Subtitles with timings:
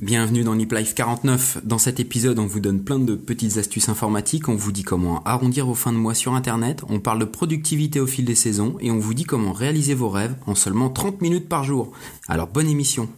[0.00, 1.58] Bienvenue dans Nip Life 49.
[1.64, 5.24] Dans cet épisode, on vous donne plein de petites astuces informatiques, on vous dit comment
[5.24, 8.76] arrondir vos fins de mois sur internet, on parle de productivité au fil des saisons
[8.80, 11.90] et on vous dit comment réaliser vos rêves en seulement 30 minutes par jour.
[12.28, 13.08] Alors bonne émission.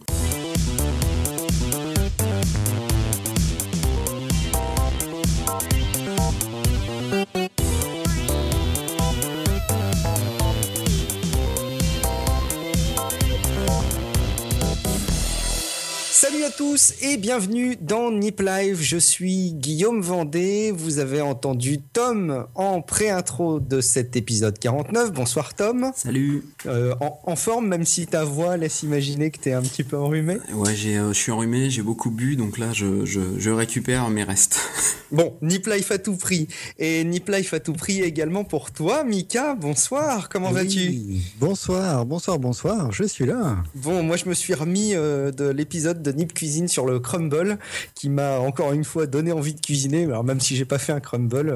[16.81, 18.79] Tous et bienvenue dans Nip Live.
[18.81, 20.71] Je suis Guillaume Vendée.
[20.71, 25.11] Vous avez entendu Tom en pré-intro de cet épisode 49.
[25.11, 25.91] Bonsoir Tom.
[25.95, 26.43] Salut.
[26.65, 29.97] Euh, en, en forme, même si ta voix laisse imaginer que t'es un petit peu
[29.97, 30.37] enrhumé.
[30.53, 34.09] Ouais, j'ai, euh, je suis enrhumé, j'ai beaucoup bu, donc là je, je, je récupère
[34.09, 34.59] mes restes.
[35.11, 36.47] Bon, Nip Life à tout prix.
[36.79, 39.55] Et Nip Life à tout prix également pour toi, Mika.
[39.55, 41.19] Bonsoir, comment vas-tu?
[41.37, 43.57] Bonsoir, bonsoir, bonsoir, je suis là.
[43.75, 47.59] Bon, moi je me suis remis euh, de l'épisode de Nip Cuisine sur le crumble
[47.95, 50.05] qui m'a encore une fois donné envie de cuisiner.
[50.05, 51.49] Alors même si j'ai pas fait un crumble,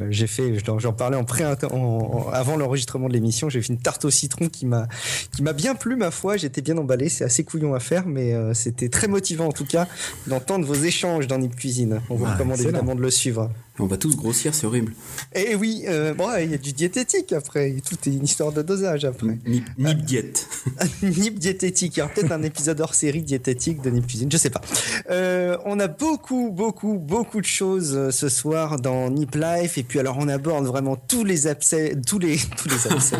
[0.00, 3.72] euh, j'ai fait, j'en parlais en pré en- en- avant l'enregistrement de l'émission, j'ai fait
[3.72, 4.86] une tarte au citron qui m'a
[5.34, 6.36] qui m'a bien plu ma foi.
[6.36, 7.08] J'étais bien emballé.
[7.08, 9.86] C'est assez couillon à faire, mais euh, c'était très motivant en tout cas
[10.26, 12.00] d'entendre vos échanges dans Nip Cuisine.
[12.10, 13.50] On vous Ah, recommande évidemment de le suivre.
[13.80, 14.92] On va tous grossir, c'est horrible.
[15.34, 17.76] Et oui, euh, bon, il y a du diététique après.
[17.88, 19.38] Tout est une histoire de dosage après.
[19.46, 20.48] Nip, nip diète.
[21.02, 21.96] Nip diététique.
[21.96, 24.62] Il y aura peut-être un épisode hors série diététique de Nip Cuisine, je sais pas.
[25.10, 29.78] Euh, on a beaucoup, beaucoup, beaucoup de choses euh, ce soir dans Nip Life.
[29.78, 33.16] Et puis alors, on aborde vraiment tous les abcès, tous les, tous les abcès,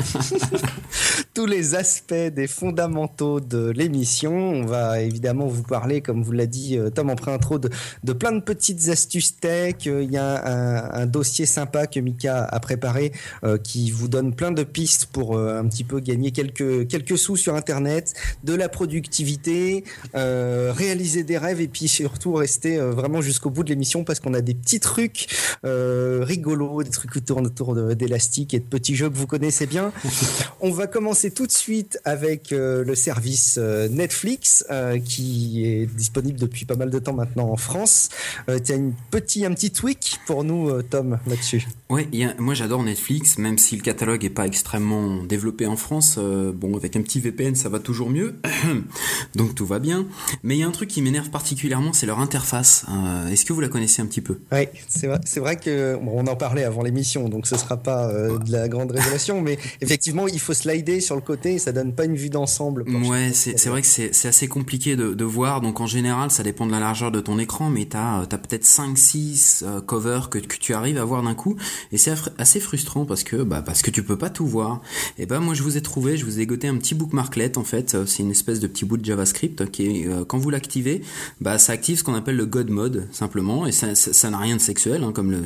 [1.34, 4.32] tous les aspects des fondamentaux de l'émission.
[4.32, 7.70] On va évidemment vous parler, comme vous l'a dit Tom en pré-intro, de,
[8.02, 9.86] de plein de petites astuces tech.
[9.86, 13.12] Il y a un, un dossier sympa que Mika a préparé
[13.44, 17.18] euh, qui vous donne plein de pistes pour euh, un petit peu gagner quelques, quelques
[17.18, 23.22] sous sur Internet, de la productivité, euh, réaliser des rêves et puis surtout rester vraiment
[23.22, 25.26] jusqu'au bout de l'émission parce qu'on a des petits trucs
[25.62, 29.92] rigolos, des trucs qui tournent autour d'élastique et de petits jeux que vous connaissez bien.
[30.60, 34.65] On va commencer tout de suite avec le service Netflix
[35.04, 38.09] qui est disponible depuis pas mal de temps maintenant en France.
[38.47, 41.66] Tu as une petit, un petit tweak pour nous, euh, Tom, là-dessus.
[41.91, 45.76] Ouais, y a- moi j'adore Netflix, même si le catalogue est pas extrêmement développé en
[45.76, 46.16] France.
[46.19, 48.37] euh, bon, avec un petit VPN, ça va toujours mieux,
[49.34, 50.06] donc tout va bien.
[50.43, 52.84] Mais il y a un truc qui m'énerve particulièrement, c'est leur interface.
[52.91, 54.38] Euh, Est-ce que vous la connaissez un petit peu?
[54.53, 58.10] Oui, c'est vrai, vrai que bon, on en parlait avant l'émission, donc ce sera pas
[58.10, 61.72] euh, de la grande révélation, mais effectivement, il faut slider sur le côté et ça
[61.72, 62.84] donne pas une vue d'ensemble.
[63.09, 65.62] Ouais, c'est vrai que c'est assez compliqué de, de voir.
[65.62, 68.65] Donc en général, ça dépend de la largeur de ton écran, mais t'as as, peut-être
[68.66, 71.56] 5-6 euh, covers que, que tu arrives à voir d'un coup.
[71.93, 74.81] Et c'est assez frustrant parce que bah, parce que tu peux pas tout voir.
[75.19, 77.65] Et ben moi je vous ai trouvé, je vous ai goté un petit bookmarklet en
[77.65, 77.94] fait.
[77.94, 81.03] Euh, C'est une espèce de petit bout de JavaScript qui est euh, quand vous l'activez,
[81.41, 83.66] bah ça active ce qu'on appelle le God mode simplement.
[83.66, 85.43] Et ça ça n'a rien de sexuel hein, comme le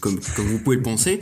[0.00, 1.20] comme comme vous pouvez le penser.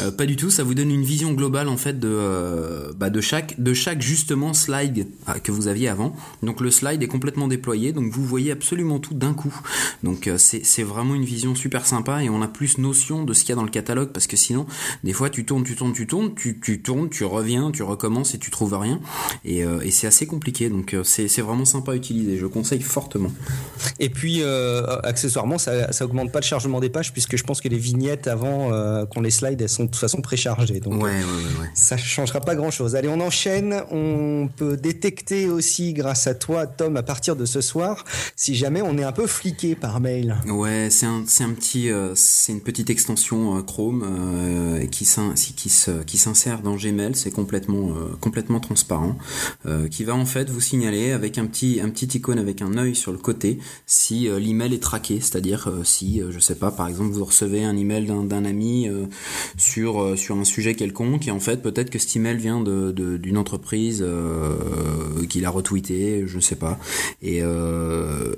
[0.00, 0.50] Euh, pas du tout.
[0.50, 4.02] Ça vous donne une vision globale en fait de euh, bah, de chaque de chaque
[4.02, 5.06] justement slide
[5.42, 6.14] que vous aviez avant.
[6.42, 9.54] Donc le slide est complètement déployé, donc vous voyez absolument tout d'un coup.
[10.02, 13.40] Donc c'est c'est vraiment une vision super sympa et on a plus notion de ce
[13.40, 14.66] qu'il y a dans le catalogue parce que sinon
[15.04, 18.34] des fois tu tournes, tu tournes, tu tournes, tu, tu tournes, tu reviens, tu recommences
[18.34, 19.00] et tu trouves rien
[19.44, 20.68] et, euh, et c'est assez compliqué.
[20.68, 22.38] Donc euh, c'est vraiment sympa à utiliser.
[22.38, 23.30] Je conseille fortement.
[24.00, 27.60] Et puis, euh, accessoirement, ça, ça augmente pas le chargement des pages puisque je pense
[27.60, 30.80] que les vignettes avant euh, qu'on les slide, elles sont de toute façon préchargées.
[30.80, 31.70] Donc, Ouais, ouais.
[31.74, 32.96] Ça changera pas grand chose.
[32.96, 33.82] Allez, on enchaîne.
[33.90, 38.04] On peut détecter aussi, grâce à toi, Tom, à partir de ce soir,
[38.36, 40.36] si jamais on est un peu fliqué par mail.
[40.46, 41.22] Ouais, c'est un,
[41.52, 43.62] petit, c'est une petite extension euh,
[44.02, 44.68] Euh,
[46.04, 47.14] qui s'insère dans Gmail.
[47.14, 49.16] C'est complètement, euh, transparent,
[49.66, 52.94] euh, qui va en fait vous signaler avec un petit, un icône avec un œil
[52.94, 57.24] sur le côté si l'email est traqué, c'est-à-dire si, je sais pas, par exemple, vous
[57.24, 58.88] recevez un email d'un ami
[59.56, 64.54] sur un sujet quelconque et en fait peut-être que cet email vient d'une entreprise euh,
[65.28, 66.78] qui l'a retweeté, je sais pas,
[67.22, 67.42] et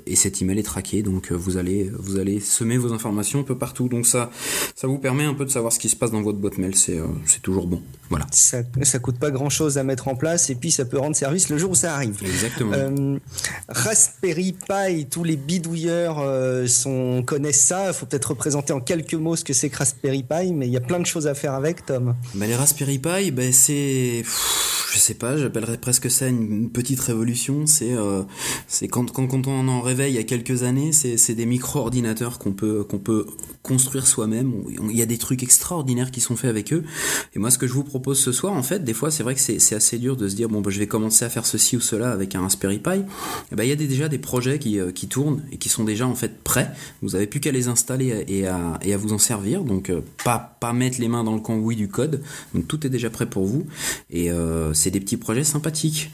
[0.05, 3.57] et cet email est traqué, donc vous allez vous allez semer vos informations un peu
[3.57, 4.31] partout, donc ça
[4.75, 6.75] ça vous permet un peu de savoir ce qui se passe dans votre boîte mail,
[6.75, 8.27] c'est euh, c'est toujours bon, voilà.
[8.31, 11.15] Ça, ça coûte pas grand chose à mettre en place et puis ça peut rendre
[11.15, 12.17] service le jour où ça arrive.
[12.21, 12.73] Exactement.
[12.73, 13.17] Euh,
[13.69, 17.87] Raspberry Pi, tous les bidouilleurs euh, sont, connaissent ça.
[17.87, 20.73] Il faut peut-être représenter en quelques mots ce que c'est que Raspberry Pi, mais il
[20.73, 22.15] y a plein de choses à faire avec, Tom.
[22.35, 24.23] Bah, les Raspberry Pi, bah, c'est,
[24.91, 27.65] je sais pas, j'appellerais presque ça une, petite révolution.
[27.65, 28.23] C'est, euh,
[28.89, 32.39] quand, quand, quand on en réveille il y a quelques années, c'est, c'est des micro-ordinateurs
[32.39, 33.25] qu'on peut, qu'on peut
[33.71, 34.53] construire soi-même.
[34.89, 36.83] Il y a des trucs extraordinaires qui sont faits avec eux.
[37.33, 39.33] Et moi, ce que je vous propose ce soir, en fait, des fois, c'est vrai
[39.33, 41.77] que c'est assez dur de se dire bon, bah, je vais commencer à faire ceci
[41.77, 43.03] ou cela avec un Raspberry Pi.
[43.51, 45.85] Eh ben, il y a déjà des projets qui, euh, qui tournent et qui sont
[45.85, 46.69] déjà en fait prêts.
[47.01, 49.63] Vous avez plus qu'à les installer et à, vous en servir.
[49.63, 52.21] Donc, euh, pas mettre les mains dans le cambouis du code.
[52.53, 53.65] Donc, tout est déjà prêt pour vous.
[54.09, 56.11] Et euh, c'est des petits projets sympathiques.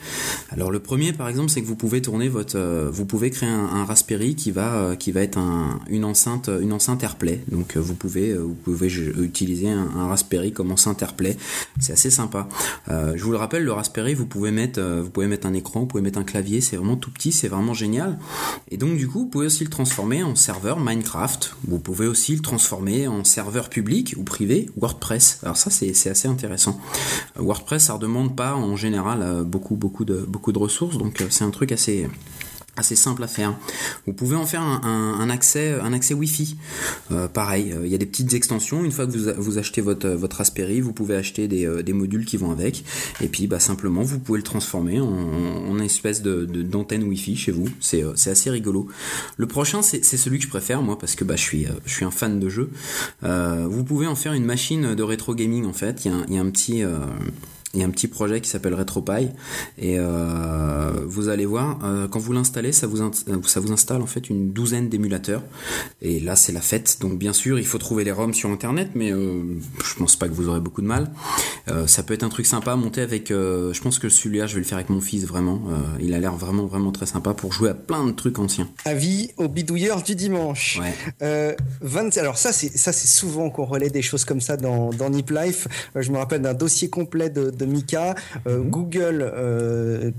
[0.52, 2.60] Alors, le premier, par exemple, c'est que vous pouvez tourner votre,
[2.92, 7.42] vous pouvez créer un, Raspberry qui va être un, une enceinte une enceinte AirPlay.
[7.50, 8.88] Donc, vous pouvez vous pouvez
[9.22, 11.38] utiliser un, Raspberry comme enceinte AirPlay.
[11.80, 12.48] C'est assez sympa.
[12.90, 15.04] Euh, je vous le rappelle, le Raspberry, vous pouvez mettre, euh,
[15.44, 16.62] un écran, vous pouvez mettre un clavier.
[16.62, 18.18] C'est vraiment tout petit, c'est vraiment génial.
[18.72, 21.56] Et donc du coup, vous pouvez aussi le transformer en serveur Minecraft.
[21.68, 25.40] Vous pouvez aussi le transformer en serveur public ou privé WordPress.
[25.44, 26.80] Alors ça, c'est assez intéressant.
[27.38, 31.72] Euh, WordPress, ça ne demande pas en général beaucoup de ressources, donc c'est un truc
[31.72, 32.08] assez
[32.78, 33.56] assez simple à faire.
[34.06, 36.56] Vous pouvez en faire un, accès un accès Wi-Fi.
[37.12, 38.84] Euh, pareil, euh, il y a des petites extensions.
[38.84, 40.44] Une fois que vous, vous achetez votre votre
[40.82, 42.86] vous pouvez acheter des, euh, des modules qui vont avec.
[43.22, 47.68] Et puis bah simplement vous pouvez le transformer en, espèce de d'antenne Wi-Fi chez vous.
[47.80, 48.88] C'est c'est assez rigolo.
[49.38, 52.06] Le prochain c'est celui que je préfère moi parce que bah je suis je suis
[52.06, 52.70] un fan de jeu.
[53.22, 56.06] vous pouvez en faire une machine de rétro gaming en fait.
[56.06, 56.84] Il y a un petit
[57.74, 59.30] il y a un petit projet qui s'appelle RetroPie.
[59.78, 63.12] Et euh, vous allez voir euh, quand vous l'installez ça vous
[63.44, 65.44] ça vous installe en fait une douzaine d'émulateurs.
[66.02, 66.98] Et là c'est la fête.
[67.02, 69.42] Donc bien sûr il faut trouver les ROM sur internet mais euh,
[69.84, 71.12] je pense pas que vous aurez beaucoup de mal.
[71.86, 74.62] Ça peut être un truc sympa à monter avec je pense que celui-là je vais
[74.62, 75.62] le faire avec mon fils vraiment.
[76.00, 78.70] Il a l'air vraiment vraiment très sympa pour jouer à plein de trucs anciens.
[78.86, 80.80] Avis au bidouilleur du dimanche.
[80.80, 81.58] Ouais.
[81.82, 85.10] 20, alors ça c'est ça c'est souvent qu'on relaie des choses comme ça dans dans
[85.10, 85.68] Nip Life.
[85.96, 88.16] Je me rappelle d'un dossier complet de de Mika.
[88.48, 88.70] Euh, mhm.
[88.70, 90.12] Google euh,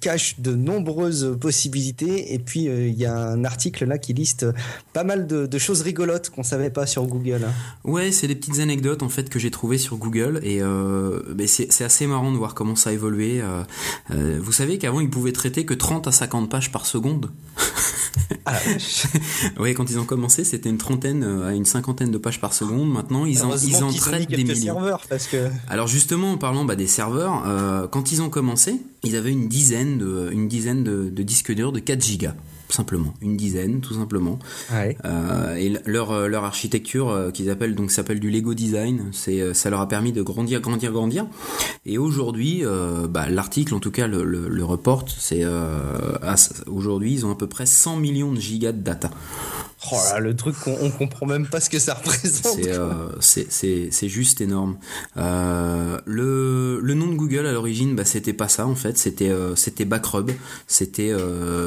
[0.00, 4.46] cache de nombreuses possibilités et puis euh, il y a un article là qui liste
[4.92, 7.46] pas mal de, choses rigolotes qu'on savait pas sur Google.
[7.46, 7.52] Hein.
[7.82, 10.60] Ouais, c'est des petites anecdotes en fait que j'ai trouvées sur Google et
[11.46, 13.42] c'est assez marrant de voir comment ça a évolué.
[14.10, 17.30] vous savez qu'avant ils pouvaient traiter que 30 à 50 pages par seconde.
[18.44, 18.58] Ah,
[19.58, 22.90] oui, quand ils ont commencé, c'était une trentaine à une cinquantaine de pages par seconde.
[22.90, 24.78] Maintenant, ils en, ils en traitent des millions.
[25.08, 25.48] Parce que...
[25.68, 29.48] Alors justement, en parlant bah, des serveurs, euh, quand ils ont commencé, ils avaient une
[29.48, 32.34] dizaine de, une dizaine de, de disques durs de 4 gigas
[32.68, 34.38] simplement, une dizaine, tout simplement.
[34.72, 39.54] Euh, et leur euh, leur architecture euh, qu'ils appellent donc s'appelle du Lego design, c'est
[39.54, 41.26] ça leur a permis de grandir, grandir, grandir.
[41.84, 42.64] Et aujourd'hui,
[43.08, 45.44] bah, l'article en tout cas le, le, reporte, c'est
[46.66, 49.10] aujourd'hui ils ont à peu près 100 millions de gigas de data.
[49.92, 52.58] Oh là, le truc qu'on on comprend même pas ce que ça représente.
[53.20, 54.76] C'est juste énorme.
[55.16, 59.84] le, le nom de Google à l'origine, bah, c'était pas ça en fait, c'était c'était
[59.84, 60.30] Backrub,
[60.66, 61.14] c'était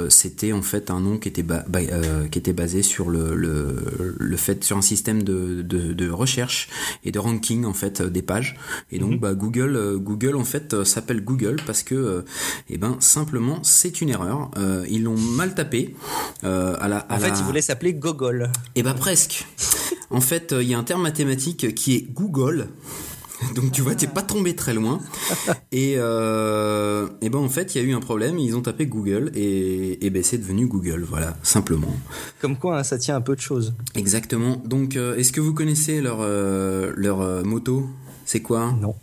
[0.10, 4.64] c'était en fait un nom qui était, euh, qui était basé sur le, le, fait
[4.64, 6.70] sur un système de, de, recherche
[7.04, 8.56] et de ranking en fait des pages.
[8.92, 9.20] Et donc mhm.
[9.20, 12.24] bah, Google euh, Google en fait euh, s'appelle Google parce que
[12.70, 14.52] eh ben simplement c'est une erreur.
[14.90, 15.96] ils l'ont mal tapé.
[16.44, 18.09] à la, en fait, ils voulaient s'appeler Google.
[18.76, 19.46] Et eh bah presque.
[20.10, 22.70] en fait, il y a un terme mathématique qui est Google
[23.56, 25.00] Donc tu vois, t'es pas tombé très loin.
[25.72, 28.38] Et, euh, et ben en fait, il y a eu un problème.
[28.38, 31.06] Ils ont tapé Google et, et ben c'est devenu Google.
[31.08, 31.96] Voilà, simplement.
[32.42, 33.74] Comme quoi, hein, ça tient un peu de choses.
[33.96, 34.62] Exactement.
[34.66, 37.88] Donc, euh, est-ce que vous connaissez leur euh, leur euh, moto?
[38.26, 38.74] C'est quoi?
[38.80, 38.96] Non.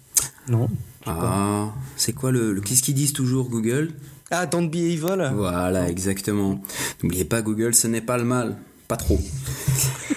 [0.49, 0.69] Non.
[1.06, 3.93] Ah, c'est quoi le, qu'est-ce qu'ils disent toujours Google?
[4.31, 5.32] Ah, don't be evil.
[5.35, 6.61] Voilà, exactement.
[7.03, 9.20] N'oubliez pas Google, ce n'est pas le mal pas trop.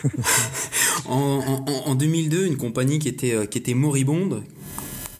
[1.05, 4.43] en, 2002, une compagnie qui était, euh, qui était moribonde,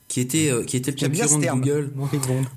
[0.08, 1.92] qui était, euh, qui était le concurrent de Google.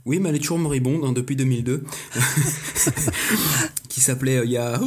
[0.05, 1.85] Oui, mais elle est toujours moribonde hein, depuis 2002.
[3.89, 4.87] qui s'appelait euh, Yahoo.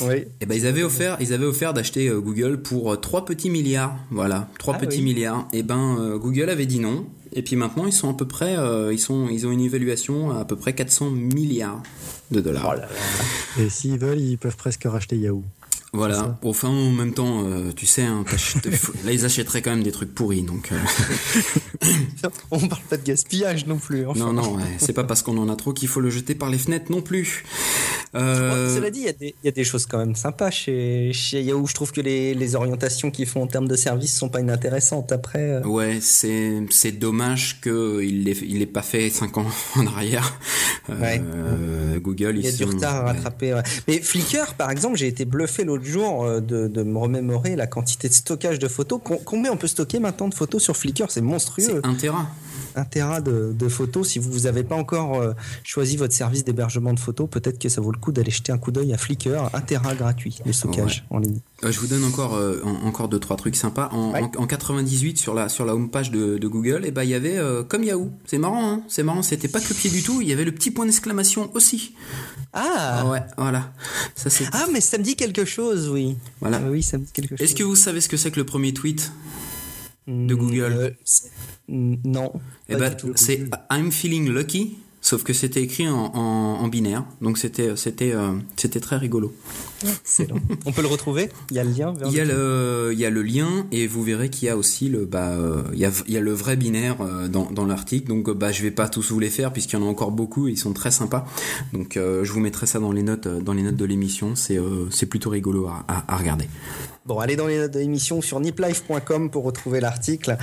[0.00, 0.14] Oui.
[0.14, 3.96] Et eh ben ils avaient offert, ils avaient offert d'acheter Google pour 3 petits milliards,
[4.10, 5.46] voilà, 3 ah petits milliards.
[5.52, 7.06] Et eh ben Google avait dit non.
[7.34, 8.56] Et puis maintenant ils sont à peu près,
[8.90, 11.82] ils sont, ils ont une évaluation à, à peu près 400 milliards
[12.30, 12.76] de dollars.
[13.58, 15.44] Et s'ils veulent, ils peuvent presque racheter Yahoo.
[15.92, 16.38] Voilà.
[16.42, 18.24] Enfin, en même temps, euh, tu sais, hein,
[19.04, 20.70] là ils achèteraient quand même des trucs pourris, donc.
[20.70, 21.88] Euh...
[22.50, 24.04] on parle pas de gaspillage non plus.
[24.16, 26.58] Non, non, c'est pas parce qu'on en a trop qu'il faut le jeter par les
[26.58, 27.44] fenêtres non plus.
[28.14, 28.74] Euh...
[28.74, 31.66] Cela dit, il y, a des choses quand même sympas chez, chez Yahoo.
[31.66, 35.12] Je trouve que les, les orientations qu'ils font en termes de services sont pas inintéressantes.
[35.12, 35.50] Après.
[35.50, 35.62] Euh.
[35.62, 40.38] Ouais, c'est c'est dommage qu'il l'ait il pas fait 5 ans en arrière.
[40.90, 43.60] Euh, Google, il y a du retard à rattraper.
[43.86, 47.66] Mais Flickr, par exemple, j'ai été bluffé l'autre jour euh, de, de, me remémorer la
[47.66, 49.00] quantité de stockage de photos.
[49.24, 51.06] Combien on peut stocker maintenant de photos sur Flickr?
[51.10, 51.64] C'est monstrueux.
[51.82, 52.26] C'est un Tera.
[52.76, 54.08] un Tera de, de photos.
[54.08, 55.32] Si vous n'avez pas encore euh,
[55.64, 58.58] choisi votre service d'hébergement de photos, peut-être que ça vaut le coup d'aller jeter un
[58.58, 59.50] coup d'œil à Flickr.
[59.52, 61.40] Un Tera gratuit de stockage en ligne.
[61.64, 63.88] Euh, je vous donne encore euh, en- encore deux trois trucs sympas.
[63.92, 64.22] En, Ouais.
[64.38, 67.14] en, en 98 sur la sur la homepage de, de Google, et ben il y
[67.14, 68.10] avait euh, comme Yahoo.
[68.26, 69.22] C'est marrant, hein c'est marrant.
[69.22, 70.20] C'était pas que le pied du tout.
[70.22, 71.94] Il y avait le petit point d'exclamation aussi.
[72.52, 73.72] Ah, ouais, voilà.
[74.14, 76.16] Ça ah, mais ça me dit quelque chose, oui.
[76.40, 76.60] Voilà.
[76.64, 77.40] Ah oui, ça me dit quelque chose.
[77.40, 79.12] Est-ce que vous savez ce que c'est que le premier tweet
[80.06, 80.90] de Hmm, Google euh,
[81.68, 82.32] hmm, Non.
[82.68, 87.38] Eh ben, c'est I'm feeling lucky, sauf que c'était écrit en, en, en binaire, donc
[87.38, 89.34] c'était c'était euh, c'était très rigolo.
[89.82, 90.36] Excellent.
[90.66, 91.30] On peut le retrouver?
[91.50, 93.66] Il y a le lien vers Il y a le il y a le lien
[93.72, 96.18] et vous verrez qu'il y a aussi le bah euh, il y a il y
[96.18, 99.18] a le vrai binaire euh, dans dans l'article, donc bah je vais pas tous vous
[99.20, 101.24] les faire puisqu'il y en a encore beaucoup et ils sont très sympas.
[101.72, 104.36] Donc euh, je vous mettrai ça dans les notes dans les notes de l'émission.
[104.36, 106.48] C'est euh, c'est plutôt rigolo à, à, à regarder.
[107.08, 110.36] Bon, allez dans les notes de l'émission sur niplife.com pour retrouver l'article.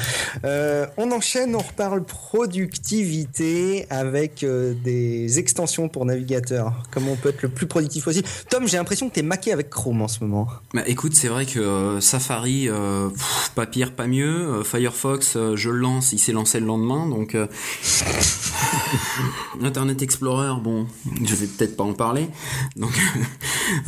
[0.46, 6.74] Euh, on enchaîne, on reparle productivité avec euh, des extensions pour navigateur.
[6.92, 8.28] Comment on peut être le plus productif possible.
[8.50, 10.48] Tom, j'ai l'impression que t'es maqué avec Chrome en ce moment.
[10.74, 13.10] Bah écoute, c'est vrai que euh, Safari, euh,
[13.56, 14.64] pas pire, pas mieux.
[14.64, 17.36] Firefox, je le lance, il s'est lancé le lendemain, donc
[19.62, 20.88] Internet Explorer, bon,
[21.24, 22.28] je vais peut-être pas en parler.
[22.76, 22.92] Donc,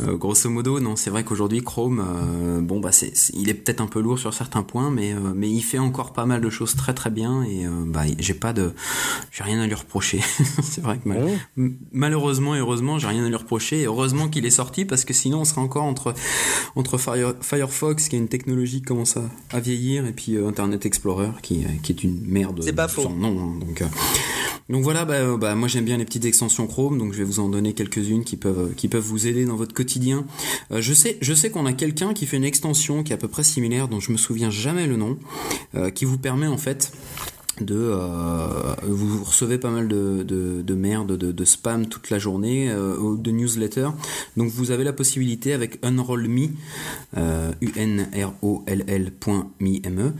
[0.00, 4.00] grosso modo, non, c'est vrai qu'aujourd'hui Chrome, bon bah c'est, il est peut-être un peu
[4.00, 7.10] lourd sur certains points, mais mais il fait encore pas mal de choses très très
[7.10, 8.72] bien et bah j'ai pas de,
[9.30, 10.20] j'ai rien à lui reprocher.
[10.62, 11.38] c'est vrai que mal-.
[11.56, 13.80] M- Malheureusement et heureusement, j'ai rien à lui reprocher.
[13.82, 16.14] Et heureusement qu'il est sorti parce que sinon on serait encore entre
[16.76, 20.46] entre Fire- Firefox qui a une technologie qui commence à, à vieillir et puis euh,
[20.48, 22.60] Internet Explorer qui, euh, qui est une merde.
[22.62, 23.02] C'est pas de faux.
[23.02, 23.58] son nom, hein.
[23.60, 23.86] donc euh,
[24.68, 27.40] donc voilà, bah, bah, moi j'aime bien les petites extensions Chrome, donc je vais vous
[27.40, 30.26] en donner quelques-unes qui peuvent qui peuvent vous aider dans votre quotidien.
[30.72, 33.18] Euh, je sais je sais qu'on a quelqu'un qui fait une extension qui est à
[33.18, 35.18] peu près similaire, dont je me souviens jamais le nom,
[35.74, 36.92] euh, qui vous permet en fait
[37.62, 42.18] de euh, vous recevez pas mal de, de, de merde de, de spam toute la
[42.18, 43.88] journée euh, de newsletter
[44.36, 46.48] donc vous avez la possibilité avec unroll.me
[47.16, 50.12] euh, u n r o l l.me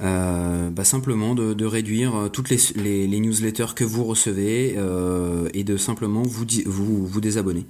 [0.00, 5.48] euh, bah, simplement de, de réduire toutes les, les, les newsletters que vous recevez euh,
[5.54, 7.66] et de simplement vous vous, vous désabonner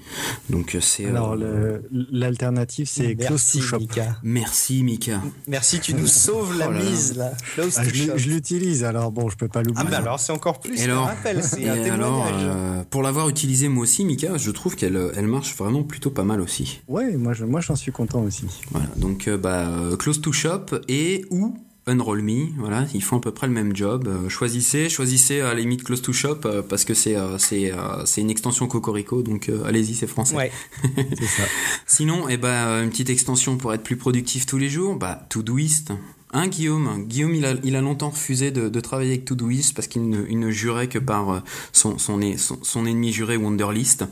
[0.48, 1.78] donc c'est Alors, euh,
[2.12, 3.78] l'alternative, c'est Close Merci, to Shop.
[3.80, 4.16] Mika.
[4.22, 6.84] merci Mika Merci, tu nous sauves la Oh là là.
[6.90, 7.32] mise là.
[7.54, 9.90] Close Ah, to je je l'utilise, alors bon, je peux pas Ah l'oublier.
[9.90, 12.42] bah alors c'est encore plus alors rappel, c'est Et un alors, témoignage.
[12.44, 16.24] euh, pour l'avoir utilisé moi aussi, Mika, je trouve qu'elle elle marche vraiment plutôt pas
[16.24, 16.82] mal aussi.
[16.88, 18.44] Ouais, moi, je- moi j'en suis content aussi.
[18.70, 21.54] Voilà, donc euh, bah, euh, Close to Shop et ou
[21.86, 24.06] Unroll.me, voilà, ils font à peu près le même job.
[24.06, 27.72] Euh, choisissez, choisissez à la limite Close to Shop euh, parce que c'est euh, c'est
[27.72, 30.36] euh, c'est une extension Cocorico, donc euh, allez-y, c'est français.
[30.36, 30.52] Ouais.
[31.18, 31.42] C'est ça.
[31.86, 35.26] Sinon, eh ben, euh, une petite extension pour être plus productif tous les jours, bah,
[35.30, 35.92] Todoist.
[36.32, 37.04] Hein, Guillaume?
[37.06, 40.24] Guillaume, il a, il a longtemps refusé de, de travailler avec Todoist parce qu'il ne,
[40.28, 41.40] il ne jurait que par euh,
[41.72, 44.04] son, son, é- son, son ennemi juré Wonderlist.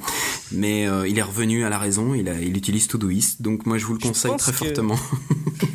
[0.50, 3.40] Mais euh, il est revenu à la raison, il, a, il utilise Todoist.
[3.42, 4.96] Donc moi, je vous le conseille très que- fortement.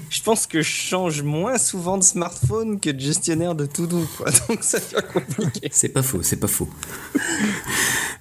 [0.10, 4.28] Je pense que je change moins souvent de smartphone que de gestionnaire de to-do, quoi.
[4.48, 5.70] Donc ça devient compliqué.
[5.72, 6.70] C'est pas faux, c'est pas faux.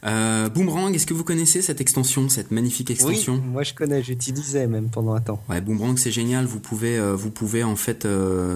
[0.04, 3.34] Euh, Boomerang, est-ce que vous connaissez cette extension, cette magnifique extension?
[3.34, 5.40] Oui, moi je connais, j'utilisais même pendant un temps.
[5.48, 6.44] Ouais, Boomerang, c'est génial.
[6.44, 8.04] Vous pouvez, euh, vous pouvez en fait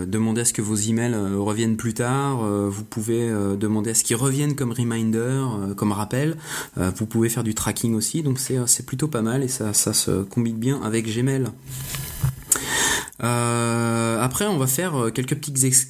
[0.06, 2.44] demander à ce que vos emails euh, reviennent plus tard.
[2.44, 6.36] euh, vous pouvez euh, demander à ce qu'ils reviennent comme reminder, euh, comme rappel.
[6.78, 8.22] Euh, vous pouvez faire du tracking aussi.
[8.22, 11.44] Donc c'est, euh, c'est plutôt pas mal et ça, ça se combine bien avec Gmail.
[13.22, 15.88] Euh, après, on va faire euh, quelques petites ex-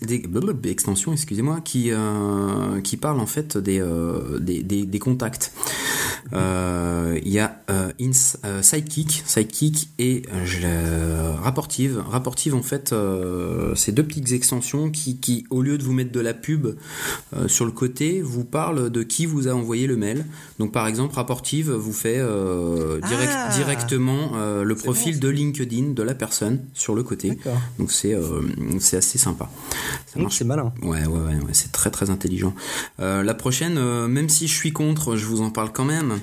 [0.65, 5.53] extensions, excusez-moi, qui euh, qui parlent en fait des euh, des, des, des contacts.
[6.33, 7.61] Il y a
[8.63, 10.23] Sidekick, Sidekick et
[11.43, 12.03] Rapportive.
[12.09, 12.95] Rapportive, en fait,
[13.75, 16.67] c'est deux petites extensions qui, qui, au lieu de vous mettre de la pub
[17.47, 20.27] sur le côté, vous parlent de qui vous a envoyé le mail.
[20.59, 26.03] Donc, par exemple, Rapportive vous fait direct- Ah directement le profil bon, de LinkedIn de
[26.03, 27.16] la personne sur le côté.
[27.79, 28.43] Donc, c'est euh,
[28.81, 29.51] c'est assez sympa.
[30.07, 30.73] Ça marche c'est malin.
[30.83, 32.55] Ouais, ouais, ouais, ouais, c'est très très intelligent.
[33.01, 36.19] Euh, la prochaine, euh, même si je suis contre, je vous en parle quand même.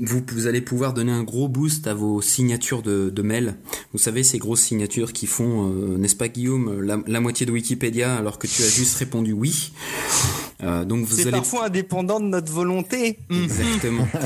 [0.00, 3.54] Vous, vous allez pouvoir donner un gros boost à vos signatures de, de mail.
[3.92, 7.52] Vous savez, ces grosses signatures qui font, euh, n'est-ce pas Guillaume, la, la moitié de
[7.52, 9.72] Wikipédia alors que tu as juste répondu oui.
[10.62, 13.18] Euh, donc vous C'est allez parfois indépendant de notre volonté.
[13.30, 14.08] Exactement.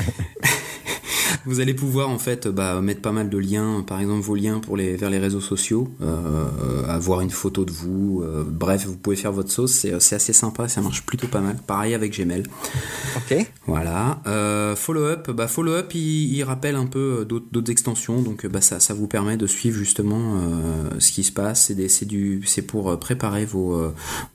[1.49, 4.59] vous allez pouvoir en fait bah, mettre pas mal de liens, par exemple vos liens
[4.59, 8.95] pour les vers les réseaux sociaux, euh, avoir une photo de vous, euh, bref, vous
[8.95, 11.57] pouvez faire votre sauce, c'est, c'est assez sympa, ça marche plutôt pas mal.
[11.65, 12.43] Pareil avec Gmail.
[13.17, 13.47] Ok.
[13.65, 14.21] Voilà.
[14.27, 18.45] Euh, follow up, bah follow up, il, il rappelle un peu d'autres, d'autres extensions, donc
[18.45, 20.39] bah ça, ça vous permet de suivre justement
[20.99, 21.65] ce qui se passe.
[21.65, 23.81] C'est, des, c'est du, c'est pour préparer vos,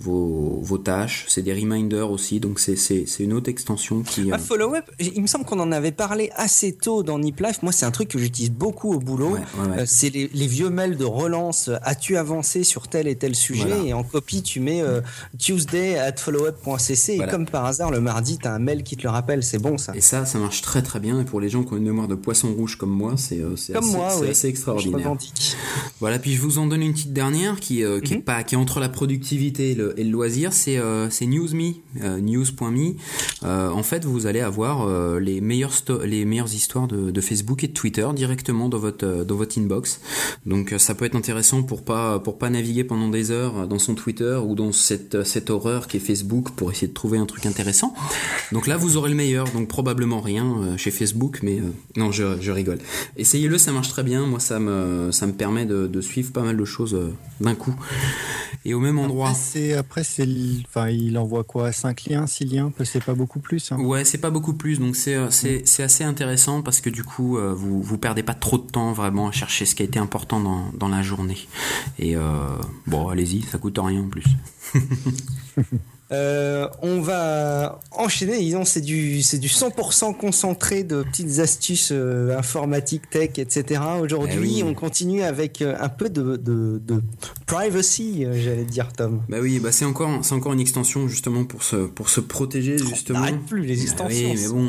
[0.01, 1.27] vos, vos tâches.
[1.29, 4.31] C'est des reminders aussi, donc c'est, c'est, c'est une autre extension qui.
[4.33, 7.63] Ah, follow up, il me semble qu'on en avait parlé assez tôt dans Nip Life.
[7.63, 9.31] Moi, c'est un truc que j'utilise beaucoup au boulot.
[9.35, 9.79] Ouais, ouais, ouais.
[9.81, 11.71] Euh, c'est les, les vieux mails de relance.
[11.83, 13.85] As-tu avancé sur tel et tel sujet Voilà.
[13.85, 15.01] Et en copie, tu mets euh,
[15.39, 17.17] Tuesday at followup.cc.
[17.17, 17.31] Voilà.
[17.31, 19.43] Et comme par hasard, le mardi, t'as un mail qui te le rappelle.
[19.43, 19.95] C'est bon, ça.
[19.95, 21.21] Et ça, ça marche très très bien.
[21.21, 23.55] Et pour les gens qui ont une mémoire de poisson rouge comme moi, c'est, euh,
[23.55, 23.73] assez,
[24.45, 24.51] oui.
[24.51, 25.13] extraordinaire.
[26.01, 28.23] Voilà, puis je vous en donne une petite dernière qui, euh, qui est Mhm.
[28.23, 30.53] pas, qui est entre la productivité et le, et le loisir.
[30.53, 30.77] C'est,
[31.25, 32.95] News.me, news.me.
[33.43, 34.87] En fait, vous allez avoir
[35.19, 35.73] les meilleures
[36.05, 40.01] les meilleures histoires de, Facebook et de Twitter directement dans votre euh, inbox.
[40.47, 43.95] Donc euh, ça peut être intéressant pour pas pas naviguer pendant des heures dans son
[43.95, 47.95] Twitter ou dans cette horreur qui est Facebook pour essayer de trouver un truc intéressant.
[48.53, 49.49] Donc là, vous aurez le meilleur.
[49.51, 51.65] Donc probablement rien euh, chez Facebook, mais euh,
[51.97, 52.79] non, je, rigole.
[53.17, 54.27] Essayez-le, ça marche très bien.
[54.27, 57.75] Moi, ça me permet de, suivre pas mal de choses euh, d'un coup
[58.65, 59.29] et au même endroit.
[59.31, 63.15] Après, c'est, après, c'est, l- enfin, il envoie quoi 5 liens, 6 liens C'est pas
[63.15, 63.71] beaucoup plus.
[63.73, 63.79] Hein.
[63.81, 67.05] Ouais, c'est pas beaucoup plus, donc c'est euh, c'est c'est assez intéressant parce que du
[67.05, 69.85] coup euh, vous vous perdez pas trop de temps vraiment à chercher ce qui a
[69.87, 71.39] été important dans dans la journée.
[71.99, 72.23] Et euh,
[72.87, 74.25] bon, allez-y, ça coûte rien en plus.
[76.13, 78.39] Euh, on va enchaîner.
[78.39, 83.81] Disons, c'est du, c'est du 100% concentré de petites astuces euh, informatiques, tech, etc.
[84.01, 84.65] Aujourd'hui, Eh oui.
[84.67, 87.03] on continue avec euh, un peu de, de, de
[87.47, 89.23] privacy, j'allais dire, Tom.
[89.29, 92.77] Bah oui, bah c'est encore c'est encore une extension justement pour se pour se protéger
[92.79, 93.21] justement.
[93.21, 94.09] n'arrête plus les Bah extensions.
[94.31, 94.69] oui, mais bon,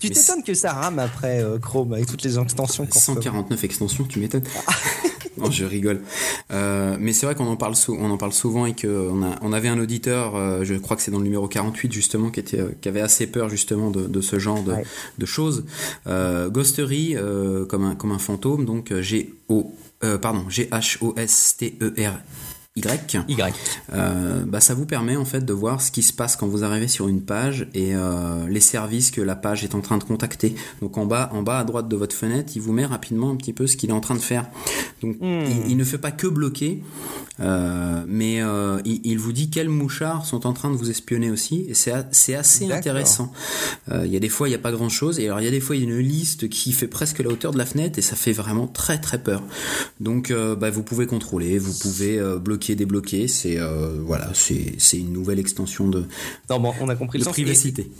[0.00, 2.98] Tu mais t'étonnes que ça rame après euh, Chrome avec toutes les extensions qu'on peut.
[3.00, 4.44] 149 extensions, tu m'étonnes.
[5.36, 6.00] non, je rigole.
[6.50, 9.36] Mais c'est vrai qu'on en parle sou- on en parle souvent et que on a
[9.42, 10.34] on avait un auditeur,
[10.74, 13.26] je crois que c'est dans le numéro 48 justement, qui était euh, qui avait assez
[13.26, 14.84] peur justement de, de ce genre de, Ouais.
[15.18, 15.64] de choses.
[16.06, 19.74] Euh, Ghostery euh, comme un comme un fantôme, donc G O
[20.04, 22.20] euh, pardon G H O S T E R
[22.76, 23.24] Y.
[23.28, 23.52] Y.
[23.92, 26.62] Euh, bah, ça vous permet en fait de voir ce qui se passe quand vous
[26.62, 30.04] arrivez sur une page et euh, les services que la page est en train de
[30.04, 30.54] contacter.
[30.80, 33.36] Donc en bas, en bas à droite de votre fenêtre, il vous met rapidement un
[33.36, 34.48] petit peu ce qu'il est en train de faire.
[35.02, 35.42] Donc Hmm.
[35.66, 36.80] il, il ne fait pas que bloquer,
[37.38, 41.30] euh, mais euh, il, il vous dit quels mouchards sont en train de vous espionner
[41.30, 41.66] aussi.
[41.68, 41.92] Et c'est
[42.34, 43.32] assez intéressant.
[43.90, 45.44] Euh, Il y a des fois il n'y a pas grand chose et alors il
[45.44, 47.58] y a des fois il y a une liste qui fait presque la hauteur de
[47.58, 49.42] la fenêtre et ça fait vraiment très très peur.
[50.00, 53.28] Donc bah, vous pouvez contrôler, vous pouvez bloquer, débloquer.
[53.28, 53.58] C'est
[54.04, 56.04] voilà, c'est une nouvelle extension de,
[56.48, 57.90] Non, bon, on a compris de le privacité.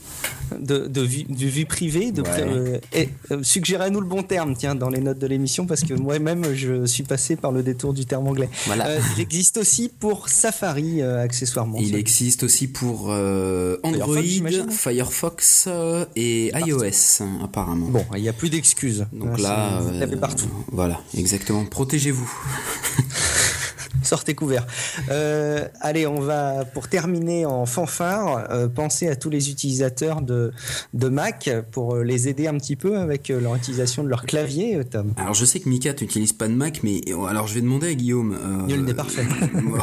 [0.59, 2.13] De, de, vie, de vie privée.
[2.13, 2.81] De, Ouais.
[2.93, 3.09] et,
[3.43, 7.03] suggérez-nous le bon terme, tiens, dans les notes de l'émission, parce que moi-même, je suis
[7.03, 8.49] passé par le détour du terme anglais.
[8.67, 8.89] Voilà.
[9.21, 11.79] Il existe aussi pour Safari, euh, accessoirement.
[11.79, 14.23] Il existe aussi pour euh, Android,
[14.71, 17.89] Firefox euh, et iOS apparemment.
[17.89, 19.07] Bon, il n'y a plus d'excuses.
[19.13, 20.49] Donc Hein, là, l'avez euh, partout.
[20.73, 21.65] Voilà, exactement.
[21.65, 22.31] Protégez-vous.
[24.03, 24.67] Sortez couverts.
[25.11, 30.53] Euh, allez, on va, pour terminer en fanfare, euh, penser à tous les utilisateurs de,
[30.95, 34.81] de Mac pour euh, les aider un petit peu avec leur utilisation de leur clavier,
[34.85, 35.13] Tom.
[35.17, 37.95] Alors je sais que Mika n'utilise pas de Mac, mais alors je vais demander à
[37.95, 38.33] Guillaume.
[38.43, 39.25] euh, Nul n'est parfait.
[39.63, 39.79] moi,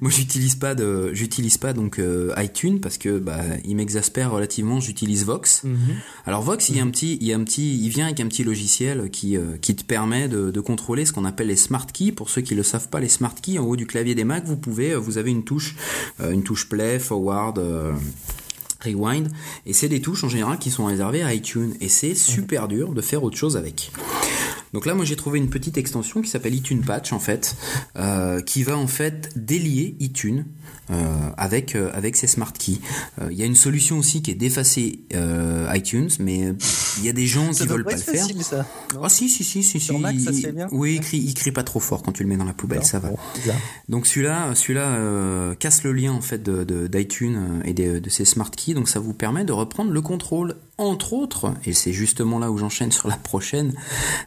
[0.00, 2.00] moi, j'utilise pas de, j'utilise pas donc
[2.36, 4.80] iTunes parce que bah il m'exaspère relativement.
[4.80, 5.62] J'utilise Vox.
[6.26, 8.20] Alors Vox, il y a un petit, il y a un petit, il vient avec
[8.20, 11.86] un petit logiciel qui qui te permet de, de contrôler ce qu'on appelle les smart
[11.86, 12.12] keys.
[12.12, 14.44] Pour ceux qui le savent pas, les smart keys en haut du clavier des Mac,
[14.44, 15.74] vous pouvez, euh, vous avez une touche,
[16.20, 17.58] euh, une touche play, forward.
[17.58, 17.92] euh,
[18.84, 19.28] Rewind,
[19.66, 22.92] et c'est des touches en général qui sont réservées à iTunes, et c'est super dur
[22.92, 23.90] de faire autre chose avec.
[24.72, 27.56] Donc là, moi, j'ai trouvé une petite extension qui s'appelle iTunes Patch, en fait,
[27.96, 30.44] euh, qui va en fait délier iTunes
[30.90, 30.94] euh,
[31.36, 32.80] avec euh, avec ses smart keys.
[33.30, 35.00] Il y a une solution aussi qui est d'effacer
[35.74, 36.52] iTunes, mais
[36.98, 38.20] il y a des gens qui doit veulent pas le faire.
[38.22, 38.66] facile, ça.
[39.02, 41.34] Ah si si si si Sur ça se il- fait bien Oui, il crie, il
[41.34, 43.10] crie pas trop fort quand tu le mets dans la poubelle, ça va.
[43.10, 43.16] Bon.
[43.88, 48.24] Donc celui-là, celui-là casse le lien en fait de, de- d'iTunes et de, de ses
[48.24, 50.56] smart keys, donc ça vous permet de reprendre le contrôle.
[50.78, 53.74] Entre autres, et c'est justement là où j'enchaîne sur la prochaine.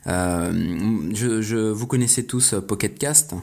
[0.07, 3.33] euh, je, je- vous connaissez tous euh, Pocket Cast?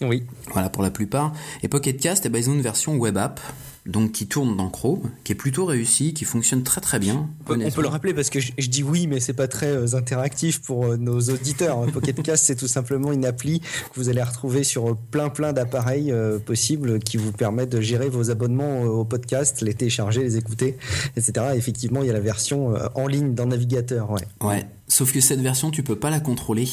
[0.00, 0.24] Oui.
[0.52, 1.32] Voilà pour la plupart.
[1.62, 3.40] Et Pocket Cast, eh ben, ils ont une version web app
[3.86, 7.28] donc qui tourne dans Chrome, qui est plutôt réussi, qui fonctionne très très bien.
[7.48, 10.60] On peut le rappeler parce que je, dis oui, mais c'est pas très euh, interactif
[10.60, 11.86] pour euh, nos auditeurs.
[11.92, 15.52] Pocket Cast, c'est tout simplement une appli que vous allez retrouver sur euh, plein plein
[15.52, 16.12] d'appareils
[16.44, 20.76] possibles qui vous permettent de gérer vos abonnements au podcast, les télécharger, les écouter,
[21.16, 21.46] etc.
[21.54, 24.10] effectivement, il y a la version en ligne dans navigateur.
[24.10, 24.22] Ouais.
[24.40, 24.66] ouais.
[24.88, 26.68] Sauf que cette version, tu peux pas la contrôler.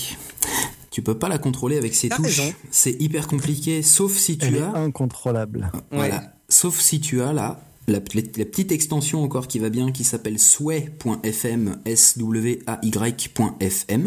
[0.91, 2.53] Tu peux pas la contrôler avec ses touches.
[2.71, 4.67] C'est hyper compliqué, sauf si tu Elle as.
[4.67, 5.71] Est incontrôlable.
[5.91, 6.33] Voilà.
[6.49, 11.77] Sauf si tu as là la, petite extension encore qui va bien qui s'appelle sway.fm
[11.85, 14.01] s w a y.fm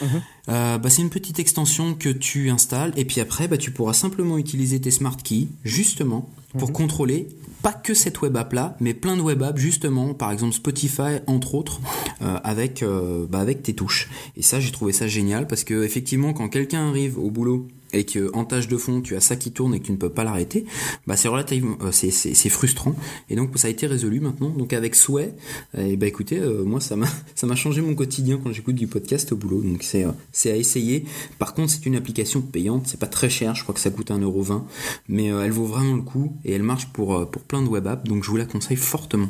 [0.00, 0.08] mhm.
[0.48, 3.92] euh, bah, c'est une petite extension que tu installes et puis après bah, tu pourras
[3.92, 6.74] simplement utiliser tes smart keys justement pour mhm.
[6.74, 7.28] contrôler
[7.62, 11.18] pas que cette web app là mais plein de web apps justement par exemple Spotify
[11.26, 11.80] entre autres
[12.22, 15.84] euh, avec euh, bah, avec tes touches et ça j'ai trouvé ça génial parce que
[15.84, 19.36] effectivement quand quelqu'un arrive au boulot et que en tâche de fond tu as ça
[19.36, 20.64] qui tourne et que tu ne peux pas l'arrêter,
[21.06, 22.94] bah c'est relativement euh, c'est, c'est, frustrant
[23.28, 24.50] et donc ça a été résolu maintenant.
[24.50, 25.34] Donc avec souhait,
[25.76, 28.86] et bah écoutez, euh, moi ça m'a ça m'a changé mon quotidien quand j'écoute du
[28.86, 29.62] podcast au boulot.
[29.62, 31.04] Donc c'est euh, c'est à essayer.
[31.38, 34.10] Par contre, c'est une application payante, c'est pas très cher, je crois que ça coûte
[34.10, 34.62] 1,20€,
[35.08, 38.04] mais elle vaut vraiment le coup et elle marche pour pour plein de web apps,
[38.04, 39.28] donc je vous la conseille fortement.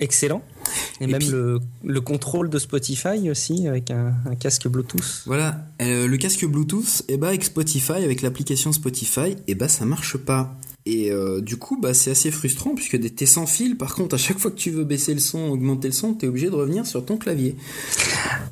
[0.00, 0.42] Excellent.
[1.00, 1.20] Et, même
[1.82, 5.22] le, contrôle de Spotify aussi avec un, casque Bluetooth.
[5.26, 9.36] Voilà, euh, le casque Bluetooth, et eh bah ben, avec Spotify, avec l'application Spotify, et
[9.48, 10.56] eh bah ben, ça marche pas.
[10.86, 13.76] Et euh, du coup, bah, c'est assez frustrant puisque t'es sans fil.
[13.78, 16.26] Par contre, à chaque fois que tu veux baisser le son, augmenter le son, t'es
[16.26, 17.56] obligé de revenir sur ton clavier.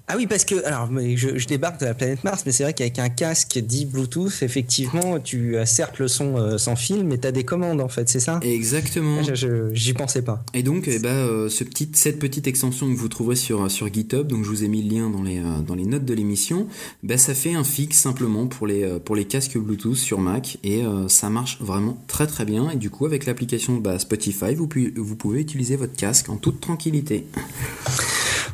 [0.08, 2.72] Ah oui, parce que alors, je, je débarque de la planète Mars, mais c'est vrai
[2.72, 7.18] qu'avec un casque dit Bluetooth, effectivement, tu as certes le son euh, sans fil, mais
[7.18, 8.40] t'as des commandes en fait, c'est ça?
[8.42, 9.20] Exactement.
[9.72, 10.42] J'y pensais pas.
[10.54, 13.92] Et donc, eh bah, euh, ce petit, cette petite extension que vous trouverez sur sur
[13.92, 16.66] GitHub, donc je vous ai mis le lien dans les dans les notes de l'émission,
[17.02, 20.82] bah, ça fait un fixe simplement pour les pour les casques Bluetooth sur Mac et
[21.08, 25.16] ça marche vraiment très très bien et du coup avec l'application bah, Spotify vous, vous
[25.16, 27.26] pouvez utiliser votre casque en toute tranquillité.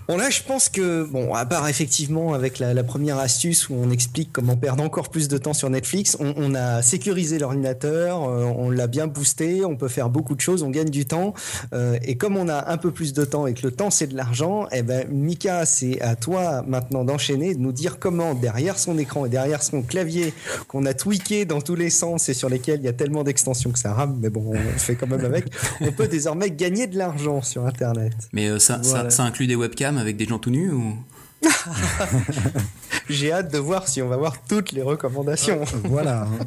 [0.08, 3.90] Bon là, je pense que bon, à part effectivement avec la, première astuce où on
[3.90, 8.70] explique comment perdre encore plus de temps sur Netflix, on, a sécurisé l'ordinateur, euh, on
[8.70, 11.34] l'a bien boosté, on peut faire beaucoup de choses, on gagne du temps.
[11.74, 14.06] Euh, et comme on a un peu plus de temps et que le temps c'est
[14.06, 18.78] de l'argent, eh ben Mika, c'est à toi maintenant d'enchaîner, de nous dire comment derrière
[18.78, 20.32] son écran et derrière son clavier
[20.68, 23.57] qu'on a tweaké dans tous les sens et sur lesquels il y a tellement d'extensions
[23.66, 25.46] que ça rame, mais bon, on fait quand même avec.
[25.80, 28.14] On peut désormais gagner de l'argent sur Internet.
[28.32, 30.94] Mais euh, ça, ça, ça inclut des webcams avec des gens tout nus ou?
[33.08, 35.60] J'ai hâte de voir si on va voir toutes les recommandations.
[35.84, 36.28] voilà.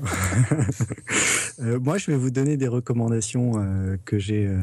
[1.59, 4.57] Euh, moi, je vais vous donner des recommandations euh, que j'ai euh,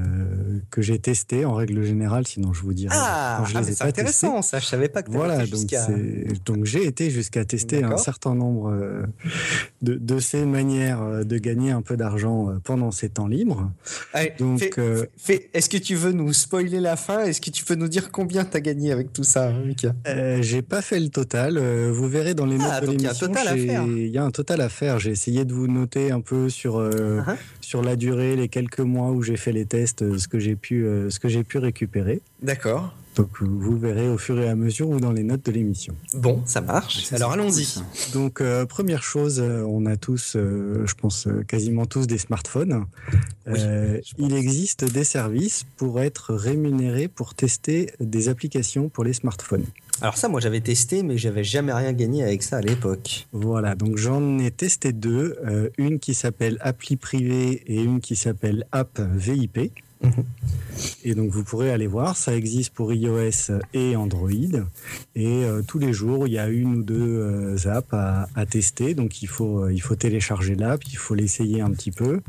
[0.70, 2.26] que j'ai testées en règle générale.
[2.26, 2.92] Sinon, je vous dirai.
[2.98, 4.42] Ah, je ah, c'est intéressant.
[4.42, 5.12] Ça, je savais pas que.
[5.12, 5.60] Voilà, donc
[6.44, 8.72] donc j'ai été jusqu'à tester un certain nombre
[9.82, 13.70] de, de, ces manières de gagner un peu d'argent pendant ces temps libres.
[14.40, 14.62] donc,
[15.28, 17.20] est-ce que tu veux nous spoiler la fin?
[17.20, 19.94] Est-ce que tu peux nous dire combien tu as gagné avec tout ça, Mika?
[20.40, 21.58] J'ai pas fait le total.
[21.58, 23.86] vous verrez dans les ah, notes de l'émission.
[23.86, 24.98] Il y a un total à faire.
[24.98, 27.36] J'ai essayé de vous noter un peu sur euh, uh-huh.
[27.60, 30.56] sur la durée, les quelques mois où j'ai fait les tests, euh, ce que j'ai
[30.56, 32.20] pu, euh, ce que j'ai pu récupérer.
[32.42, 32.94] D'accord.
[33.18, 35.94] Donc vous verrez au fur et à mesure ou dans les notes de l'émission.
[36.14, 37.12] Bon, ça marche.
[37.12, 37.82] Alors allons-y.
[38.14, 42.86] Donc première chose, on a tous, je pense quasiment tous des smartphones.
[43.46, 49.66] il existe des services pour être rémunérés pour tester des applications pour les smartphones.
[50.00, 53.26] Alors ça, moi j'avais testé, mais j'avais jamais rien gagné avec ça à l'époque.
[53.32, 58.14] Voilà, donc j'en ai testé deux, euh, une qui s'appelle Appli Privé et une qui
[58.14, 59.72] s'appelle App VIP.
[61.04, 64.30] Et donc vous pourrez aller voir, ça existe pour iOS et Android.
[65.14, 68.94] Et euh, tous les jours, il y a une ou deux euh, apps à, tester.
[68.94, 72.20] Donc il faut, euh, il faut télécharger l'app, il faut l'essayer un petit peu.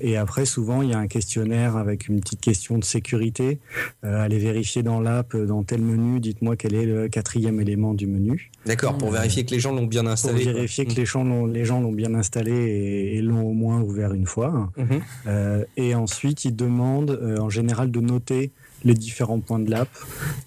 [0.00, 3.58] et après, souvent, il y a un questionnaire avec une petite question de sécurité.
[4.02, 8.50] allez vérifier dans l'app, dans tel menu, dites-moi quel est le quatrième élément du menu.
[8.66, 10.44] D'accord, pour vérifier que les gens l'ont bien installé.
[10.44, 13.80] Pour vérifier que les gens l'ont, les gens l'ont bien installé et, l'ont au moins
[13.80, 14.72] ouvert une fois.
[14.76, 15.64] Mhm.
[15.76, 18.52] et ensuite, il demande euh, en général de noter
[18.82, 19.88] les différents points de l'app,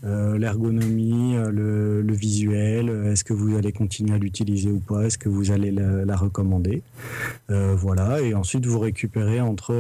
[0.04, 5.20] euh, l'ergonomie, euh, le, visuel, est-ce que vous allez continuer à l'utiliser ou pas, est-ce
[5.20, 6.82] que vous allez la, recommander.
[7.50, 9.74] voilà, et ensuite vous récupérez entre,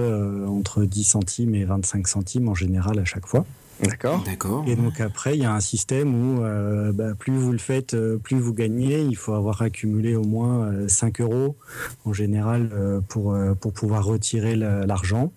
[0.47, 3.45] entre 10 centimes et 25 centimes en général à chaque fois.
[3.83, 4.23] D'accord.
[4.23, 4.63] D'accord.
[4.67, 7.93] Et donc après, il y a un système où euh, bah, plus vous le faites,
[7.93, 9.01] euh, plus vous gagnez.
[9.01, 11.57] Il faut avoir accumulé au moins 5 euh, euros
[12.05, 12.69] en général
[13.09, 15.31] pour, pour pouvoir retirer l'argent.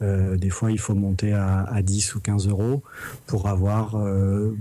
[0.00, 2.82] des fois, il faut monter à, à, 10 ou 15 euros
[3.26, 3.96] pour avoir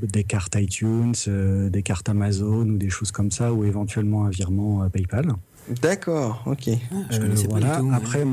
[0.02, 4.90] des cartes iTunes, des cartes Amazon ou des choses comme ça, ou éventuellement un virement
[4.90, 5.34] PayPal.
[5.82, 6.70] D'accord, ok.
[6.70, 7.76] Ah, je connaissais pas voilà.
[7.76, 7.90] du tout.
[7.90, 7.96] ouais.
[7.96, 8.26] Après,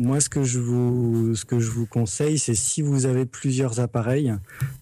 [0.00, 4.34] moi, ce que je vous, conseille, c'est si vous avez plusieurs appareils,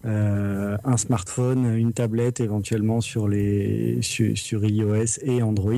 [0.05, 5.73] euh, un smartphone, une tablette, éventuellement sur les sur iOS et Android,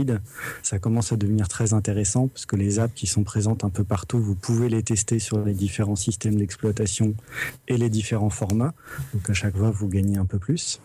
[0.61, 3.83] ça commence à devenir très intéressant parce que les apps qui sont présentes un peu
[3.83, 7.15] partout, vous pouvez les tester sur les différents systèmes d'exploitation
[7.67, 8.75] et les différents formats.
[9.15, 10.79] Donc à chaque fois, vous gagnez un peu plus.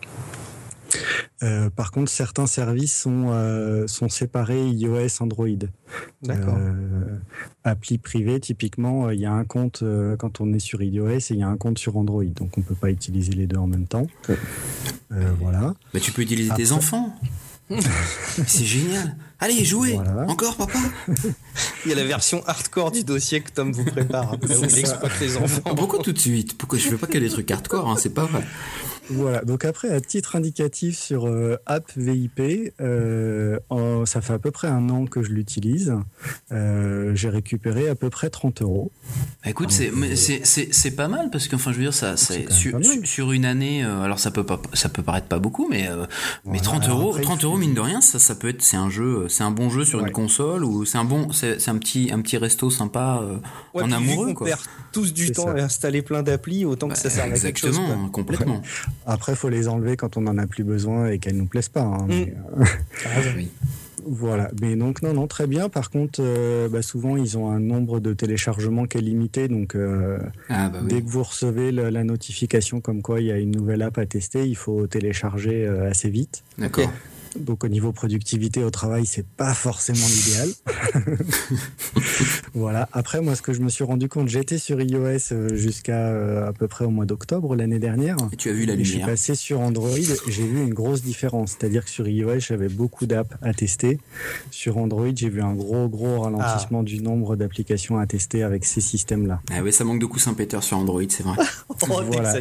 [1.43, 5.47] Euh, par contre, certains services sont, euh, sont séparés iOS, Android.
[6.23, 6.57] D'accord.
[6.57, 7.19] Euh,
[7.63, 11.09] appli privée, typiquement, euh, il y a un compte euh, quand on est sur iOS
[11.09, 12.23] et il y a un compte sur Android.
[12.23, 14.07] Donc on peut pas utiliser les deux en même temps.
[15.11, 15.75] Euh, voilà.
[15.93, 17.13] Bah, tu peux utiliser tes enfants.
[18.47, 19.15] c'est génial.
[19.39, 19.93] Allez, jouez.
[19.93, 20.25] Voilà.
[20.27, 20.79] Encore, papa.
[21.85, 24.33] Il y a la version hardcore du dossier que Tom vous prépare.
[24.33, 25.75] Après, où il exploite les enfants.
[25.75, 26.57] Pourquoi tout de suite?
[26.57, 28.43] Pourquoi je fais pas que des trucs hardcore hein, C'est pas vrai.
[29.09, 29.41] Voilà.
[29.43, 34.51] Donc après, à titre indicatif sur euh, App VIP, euh, en- ça fait à peu
[34.51, 35.93] près un an que je l'utilise.
[36.51, 38.91] Euh, J'ai récupéré à peu près 30 euros.
[39.43, 41.93] Bah, écoute, c'est mais c'est c'est c'est pas mal parce que enfin je veux dire
[41.93, 45.67] ça C'est sur, une année euh, alors ça peut pas ça peut paraître pas beaucoup
[45.69, 46.05] mais euh,
[46.45, 46.61] mais Voilà.
[46.63, 48.61] 30 Alors euros après, il 30 faut- euros mine de rien ça ça peut être
[48.61, 50.05] c'est un jeu c'est un bon jeu sur Ouais.
[50.07, 53.37] une console ou c'est un bon c'est c'est un petit un petit resto sympa euh,
[53.73, 54.47] Ouais, en vu amoureux qu'on quoi.
[54.47, 54.59] perd
[54.91, 55.51] tous du C'est temps ça.
[55.53, 57.69] à installer plein d'applis, autant que ça Bah, serve à quelque chose.
[57.69, 58.61] Exactement, complètement.
[59.05, 61.81] Après, faut les enlever quand on en a plus besoin et qu'elles nous plaisent pas.
[61.83, 62.65] hein, mais, euh,
[63.35, 63.49] Oui.
[64.05, 65.69] Voilà, mais donc non, non, très bien.
[65.69, 69.75] Par contre, euh, bah, souvent ils ont un nombre de téléchargements qui est limité, donc
[69.75, 70.17] euh,
[70.49, 73.51] Ah bah dès que vous recevez le- la notification comme quoi il y a une
[73.51, 76.43] nouvelle app à tester, il faut télécharger euh, assez vite.
[76.57, 76.93] D'accord.
[77.35, 80.49] Donc au niveau productivité au travail, c'est pas forcément l'idéal.
[82.53, 82.87] voilà.
[82.93, 86.47] Après, moi, ce que je me suis rendu compte, j'étais sur iOS euh, jusqu'à euh,
[86.47, 88.17] à peu près au mois d'octobre l'année dernière.
[88.31, 89.07] Et tu as vu la Et je suis lumière.
[89.09, 89.89] passé sur Android,
[90.27, 91.51] j'ai vu une grosse différence.
[91.51, 93.99] C'est-à-dire que sur iOS, j'avais beaucoup d'apps à tester.
[94.51, 98.81] Sur Android, j'ai vu un gros, gros ralentissement du nombre d'applications à tester avec ces
[98.81, 99.41] systèmes-là.
[99.51, 101.37] Ah ouais, ça manque de coussin Peter sur Android, c'est vrai.
[101.69, 102.33] Oh, Voilà.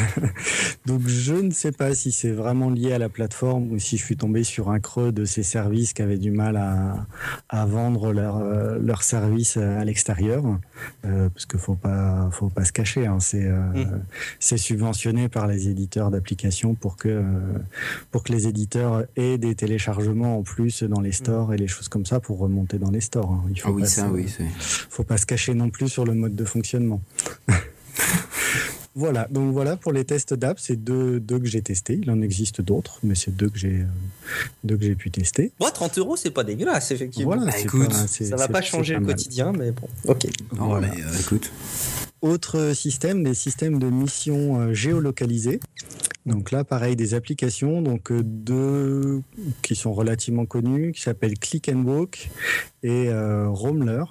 [0.86, 4.03] Donc je ne sais pas si c'est vraiment lié à la plateforme ou si je
[4.04, 7.06] suis tombé sur un creux de ces services qui avaient du mal à,
[7.48, 10.44] à vendre leur, euh, leur service à l'extérieur.
[11.04, 13.06] Euh, parce qu'il faut pas, faut pas se cacher.
[13.06, 13.18] hein.
[13.20, 13.84] C'est euh,
[14.40, 17.22] c'est subventionné par les éditeurs d'applications pour que,
[18.10, 21.88] pour que les éditeurs aient des téléchargements en plus dans les stores et les choses
[21.88, 23.32] comme ça pour remonter dans les stores.
[23.32, 23.44] hein.
[23.50, 24.26] Il faut Ah oui, oui,
[24.90, 27.00] faut pas se cacher non plus sur le mode de fonctionnement.
[28.94, 31.98] voilà, donc voilà pour les tests d'app, c'est deux, deux que j'ai testés.
[32.02, 33.86] Il en existe d'autres, mais c'est deux que j'ai euh,
[34.62, 35.52] deux que j'ai pu tester.
[35.58, 37.34] Bon, 30 euros, c'est pas dégueulasse, effectivement.
[37.34, 39.88] Voilà, Bah, c'est écoute, pas- Ça va pas changer le quotidien, mais bon.
[40.06, 40.26] Ok.
[40.56, 40.88] Non, Voilà.
[40.94, 41.50] mais euh, écoute.
[42.22, 45.60] Autre système, des systèmes de mission euh, géolocalisés.
[46.26, 49.20] Donc là, pareil, des applications, donc euh, deux
[49.60, 52.30] qui sont relativement connues, qui s'appellent Click and Walk
[52.82, 54.04] et euh, Roamler.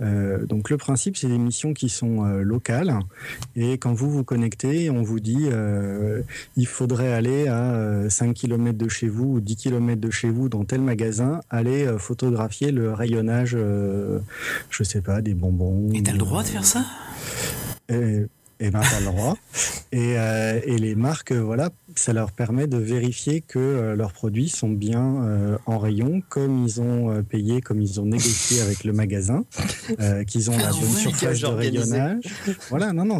[0.00, 2.96] Euh, donc le principe, c'est des missions qui sont euh, locales
[3.56, 6.22] et quand vous vous connectez, on vous dit euh,
[6.56, 10.30] il faudrait aller à euh, 5 km de chez vous ou 10 km de chez
[10.30, 15.88] vous dans tel magasin, aller photographier le rayonnage, je sais pas, des bonbons.
[15.92, 16.84] Et t'as le droit de faire ça?
[17.88, 18.26] Et,
[18.62, 19.36] et ben, t'as le droit.
[19.94, 24.14] Et, euh, et les marques, euh, voilà, ça leur permet de vérifier que euh, leurs
[24.14, 28.84] produits sont bien euh, en rayon, comme ils ont payé, comme ils ont négocié avec
[28.84, 29.44] le magasin,
[30.26, 32.24] qu'ils ont la Ah bonne ouais, surface de rayonnage.
[32.70, 33.18] Voilà, non, non.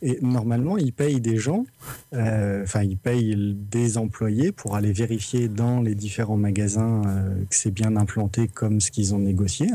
[0.00, 1.66] Et normalement, ils payent des gens,
[2.12, 7.02] enfin, ils payent des employés pour aller vérifier dans les différents magasins
[7.50, 9.66] que c'est bien implanté comme ce qu'ils ont négocié.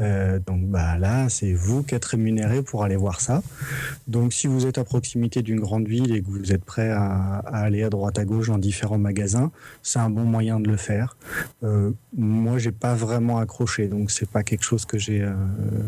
[0.00, 3.42] Euh, donc bah là, c'est vous qui êtes rémunéré pour aller voir ça.
[4.06, 7.38] Donc si vous êtes à proximité d'une grande ville et que vous êtes prêt à,
[7.46, 9.50] à aller à droite à gauche dans différents magasins,
[9.82, 11.16] c'est un bon moyen de le faire.
[11.64, 15.32] Euh, moi, j'ai pas vraiment accroché, donc c'est pas quelque chose que j'ai euh,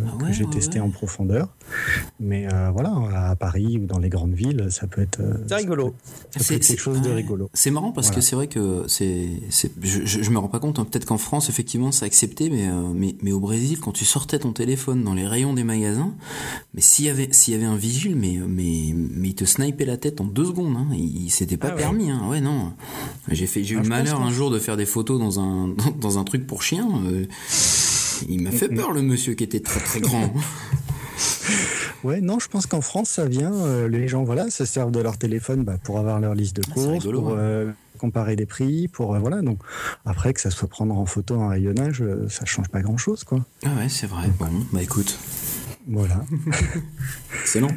[0.08, 0.86] Ah ouais, ouais, testé ouais.
[0.86, 1.54] en profondeur.
[2.20, 2.92] Mais euh, voilà,
[3.30, 5.94] à Paris ou dans les grandes villes, ça peut être, euh, C'est rigolo.
[6.30, 7.50] ça peut être quelque chose de rigolo.
[7.52, 8.20] C'est marrant parce Voilà.
[8.20, 10.78] que c'est vrai que c'est, c'est je, je, je me rends pas compte.
[10.78, 10.86] hein.
[10.90, 14.38] Peut-être qu'en France, effectivement, c'est accepté, mais, euh, mais mais au Brésil, quand tu sortais
[14.38, 16.14] ton téléphone dans les rayons des magasins,
[16.74, 19.84] mais s'il y avait s'il y avait un vigile, mais mais mais il te snipait
[19.84, 20.76] la tête en deux secondes.
[20.76, 20.86] Hein.
[20.92, 21.80] Il, il- c'était pas Ah ouais.
[21.80, 22.10] permis.
[22.10, 22.20] Hein.
[22.28, 22.72] Ouais non.
[23.30, 25.68] J'ai fait j'ai eu Ah, le malheur un jour de faire des photos dans un
[25.68, 26.88] dans, dans un truc pour chien.
[27.06, 27.24] euh,
[28.28, 30.32] il m'a fait peur le monsieur qui était très très grand.
[32.04, 33.52] Ouais, non, je pense qu'en France, ça vient.
[33.52, 36.62] euh, les gens, voilà, se servent de leur téléphone bah, pour avoir leur liste de
[36.68, 37.38] Ah, courses, rigolo, pour ouais.
[37.38, 39.42] euh, comparer des prix, pour euh, voilà.
[39.42, 39.58] Donc
[40.04, 43.44] après que ça soit prendre en photo un rayonnage, ça change pas grand-chose, quoi.
[43.66, 44.30] ah ouais c'est vrai.
[44.38, 45.18] Bon bah écoute,
[45.88, 46.20] Voilà.
[47.42, 47.70] excellent.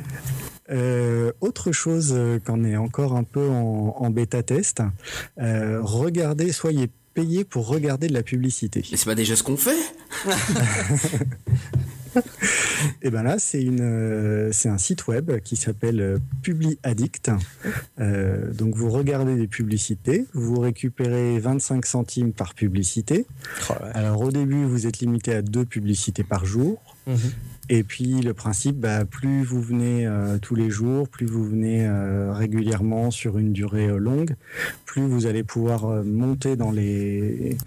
[0.72, 4.82] Euh, autre chose euh, qu'on est encore un peu en, en bêta test,
[5.40, 8.86] euh, regardez, soyez payer pour regarder de la publicité.
[8.90, 9.78] Mais c'est pas déjà ce qu'on fait
[13.02, 17.32] Et ben là, c'est une, euh, c'est un site web qui s'appelle euh, Publi Addict.
[18.00, 23.26] Euh, donc vous regardez des publicités, vous récupérez 25 centimes par publicité.
[23.70, 26.82] Oh Alors au début, vous êtes limité à deux publicités par jour.
[27.08, 27.18] Mhm.
[27.70, 31.86] Et puis le principe, bah, plus vous venez euh, tous les jours, plus vous venez
[31.86, 34.36] euh, régulièrement sur une durée euh, longue,
[34.86, 37.58] plus vous allez pouvoir monter dans les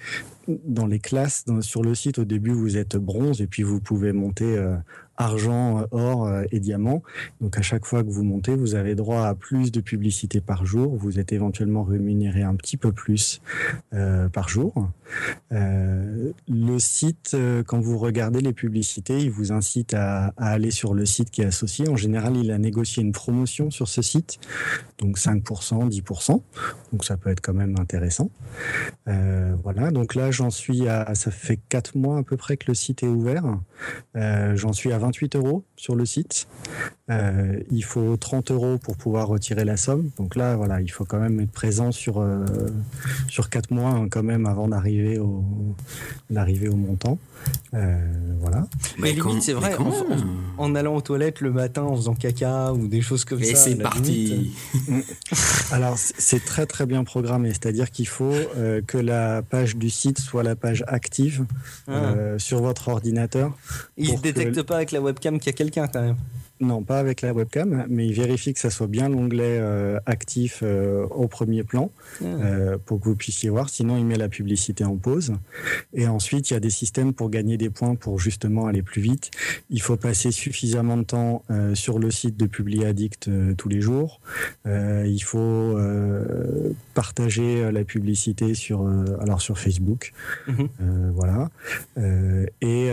[0.65, 2.19] dans les classes dans- sur le site.
[2.19, 4.77] Au début, vous êtes bronze et puis vous pouvez monter euh,
[5.17, 7.03] argent, euh, or euh, et diamant.
[7.41, 10.67] Donc à chaque fois que vous montez, vous avez droit à plus de publicité par
[10.67, 10.97] jour.
[10.97, 13.41] Vous êtes éventuellement rémunéré un petit peu plus
[13.93, 14.89] euh, par jour.
[15.51, 21.31] Le site, quand vous regardez les publicités, il vous incite à, aller sur le site
[21.31, 21.89] qui est associé.
[21.89, 24.41] En général, il a négocié une promotion sur ce site,
[24.99, 26.43] donc 5%, 10%.
[26.93, 28.31] Donc ça peut être quand même intéressant.
[29.07, 32.75] Voilà, donc là j'en suis à, ça fait 4 mois à peu près que le
[32.75, 33.45] site est ouvert.
[34.15, 36.47] J'en suis à 28 euros sur le site.
[37.11, 40.11] Euh, il faut 30 euros pour pouvoir retirer la somme.
[40.19, 42.45] Donc là, voilà, il faut quand même être présent sur, euh,
[43.29, 45.45] sur 4 mois hein, quand même avant d'arriver au,
[46.31, 47.19] d'arriver au montant.
[47.75, 47.95] Euh,
[48.41, 48.67] voilà.
[48.99, 50.17] Mais limite, c'est vrai, mais
[50.57, 53.57] en- allant aux toilettes le matin en faisant caca ou des choses comme Et ça.
[53.57, 54.53] c'est à la parti.
[54.89, 55.07] limite.
[55.73, 60.19] Alors c'est très très bien programmé, c'est-à-dire qu'il faut euh, que la page du site
[60.21, 61.45] soit la page active
[61.87, 61.91] Ah.
[61.93, 63.53] euh, sur votre ordinateur.
[63.99, 66.17] Il que- détecte pas avec la webcam qu'il y a quelqu'un quand même.
[66.61, 70.61] Non, pas avec la webcam, mais il vérifie que ça soit bien l'onglet euh, actif
[70.63, 71.91] euh, au premier plan
[72.21, 72.25] Ah.
[72.25, 73.69] euh, pour que vous puissiez voir.
[73.69, 75.33] Sinon, il met la publicité en pause.
[75.95, 79.03] Et ensuite, il y a des systèmes pour gagner des points pour justement aller plus
[79.03, 79.33] vite.
[79.69, 81.43] Il faut passer suffisamment de temps
[81.75, 84.21] sur le site de Publi Addict tous les jours.
[84.67, 85.77] Il faut
[86.95, 88.87] partager la publicité sur,
[89.21, 90.13] alors sur Facebook.
[90.47, 90.69] Mhm.
[91.15, 91.51] Voilà.
[92.61, 92.91] Et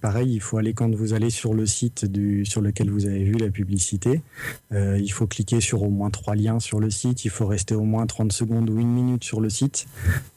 [0.00, 3.22] pareil, il faut aller quand vous allez sur le site du, sur lequel vous avez
[3.24, 4.20] vu la publicité.
[4.72, 7.24] euh, il faut cliquer sur au moins trois liens sur le site.
[7.24, 9.86] Il faut rester au moins 30 secondes ou une minute sur le site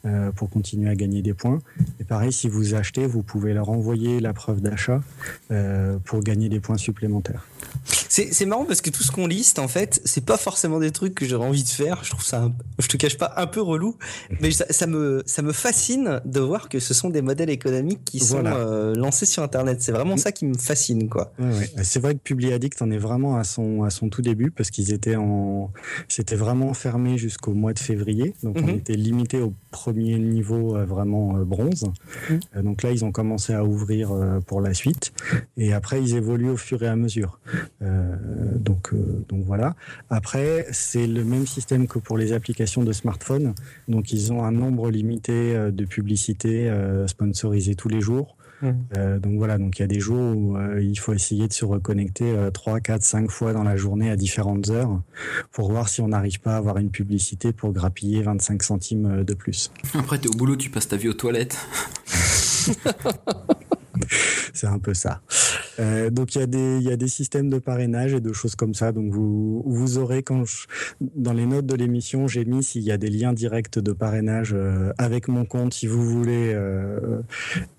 [0.04, 1.60] euh, pour continuer à gagner des points.
[2.00, 5.02] Et pareil, si vous achetez, vous pouvez leur envoyer la preuve d'achat
[5.50, 7.46] euh, pour gagner des points supplémentaires.
[8.08, 11.14] C'est marrant parce que tout ce qu'on liste, en fait, c'est pas forcément des trucs
[11.14, 12.02] que j'aurais envie de faire.
[12.02, 13.96] Je trouve ça, un- je te cache pas, un peu relou.
[14.40, 18.04] Mais ça, ça me, ça me fascine de voir que ce sont des modèles économiques
[18.04, 18.92] qui sont Voilà.
[18.94, 19.82] lancés sur Internet.
[19.82, 21.32] C'est vraiment ça qui me fascine, quoi.
[21.38, 21.70] Ouais, ouais.
[21.82, 24.92] C'est vrai que PubliAddict en est vraiment à son, à son tout début parce qu'ils
[24.92, 25.70] étaient en,
[26.06, 28.34] c'était vraiment fermé jusqu'au mois de février.
[28.42, 28.68] Donc on Mhm.
[28.70, 31.84] était limité au premier niveau euh, vraiment euh, bronze.
[32.30, 32.40] Mhm.
[32.56, 34.12] Euh, donc là ils ont commencé à ouvrir
[34.46, 35.12] pour la suite
[35.56, 37.40] et après ils évoluent au fur et à mesure.
[37.82, 38.14] Euh,
[38.58, 39.74] donc, euh, donc voilà.
[40.10, 43.54] Après c'est le même système que pour les applications de smartphone.
[43.88, 48.35] Donc ils ont un nombre limité de publicités euh, sponsorisées tous les jours.
[48.62, 51.52] Euh, donc voilà, donc il y a des jours où euh, il faut essayer de
[51.52, 55.00] se reconnecter euh, 3, 4, 5 fois dans la journée à différentes heures
[55.52, 59.34] pour voir si on n'arrive pas à avoir une publicité pour grappiller 25 centimes de
[59.34, 59.70] plus.
[59.94, 61.58] Après, t'es au boulot, tu passes ta vie aux toilettes.
[64.54, 65.20] C'est un peu ça.
[65.78, 68.92] Euh, donc il y, a des, systèmes de parrainage et de choses comme ça.
[68.92, 70.24] Donc vous, aurez,
[71.00, 74.52] dans les notes de l'émission, j'ai mis s'il y a des liens directs de parrainage
[74.54, 77.20] euh, avec mon compte si vous voulez euh,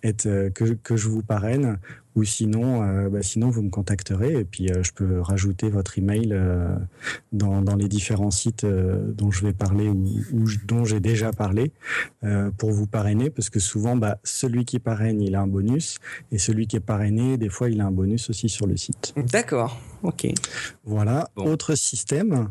[0.03, 1.80] être, que je vous parraine.
[2.17, 5.99] Ou sinon, euh, bah, sinon vous me contacterez et puis euh, je peux rajouter votre
[5.99, 6.75] email euh,
[7.32, 11.71] dans, dans les différents sites euh, dont je vais parler ou, dont j'ai déjà parlé
[12.23, 15.99] euh, pour vous parrainer parce que souvent bah, celui qui parraine il a un bonus
[16.32, 19.13] et celui qui est parrainé des fois il a un bonus aussi sur le site.
[19.15, 19.80] D'accord.
[20.01, 20.25] Ok.
[20.86, 21.30] Voilà.
[21.36, 21.51] Bon.
[21.51, 22.49] Autre système,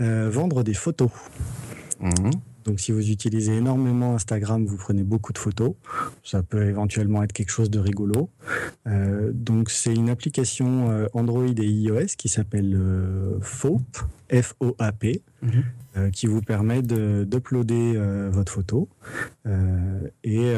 [0.00, 1.10] euh, vendre des photos.
[2.64, 5.74] Donc si vous utilisez énormément Instagram, vous prenez beaucoup de photos.
[6.22, 8.30] Ça peut éventuellement être quelque chose de rigolo.
[8.86, 13.82] Euh, donc c'est une application euh, Android et iOS qui s'appelle euh, FOAP,
[14.32, 15.50] F-O-A-P, Mhm.
[15.98, 17.98] euh, qui vous permet de- d'uploader
[18.32, 18.88] votre photo
[20.24, 20.52] et,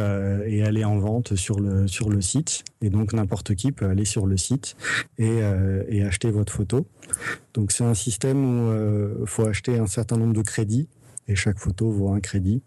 [0.47, 2.63] et aller en vente sur le, sur le site.
[2.83, 4.77] Et donc n'importe qui peut aller sur le site
[5.19, 5.41] et,
[5.89, 6.87] et acheter votre photo.
[7.55, 10.89] Donc c'est un système où il faut acheter un certain nombre de crédits
[11.29, 12.63] et chaque photo vaut un crédit.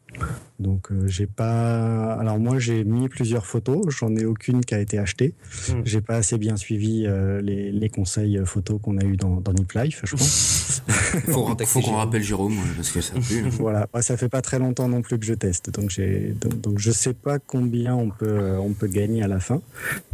[0.59, 2.13] Donc euh, j'ai pas.
[2.15, 5.33] Alors moi j'ai mis plusieurs photos, j'en ai aucune qui a été achetée.
[5.69, 5.73] Mm.
[5.85, 9.39] J'ai pas assez bien suivi euh, les, les conseils euh, photos qu'on a eu dans,
[9.39, 10.81] dans Nip Life, je pense.
[11.31, 13.39] Faut, faut qu'on rappelle Jérôme, parce que ça pue.
[13.45, 13.49] hein.
[13.59, 16.61] voilà, Ouais, ça fait pas très longtemps non plus que je teste, donc j'ai donc,
[16.61, 19.61] donc je sais pas combien on peut euh, on peut gagner à la fin,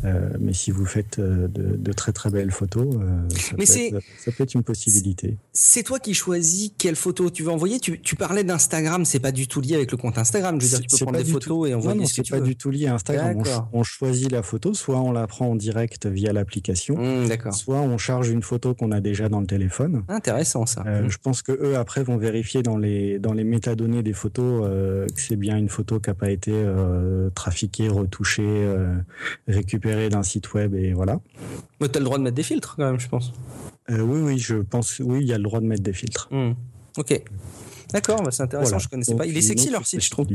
[0.05, 3.65] Euh, mais si vous faites euh, de, de très très belles photos, euh, ça, Mais
[3.65, 5.35] peut c'est- être, ça peut être une possibilité.
[5.53, 7.79] C'est toi qui choisis quelle photo tu veux envoyer.
[7.79, 10.59] Tu, tu parlais d'Instagram, c'est pas du tout lié avec le compte Instagram.
[10.59, 12.39] Je veux dire, tu peux prendre des photos et envoyer non, ce que tu pas
[12.39, 13.41] du tout lié à Instagram.
[13.73, 17.97] On, choisit la photo, soit on la prend en direct via l'application, mmh, soit on
[17.97, 20.03] charge une photo qu'on a déjà dans le téléphone.
[20.07, 20.83] Intéressant ça.
[20.85, 24.63] Euh, je pense que eux après vont vérifier dans les dans les métadonnées des photos
[24.65, 28.67] euh, que c'est bien une photo qui n'a pas été euh, trafiquée, retouchée,
[29.47, 31.19] récupérée d'un site web et voilà.
[31.79, 33.33] Mais tu as le droit de mettre des filtres quand même, je pense.
[33.89, 36.27] oui, oui, je pense, oui, il y a le droit de mettre des filtres.
[36.31, 36.53] Mmh.
[36.97, 37.21] Ok.
[37.93, 39.25] D'accord, bah c'est intéressant, je connaissais pas.
[39.25, 40.27] Il est sexy leur site, je trouve.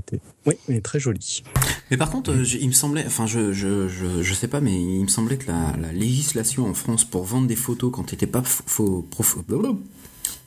[0.46, 1.42] Oui, il est très joli.
[1.90, 4.72] Mais par contre, euh, il me semblait, enfin, je, je, je, je, sais pas, mais
[4.72, 8.26] il me semblait que la, la législation en France pour vendre des photos quand t'étais
[8.26, 9.06] pas faux,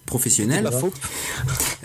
[0.05, 0.69] professionnel.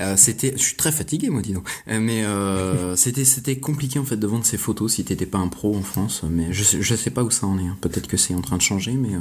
[0.00, 1.68] Euh, c'était, je suis très fatigué, moi, dis donc.
[1.88, 5.38] Euh, mais euh, c'était, c'était compliqué en fait de vendre ces photos si t'étais pas
[5.38, 6.22] un pro en France.
[6.28, 7.66] Mais je, je sais pas où ça en est.
[7.66, 7.76] Hein.
[7.80, 9.14] Peut-être que c'est en train de changer, mais.
[9.14, 9.20] Euh,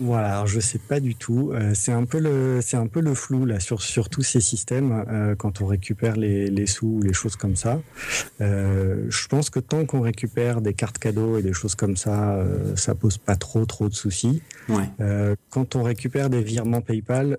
[0.00, 1.50] voilà, alors je sais pas du tout.
[1.52, 4.40] Euh, c'est un peu le, c'est un peu le flou là sur sur tous ces
[4.40, 7.80] systèmes euh, quand on récupère les, les sous ou les choses comme ça.
[8.40, 12.38] Euh, je pense que tant qu'on récupère des cartes cadeaux et des choses comme ça,
[12.76, 14.42] ça pose pas trop trop de soucis.
[14.68, 14.88] Ouais.
[15.50, 17.38] quand on récupère des virements PayPal,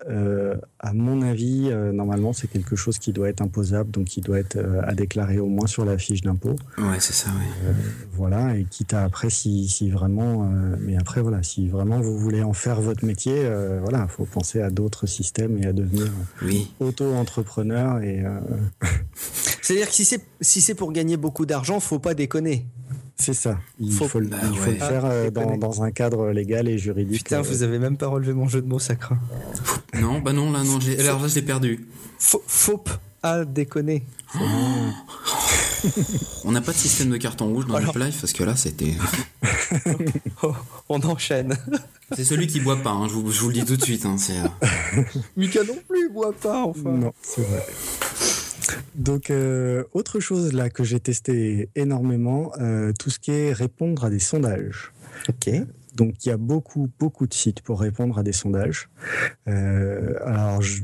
[0.79, 4.57] à mon avis, normalement c'est quelque chose qui doit être imposable, donc qui doit être
[4.83, 6.55] à déclarer au moins sur la fiche d'impôt.
[6.77, 7.29] Ouais, c'est ça.
[7.29, 7.73] Ouais.
[8.13, 10.49] voilà, et quitte à après si si vraiment,
[10.79, 14.69] mais après voilà, si vraiment vous voulez faire votre métier, euh, voilà, faut penser à
[14.69, 16.11] d'autres systèmes et à devenir
[16.79, 18.01] auto-entrepreneur.
[18.01, 18.39] Et euh,
[19.61, 22.65] c'est-à-dire que si c'est si c'est pour gagner beaucoup d'argent, faut pas déconner.
[23.19, 23.59] C'est ça.
[23.79, 24.37] Il faut, le, bah
[24.79, 27.25] faire euh, ah, dans, dans, un cadre légal et juridique.
[27.25, 29.13] Putain, vous avez même pas relevé mon jeu de mots, sacre.
[29.99, 31.85] Non, bah non, là, non, j'ai, alors là, je l'ai perdu.
[32.17, 32.81] Faut
[33.21, 34.05] à déconner.
[34.35, 34.39] Oh.
[36.45, 38.93] On n'a pas de système de carton rouge dans le live parce que là, c'était.
[40.41, 40.53] Oh,
[40.87, 41.55] on enchaîne.
[42.15, 44.05] C'est celui qui boit pas, hein, je, vous, je, vous, le dis tout de suite.
[44.05, 45.03] Hein, euh...
[45.37, 46.91] Mika non plus boit pas, enfin.
[46.91, 47.65] Non, c'est vrai.
[48.95, 54.05] Donc, euh, autre chose là que j'ai testé énormément, euh, tout ce qui est répondre
[54.05, 54.91] à des sondages.
[55.27, 55.49] Ok.
[55.95, 58.89] Donc, il y a beaucoup, beaucoup de sites pour répondre à des sondages.
[59.47, 60.83] Euh, alors, je,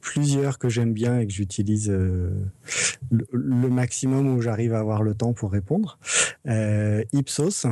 [0.00, 2.30] plusieurs que j'aime bien et que j'utilise euh,
[3.10, 5.98] le, le, maximum où j'arrive à avoir le temps pour répondre.
[6.46, 7.66] Euh, Ipsos,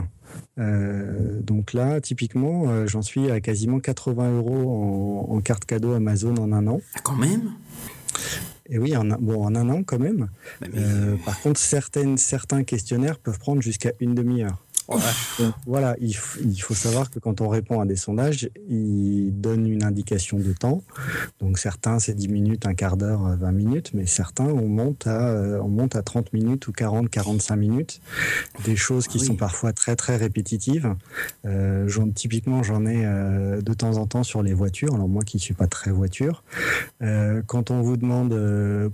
[0.59, 5.93] euh, donc là, typiquement, euh, j'en suis à quasiment 80 euros en, en, carte cadeau
[5.93, 6.81] Amazon en un an.
[6.95, 7.53] Ah, quand même?
[8.71, 10.29] Et oui, en, bon, en un an quand même.
[10.61, 14.63] Bah, euh, par contre, certaines, certains questionnaires peuvent prendre jusqu'à une demi-heure.
[15.39, 19.67] Donc, voilà, il, il, faut savoir que quand on répond à des sondages, ils donnent
[19.67, 20.83] une indication de temps.
[21.41, 25.29] Donc certains, c'est 10 minutes, un quart d'heure, 20 minutes, mais certains, on monte à,
[25.29, 28.01] euh, on monte à 30 minutes ou 40, 45 minutes.
[28.65, 29.27] Des choses qui oui.
[29.27, 30.95] sont parfois très, très répétitives.
[31.47, 34.95] Euh, typiquement, j'en ai euh, de temps en temps sur les voitures.
[34.95, 36.43] Alors moi qui suis pas très voiture,
[37.03, 38.35] euh, quand on vous demande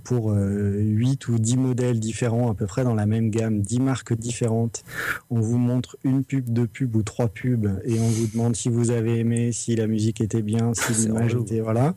[0.03, 4.13] pour 8 ou 10 modèles différents, à peu près dans la même gamme, 10 marques
[4.13, 4.83] différentes,
[5.29, 8.69] on vous montre une pub, deux pubs ou trois pubs et on vous demande si
[8.69, 11.95] vous avez aimé, si la musique était bien, si l'image était voilà,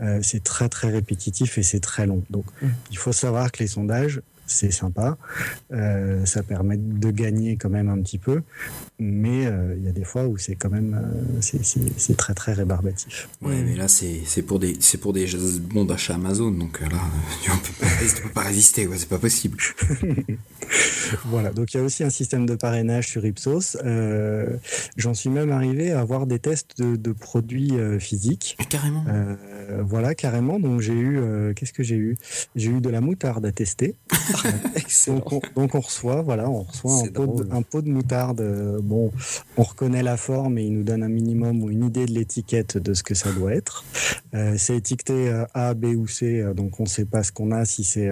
[0.00, 2.22] euh, c'est très très répétitif et c'est très long.
[2.30, 2.66] Donc mmh.
[2.90, 5.16] il faut savoir que les sondages c'est sympa.
[5.72, 8.42] Euh, ça permet de gagner quand même un petit peu,
[8.98, 12.52] mais euh, il y a des fois où c'est quand même euh, c'est très très
[12.52, 13.28] rébarbatif.
[13.42, 15.26] Ouais, mais là c'est pour des c'est pour des
[15.72, 16.88] bons d'achat Amazon, donc là
[17.42, 17.50] tu
[18.14, 19.58] tu peux pas résister, c'est pas possible.
[21.26, 23.76] voilà, donc il y a aussi un système de parrainage sur Ipsos.
[23.84, 24.56] Euh,
[24.96, 28.56] J'en suis même arrivé à avoir des tests de, de produits euh, physiques.
[28.60, 29.04] Et carrément.
[29.08, 29.36] Euh,
[29.82, 30.58] voilà, carrément.
[30.58, 31.20] Donc j'ai eu,
[31.54, 32.16] qu'est-ce que j'ai eu?
[32.56, 33.94] J'ai eu de la moutarde à tester.
[35.06, 38.80] donc, on, donc, on, reçoit, voilà, on reçoit un pot, de, un pot, de, moutarde.
[38.82, 39.10] Bon,
[39.56, 42.78] on reconnaît la forme et il nous donne un minimum ou une idée de l'étiquette
[42.78, 43.84] de ce que ça doit être.
[44.56, 47.84] c'est étiqueté A, B ou C, donc on ne sait pas ce qu'on a si
[47.84, 48.10] c'est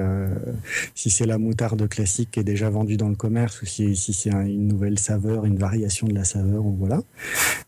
[0.94, 4.12] si c'est la moutarde classique qui est déjà vendue dans le commerce ou si, si
[4.12, 7.00] c'est un, une nouvelle saveur, une variation de la saveur, ou voilà.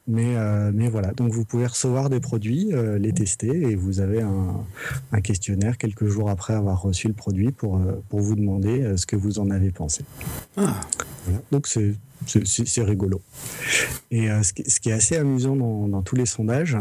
[0.07, 4.01] Mais, euh, mais voilà, donc vous pouvez recevoir des produits, euh, les tester et vous
[4.01, 4.65] avez un,
[5.13, 9.07] un, questionnaire quelques jours après avoir reçu le produit pour, euh, pour vous demander ce
[9.07, 10.05] que vous en avez pensé.
[10.57, 10.81] Ah.
[11.25, 11.43] Voilà.
[11.51, 11.95] Donc c'est
[12.27, 13.21] c'est rigolo.
[14.11, 16.77] Et euh, ce, qui, ce, qui, est assez amusant dans, dans tous les sondages,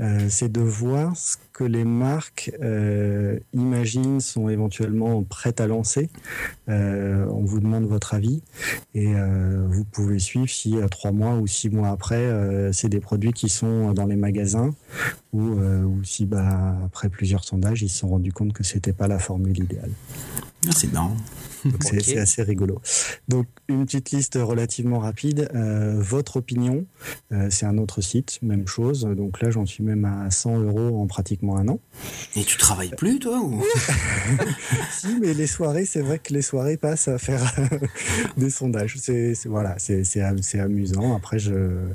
[0.00, 6.08] euh, c'est de voir ce que les marques euh, imaginent sont éventuellement prêtes à lancer.
[6.68, 8.42] Euh, on vous demande votre avis
[8.94, 12.28] et euh, vous pouvez suivre si trois mois ou six mois après,
[12.72, 14.74] c'est des produits qui sont dans les magasins
[15.32, 19.08] ou, ou si bah, après plusieurs sondages, ils se sont rendus compte que c'était pas
[19.08, 19.90] la formule idéale.
[20.74, 21.16] C'est marrant.
[21.64, 22.80] Donc c'est assez rigolo.
[23.26, 25.50] Donc une petite liste relativement rapide.
[25.52, 26.86] votre opinion,
[27.50, 29.02] c'est un autre site, même chose.
[29.16, 31.80] Donc là, j'en suis même à 100 euros en pratiquement un an.
[32.36, 33.60] Et tu travailles plus, toi ou...
[34.92, 37.52] Si, mais les soirées, c'est vrai que les soirées passent à faire
[38.36, 38.96] des sondages.
[38.98, 41.16] C'est voilà, c'est amusant.
[41.16, 41.88] Après, je,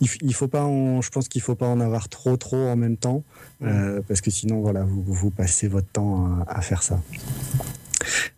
[0.00, 0.66] il, faut pas,
[1.00, 3.24] je pense qu'il faut pas en avoir trop, trop en même temps,
[3.62, 7.00] euh, parce que sinon, voilà, vous, vous passez votre temps à, faire ça.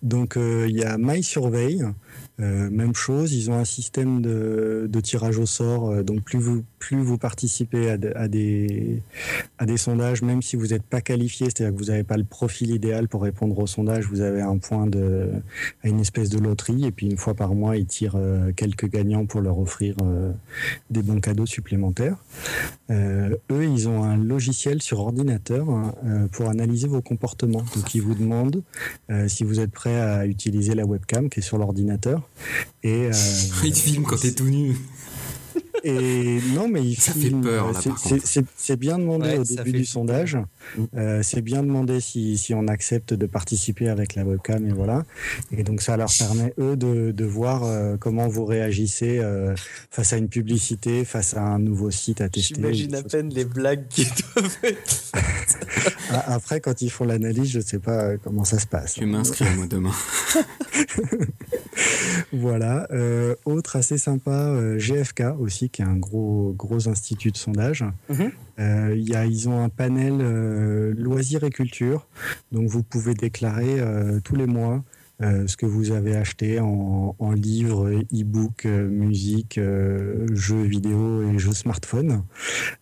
[0.02, 1.78] Donc, euh, il y a MySurvey.
[2.40, 5.90] Euh, même chose, ils ont un système de, tirage au sort.
[5.90, 9.03] Euh, donc plus vous plus vous participez à, des
[9.59, 12.24] à des sondages, même si vous n'êtes pas qualifié, c'est-à-dire que vous n'avez pas le
[12.24, 15.31] profil idéal pour répondre au sondage, vous avez un point de
[15.85, 16.87] à une espèce de loterie.
[16.87, 19.95] Et puis une fois par mois, ils tirent euh, quelques gagnants pour leur offrir
[20.91, 22.16] des bons cadeaux supplémentaires.
[22.91, 25.95] eux, ils ont un logiciel sur ordinateur hein,
[26.33, 27.64] pour analyser vos comportements.
[27.76, 28.62] Donc ils vous demandent
[29.28, 32.26] si vous êtes prêt à utiliser la webcam qui est sur l'ordinateur
[32.83, 33.12] et, euh,
[33.64, 34.76] il te filme quand t'es tout nu.
[35.85, 37.72] Et non, mais il ça fait peur.
[38.57, 40.39] C'est bien demandé au début du sondage.
[40.97, 45.05] Euh, c'est bien demandé si, si, on accepte de participer avec la webcam et voilà.
[45.53, 49.55] Et donc ça leur permet eux de, de voir euh, comment vous réagissez euh,
[49.91, 52.55] face à une publicité, face à un nouveau site à tester.
[52.55, 55.12] J'imagine à peine les blagues qui doivent être
[56.11, 58.99] ah, Après, quand ils font l'analyse, je sais pas comment ça se passe.
[58.99, 59.93] Je m'inscris moi demain.
[62.33, 62.89] voilà.
[63.45, 67.85] autre assez sympa, GFK aussi qui est un gros, gros institut de sondage.
[68.09, 68.31] Mhm.
[68.59, 72.07] Euh, y a, ils ont un panel euh, loisirs et culture,
[72.53, 74.83] donc vous pouvez déclarer euh, tous les mois
[75.21, 81.53] ce que vous avez acheté en, livres, e-book, euh, musique, euh, jeux vidéo et jeux
[81.53, 82.23] smartphone.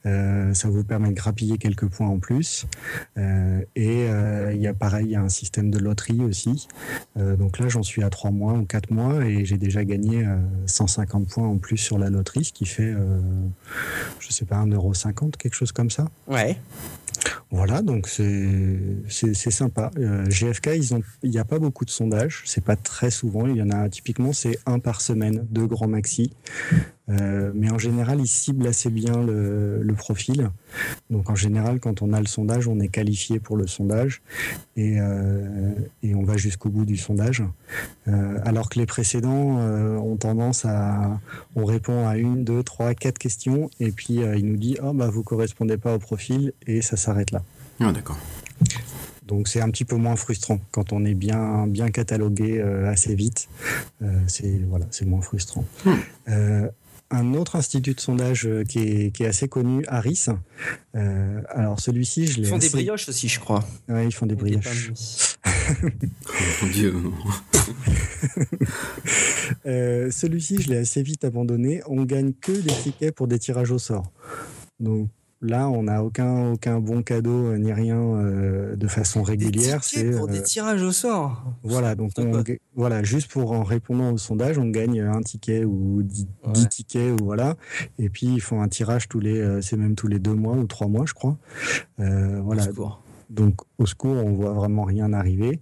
[0.04, 2.66] ça vous permet de grappiller quelques points en plus.
[3.16, 6.68] et il y a pareil, il y a un système de loterie aussi.
[7.16, 10.26] donc là, j'en suis à 3 mois ou 4 mois et j'ai déjà gagné
[10.66, 12.94] 150 points en plus sur la loterie, ce qui fait,
[14.20, 16.08] je sais pas, 1,50€, quelque chose comme ça.
[16.26, 16.56] Ouais.
[17.50, 19.90] Voilà, donc c'est sympa.
[19.98, 20.70] Euh, GFK,
[21.22, 23.46] il n'y a pas beaucoup de sondages, c'est pas très souvent.
[23.46, 26.32] Il y en a typiquement, c'est un par semaine, deux grands maxi.
[27.10, 30.50] Euh, mais en général, ils ciblent assez bien le, profil.
[31.10, 34.22] Donc en général, quand on a le sondage, on est qualifié pour le sondage
[34.76, 37.42] et, euh, et on va jusqu'au bout du sondage.
[38.06, 41.20] Euh, alors que les précédents ont tendance à,
[41.56, 45.08] on répond à une, deux, trois, quatre questions et puis il nous dit, oh bah
[45.10, 47.42] vous correspondez pas au profil et ça s'arrête là.
[47.80, 48.18] Ah d'accord.
[49.26, 53.48] Donc c'est un petit peu moins frustrant quand on est bien bien catalogué assez vite.
[54.28, 55.64] c'est voilà, c'est moins frustrant.
[55.84, 56.68] Hmm
[57.10, 58.80] un autre institut de sondage euh, qui
[59.18, 60.26] est, assez connu, Harris.
[60.94, 62.48] Euh, alors celui-ci, je l'ai.
[62.48, 63.64] Ils font des brioches aussi, je crois.
[63.88, 65.36] Oui, ils font des brioches.
[65.46, 65.50] oh
[66.62, 66.94] mon Dieu.
[69.66, 71.82] Euh, celui-ci, je l'ai assez vite abandonné.
[71.86, 74.10] On gagne que des tickets pour des tirages au sort.
[74.80, 75.10] Donc
[75.40, 79.84] Là, on n'a aucun, aucun bon cadeau euh, ni rien euh, de façon régulière.
[79.84, 81.44] C'est pour des euh, tirages au sort.
[81.62, 82.10] Voilà, donc
[82.74, 86.26] voilà, juste pour en répondant au sondage, on gagne un ticket ou dix,
[86.68, 87.54] tickets ou voilà.
[88.00, 90.66] Et puis ils font un tirage tous les, c'est même tous les deux mois ou
[90.66, 91.36] trois mois, je crois.
[91.98, 92.64] voilà.
[93.30, 95.60] Donc au secours, on voit vraiment rien arriver.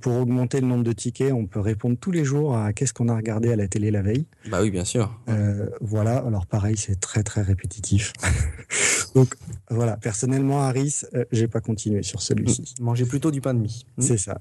[0.00, 3.08] pour augmenter le nombre de tickets, on peut répondre tous les jours à qu'est-ce qu'on
[3.08, 4.26] a regardé à la télé la veille.
[4.50, 5.18] Bah oui, bien sûr.
[5.28, 6.18] Euh, voilà.
[6.18, 8.12] Alors pareil, c'est très très répétitif.
[9.14, 9.34] Donc
[9.70, 9.96] voilà.
[9.96, 12.74] Personnellement, Harris, euh, j'ai pas continué sur celui-ci.
[12.80, 13.86] Manger plutôt du pain de mie.
[13.98, 14.02] Hmm.
[14.02, 14.38] C'est ça.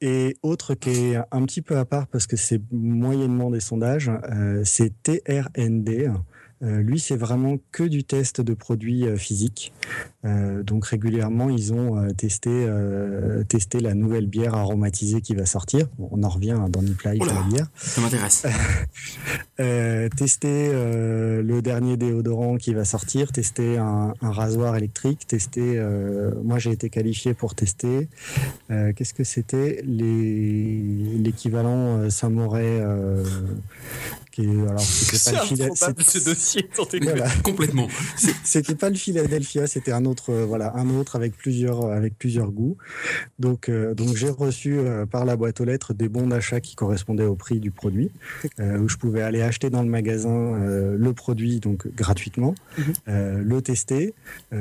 [0.00, 4.10] Et autre qui est un petit peu à part parce que c'est moyennement des sondages,
[4.30, 6.12] euh, c'est TRND.
[6.62, 9.72] Euh, lui, c'est vraiment que du test de produits euh, physiques.
[10.24, 12.66] Euh, donc régulièrement, ils ont testé,
[13.48, 15.86] testé la nouvelle bière aromatisée qui va sortir.
[15.98, 17.66] on en revient dans Nipla la bière.
[17.76, 18.46] Ça m'intéresse.
[20.16, 25.82] tester le dernier déodorant qui va sortir, tester un, rasoir électrique, tester.
[26.42, 28.08] moi, j'ai été qualifié pour tester.
[28.68, 29.82] Qu'est-ce que c'était?
[29.84, 32.10] L'équivalent
[34.38, 36.62] Alors c'était
[37.00, 37.88] pas complètement.
[38.44, 42.18] C'était pas le Philadelphia c'était un autre euh, voilà un autre avec plusieurs euh, avec
[42.18, 42.76] plusieurs goûts.
[43.38, 44.78] Donc euh, donc j'ai reçu
[45.10, 48.10] par la boîte aux lettres des bons d'achat qui correspondaient au prix du produit
[48.58, 50.58] où je pouvais aller acheter dans le magasin
[50.96, 53.42] le produit donc gratuitement mhm.
[53.42, 54.14] le tester.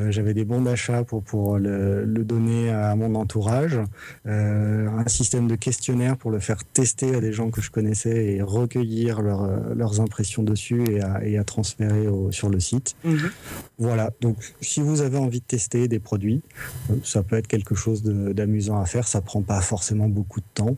[0.09, 3.79] J'avais des bons d'achat pour pour le, le, donner à mon entourage
[4.25, 8.41] un système de questionnaire pour le faire tester à des gens que je connaissais et
[8.41, 12.95] recueillir leur leurs impressions dessus et à, et à transférer au- sur le site.
[13.03, 13.29] Mhm.
[13.77, 16.41] Voilà, donc si vous avez envie de tester des produits,
[16.89, 20.39] euh, ça peut être quelque chose de- d'amusant à faire, ça prend pas forcément beaucoup
[20.39, 20.77] de temps.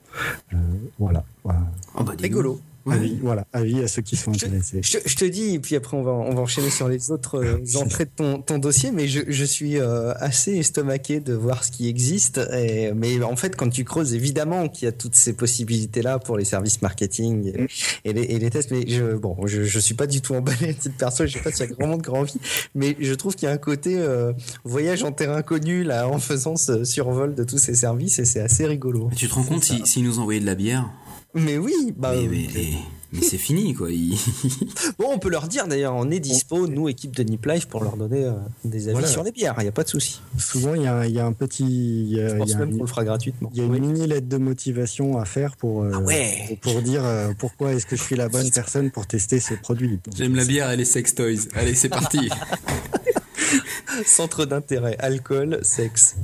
[0.53, 0.57] Euh,
[0.99, 1.61] voilà, voilà.
[1.95, 2.59] Oh, bah, Rigolo.
[2.95, 4.81] Avis, voilà, avis à ceux qui sont intéressés.
[4.83, 7.11] Je, te- je te dis, et puis après on va, on va enchaîner sur les
[7.11, 11.33] autres euh, entrées de ton, ton dossier, mais je, je suis euh, assez estomaqué de
[11.33, 12.39] voir ce qui existe.
[12.53, 16.37] Et, mais en fait, quand tu creuses, évidemment qu'il y a toutes ces possibilités-là pour
[16.37, 17.67] les services marketing et, Mm.
[18.05, 18.71] et les, et les tests.
[18.71, 21.25] Mais je, bon, je, je suis pas du tout emballé à titre perso.
[21.25, 22.39] Je sais pas s'il y a vraiment de grand envie,
[22.75, 24.33] mais je trouve qu'il y a un côté euh,
[24.63, 28.39] voyage en terrain connu là, en faisant ce survol de tous ces services, et c'est
[28.41, 29.07] assez rigolo.
[29.09, 30.89] Mais tu te rends compte si- s'ils nous envoyaient de la bière
[31.35, 32.73] Mais oui, bah, Mais, mais, mais-
[33.11, 33.89] mais c'est fini, quoi.
[34.99, 37.83] Bon, on peut leur dire d'ailleurs, on est dispo, nous, équipe de Nip Life, pour
[37.83, 38.33] leur donner euh,
[38.65, 39.07] des avis Voilà.
[39.07, 40.21] sur les bières, il n'y a pas de souci.
[40.37, 41.63] Souvent, il y a, il y a un petit.
[41.65, 43.49] il y a- Je pense y a même qu'on le fera gratuitement.
[43.53, 43.79] Il y a une Oui.
[43.79, 46.57] mini lettre de motivation à faire pour, euh, Ah ouais.
[46.61, 49.53] pour, pour dire euh, pourquoi est-ce que je suis la bonne personne pour tester ce
[49.55, 49.99] produit.
[50.03, 51.47] Donc, J'aime la bière et les sex toys.
[51.55, 52.29] Allez, c'est parti.
[54.05, 56.15] Centre d'intérêt, alcool, sexe.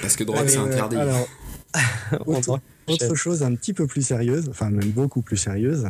[0.00, 0.96] Parce que drogue, c'est Euh, interdit.
[0.96, 1.28] alors,
[2.26, 2.40] On
[2.92, 5.86] autre, chose un petit peu plus sérieuse, enfin même beaucoup plus sérieuse,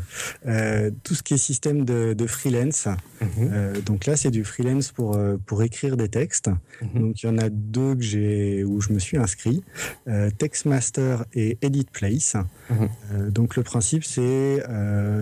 [0.46, 2.88] euh, tout ce qui est système de, de freelance.
[3.20, 3.50] Mhm.
[3.52, 6.50] Euh, donc là, c'est du freelance pour, euh, pour écrire des textes.
[6.80, 7.00] Mhm.
[7.00, 9.62] Donc il y en a deux que j'ai où je me suis inscrit,
[10.08, 12.36] euh, Textmaster et Edit Place.
[12.70, 13.30] Mhm.
[13.30, 14.62] Donc le principe, c'est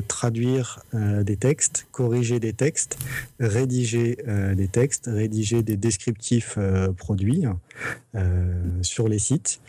[0.08, 2.98] traduire des textes, corriger des textes,
[3.38, 4.16] rédiger
[4.54, 6.58] des textes, rédiger des descriptifs
[6.96, 7.44] produits
[8.82, 9.60] sur les sites.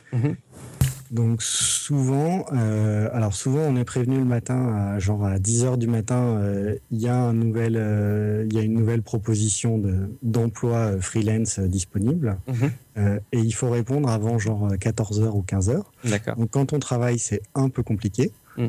[1.11, 1.15] Mhm.
[1.15, 5.77] Donc souvent, euh, alors souvent on est prévenu le matin, à, genre à 10 heures
[5.77, 9.77] du matin, euh, il y a un nouvel, euh, il y a une nouvelle proposition
[9.77, 12.71] de d'emploi euh, freelance euh, disponible, Mhm.
[12.97, 15.91] Euh, et il faut répondre avant genre 14 heures ou 15 heures.
[16.03, 16.35] D'accord.
[16.35, 18.31] Donc quand on travaille, c'est un peu compliqué.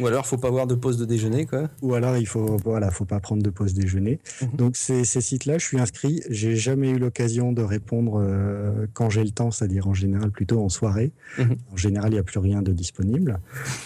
[0.00, 1.68] Ou alors, faut pas avoir de pause de déjeuner, quoi.
[1.82, 4.18] Ou alors il faut voilà, faut pas prendre de pause déjeuner.
[4.40, 4.48] Mhm.
[4.56, 6.22] Donc ces, ces sites-là, je suis inscrit.
[6.30, 10.62] J'ai jamais eu l'occasion de répondre euh, quand j'ai le temps, c'est-à-dire en général plutôt
[10.62, 11.12] en soirée.
[11.38, 11.56] Mhm.
[11.72, 13.38] En général, il n'y a plus rien de disponible.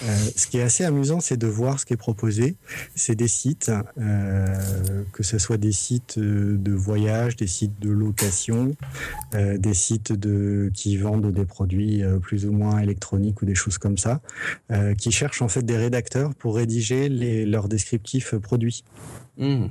[0.04, 2.56] Euh, ce qui est assez amusant, c'est de voir ce qui est proposé.
[2.94, 8.74] C'est des sites, euh, que ce soit des sites de voyage, des sites de location,
[9.32, 13.98] des sites de qui vendent des produits plus ou moins électroniques ou des choses comme
[13.98, 14.20] ça,
[14.98, 16.03] qui cherchent en fait des rédacteurs
[16.38, 18.84] pour rédiger les, leurs descriptifs produits.
[19.36, 19.68] Mhm.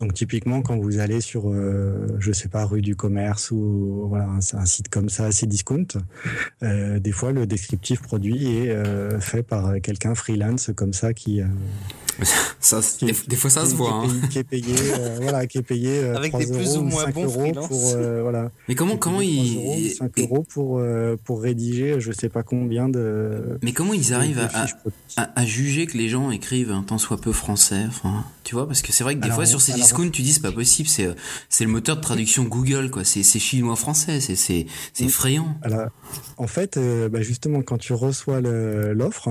[0.00, 4.26] Donc typiquement quand vous allez sur, euh, je sais pas, rue du commerce ou voilà
[4.26, 5.86] un, un site comme ça assez discount,
[6.62, 11.40] euh, des fois le descriptif produit est euh, fait par quelqu'un freelance comme ça qui,
[11.40, 11.46] euh,
[12.60, 13.92] Ça, qui- des, des fois, ça qui- se qui voit.
[13.92, 14.08] hein.
[14.30, 16.82] qui est payé, euh, voilà, qui est payé euh, Avec 3 des plus euros ou
[16.82, 17.68] moins 5 bons euros freelances.
[17.68, 18.50] pour euh, voilà.
[18.68, 19.56] Mais comment, comment payé 3 ils,
[19.86, 23.58] euros, 5 euros pour euh, pour rédiger je sais pas combien de.
[23.62, 24.40] mais comment ils arrivent
[25.16, 28.80] à, juger que les gens écrivent un tant soit peu français Enfin, tu vois, parce
[28.80, 30.88] que c'est vrai que des Alors, fois sur ces discounts, tu dis c'est pas possible,
[30.88, 31.12] c'est euh,
[31.50, 33.04] c'est le moteur de traduction Google, quoi.
[33.04, 35.10] C'est c'est chinois français, c'est c'est c'est Oui.
[35.10, 35.58] effrayant.
[35.60, 35.88] Alors,
[36.38, 39.28] en fait, euh, bah, justement, quand tu reçois l'offre,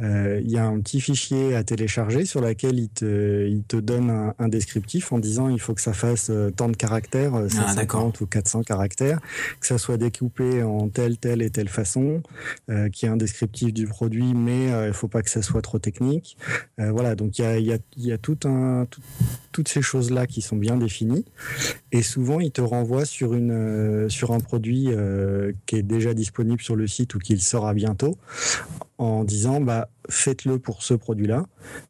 [0.00, 3.76] euh, il y a un petit fichier à télécharger sur lequel il te, il te
[3.76, 7.48] donne un, un descriptif en disant il faut que ça fasse tant de caractères, euh,
[7.58, 8.00] Ah, d'accord.
[8.00, 9.20] 150 ou 400 caractères,
[9.60, 12.22] que ça soit découpé en telle, telle et telle façon,
[12.70, 15.60] euh, qu'il y ait un descriptif du produit, mais il faut pas que ça soit
[15.60, 16.38] trop technique.
[16.78, 18.53] Voilà, donc il y a, il y a, il y a tout un,
[18.90, 19.00] tout-
[19.52, 21.24] toutes ces choses-là qui sont bien définies.
[21.92, 26.12] Et souvent, il te renvoie sur, une, euh, sur un produit euh, qui est déjà
[26.14, 28.16] disponible sur le site ou qui le sera bientôt,
[28.98, 31.46] en disant bah, faites-le pour ce produit-là,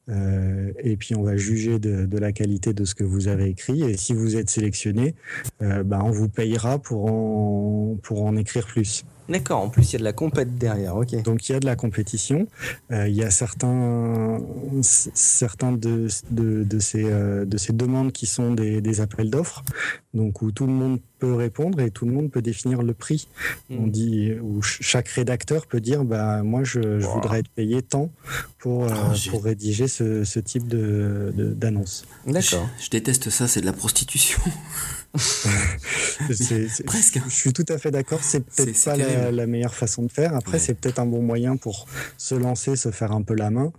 [0.08, 3.46] euh, et puis on va juger de, de la qualité de ce que vous avez
[3.48, 3.82] écrit.
[3.82, 5.14] Et si vous êtes sélectionné,
[5.60, 9.04] bah, on vous payera pour en, pour en écrire plus.
[9.28, 11.22] D'accord, en plus, il y a de la compète derrière, ok.
[11.22, 12.46] Donc il y a de la compétition.
[12.92, 14.38] Euh, il y a certains,
[14.82, 19.64] certains de, de, de ces, euh, de ces demandes qui sont des, des appels d'offres,
[20.12, 23.28] donc où tout le monde peut répondre et tout le monde peut définir le prix.
[23.70, 23.90] On Mhm.
[23.90, 27.14] dit où ch- chaque rédacteur peut dire bah moi je, je Wow.
[27.14, 28.10] voudrais être payé tant
[28.58, 32.04] pour, euh, Oh, pour rédiger ce, ce type de, de- d'annonce.
[32.26, 32.68] D'accord.
[32.78, 34.38] Je, je déteste ça, c'est de la prostitution.
[36.32, 37.20] C'est- c'est- Presque.
[37.28, 38.20] Je suis tout à fait d'accord.
[38.22, 40.34] C'est peut-être C'est- pas la, meilleure façon de faire.
[40.34, 40.58] Après, Ouais.
[40.58, 41.86] c'est peut-être un bon moyen pour
[42.16, 43.72] se lancer, se faire un peu la main,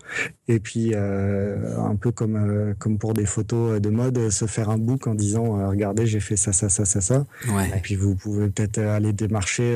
[0.48, 4.70] et puis euh, un peu comme euh, comme pour des photos de mode, se faire
[4.70, 7.26] un book en disant euh, regardez, j'ai fait ça, ça, ça, ça, ça.
[7.50, 7.70] Ouais.
[7.76, 9.76] Et puis vous pouvez peut-être aller démarcher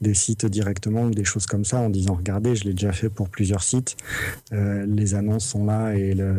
[0.00, 3.08] des sites directement ou des choses comme ça en disant regardez, je l'ai déjà fait
[3.08, 3.96] pour plusieurs sites,
[4.52, 6.34] euh, les annonces sont là et le,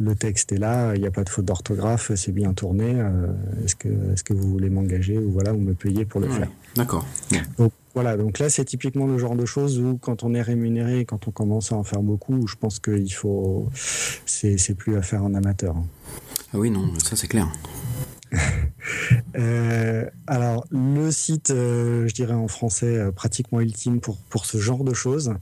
[0.00, 2.94] le texte est là, il n'y a pas de faute d'orthographe, c'est bien tourné.
[2.96, 3.28] euh,
[3.64, 6.36] est-ce que est-ce que vous voulez m'engager ou voilà ou me payer pour le Ouais,
[6.38, 6.48] faire?
[6.76, 7.06] D'accord.
[7.58, 11.04] Donc voilà, donc là c'est typiquement le genre de choses où quand on est rémunéré,
[11.04, 13.68] quand on commence à en faire beaucoup, je pense qu'il faut,
[14.26, 15.76] c'est c'est plus à faire en amateur.
[15.76, 15.86] hein.
[16.52, 17.48] Ah oui, non, ça c'est clair.
[19.36, 24.58] Euh, alors le site, euh, je dirais en français, euh, pratiquement ultime pour pour ce
[24.58, 25.32] genre de choses,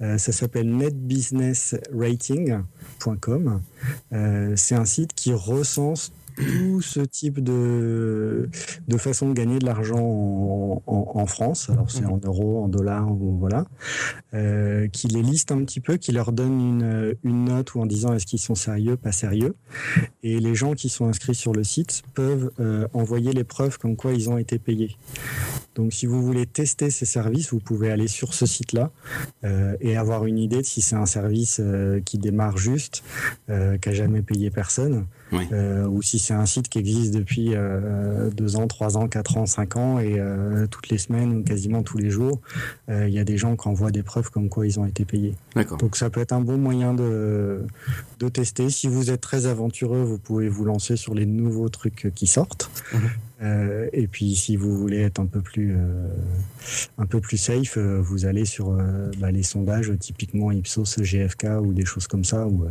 [0.00, 3.60] ça s'appelle netbusinessrating.com.
[4.56, 8.48] C'est un site qui recense tout ce type de,
[8.88, 11.70] de façon de gagner de l'argent en, en- en France.
[11.70, 13.66] Alors c'est en euros, en dollars, ou voilà.
[14.34, 17.86] Euh, qui les liste un petit peu, qui leur donne une, une note ou en
[17.86, 19.54] disant est-ce qu'ils sont sérieux, pas sérieux.
[20.22, 23.96] Et les gens qui sont inscrits sur le site peuvent euh, envoyer les preuves comme
[23.96, 24.96] quoi ils ont été payés.
[25.74, 28.90] Donc si vous voulez tester ces services, vous pouvez aller sur ce site-là
[29.44, 33.02] euh, et avoir une idée de si c'est un service euh, qui démarre juste,
[33.48, 35.06] qui a jamais payé personne,
[35.36, 35.48] Oui.
[35.52, 39.36] euh, ou si c'est un site qui existe depuis euh, deux ans, trois ans, quatre
[39.36, 42.40] ans, cinq ans, et euh, toutes les semaines ou quasiment tous les jours,
[42.88, 45.04] euh, il y a des gens qui envoient des preuves comme quoi ils ont été
[45.04, 45.34] payés.
[45.78, 47.64] Donc ça peut être un bon moyen de,
[48.20, 48.70] de tester.
[48.70, 52.70] Si vous êtes très aventureux, vous pouvez vous lancer sur les nouveaux trucs qui sortent.
[52.92, 53.00] Mhm.
[53.42, 56.08] Euh, et puis si vous voulez être un peu plus, euh,
[56.98, 61.46] un peu plus safe, euh, vous allez sur euh, bah, les sondages typiquement Ipsos, GFK
[61.60, 62.68] ou des choses comme ça où, euh,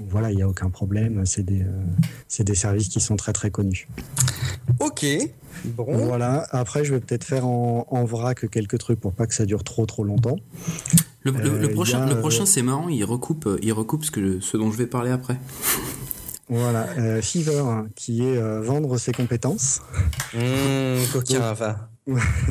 [0.00, 1.24] où voilà, il n'y a aucun problème.
[1.24, 1.70] C'est des, euh,
[2.26, 3.86] c'est des services qui sont très très connus.
[4.80, 5.06] Ok.
[5.64, 5.84] Bon.
[6.06, 6.46] Voilà.
[6.50, 9.62] Après, je vais peut-être faire en, en vrac quelques trucs pour pas que ça dure
[9.64, 10.36] trop trop longtemps.
[11.22, 14.10] Le, le- Euh, le prochain, a, le prochain c'est marrant, il recoupe, il recoupe ce,
[14.10, 15.38] que, ce dont je vais parler après.
[16.48, 17.64] Voilà, euh, Fever,
[17.96, 19.80] qui est euh, vendre ses compétences.
[20.32, 21.54] Mmh, coquin.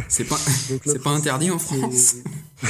[0.10, 0.36] C'est pas,
[0.86, 2.16] c'est interdit en France.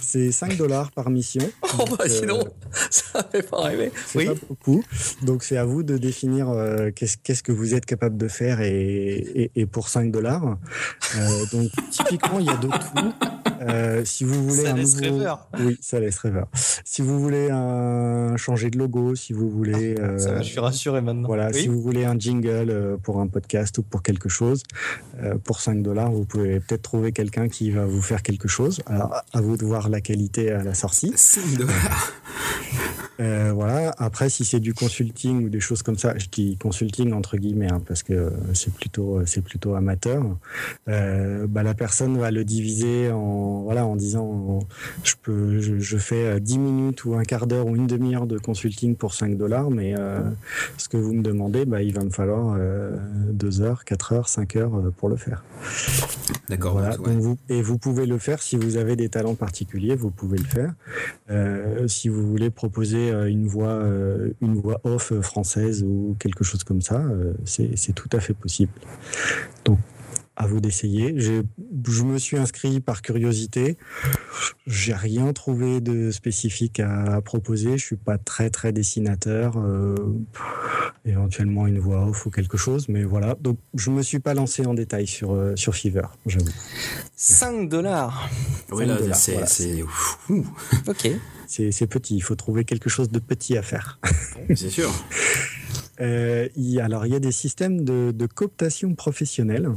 [0.00, 1.48] C'est 5 dollars par mission.
[1.78, 2.44] Oh bah Euh, sinon,
[2.90, 3.92] ça fait pas rêver.
[4.06, 4.26] C'est Oui.
[4.26, 4.82] pas beaucoup.
[5.22, 8.60] Donc c'est à vous de définir euh, qu'est-ce qu'est-ce que vous êtes capable de faire
[8.62, 8.70] et,
[9.34, 10.56] et, et pour 5 dollars.
[11.16, 13.12] Euh, donc typiquement, il y a de tout.
[13.62, 15.18] Euh, si vous voulez Ça un laisse nouveau...
[15.18, 15.48] rêveur.
[15.58, 16.48] Oui, ça laisse rêveur.
[16.84, 18.36] Si vous voulez un...
[18.36, 19.94] changer de logo, si vous voulez...
[19.98, 21.26] euh, Ça va, je suis rassuré maintenant.
[21.28, 21.62] Voilà, Oui.
[21.62, 24.62] si vous voulez un jingle euh, pour un podcast ou pour quelque chose,
[25.22, 28.80] euh, pour 5 dollars, vous pouvez peut-être trouver quelqu'un qui va vous faire quelque chose.
[28.86, 31.12] Alors, à vous de voir la qualité à la sortie.
[31.16, 32.12] 5 dollars.
[33.20, 33.94] Euh, voilà.
[33.98, 37.70] Après, si c'est du consulting ou des choses comme ça, je dis consulting entre guillemets
[37.70, 40.24] hein, parce que euh, c'est plutôt c'est plutôt amateur.
[40.88, 44.60] Euh, bah, la personne va le diviser en voilà en disant
[45.02, 48.26] je peux je, je fais euh, 10 minutes ou un quart d'heure ou une demi-heure
[48.26, 50.20] de consulting pour 5 dollars, mais euh,
[50.76, 52.96] ce que vous me demandez, bah, il va me falloir euh,
[53.32, 55.44] 2 heures, 4 heures, 5 heures euh, pour le faire.
[56.48, 56.72] D'accord.
[56.72, 57.14] Voilà, ouais.
[57.14, 60.38] donc vous, et vous pouvez le faire si vous avez des talents particuliers, vous pouvez
[60.38, 60.72] le faire.
[61.30, 66.16] Euh, si vous voulez proposer euh, une voix, euh, une voix off euh, française ou
[66.18, 67.04] quelque chose comme ça,
[67.44, 68.72] c'est c'est tout à fait possible.
[69.64, 69.78] Donc,
[70.38, 71.18] à vous d'essayer.
[71.18, 71.42] Je
[72.04, 73.78] me suis inscrit par curiosité.
[74.66, 77.78] J'ai rien trouvé de spécifique à, à proposer.
[77.78, 79.54] Je suis pas très très dessinateur.
[79.56, 79.94] euh,
[81.06, 83.36] éventuellement une voix off ou quelque chose, mais voilà.
[83.40, 86.50] Donc, je me suis pas lancé en détail sur euh, sur Fiverr, j'avoue.
[87.14, 88.28] 5 dollars.
[88.72, 89.82] Ouais, là, 5 dollars, c'est,
[90.28, 90.44] voilà.
[90.88, 91.10] Ok.
[91.46, 92.16] C'est petit.
[92.16, 94.00] Il faut trouver quelque chose de petit à faire.
[94.54, 94.90] c'est sûr.
[96.00, 99.70] Euh, y alors, il y a des systèmes de, de cooptation professionnelle.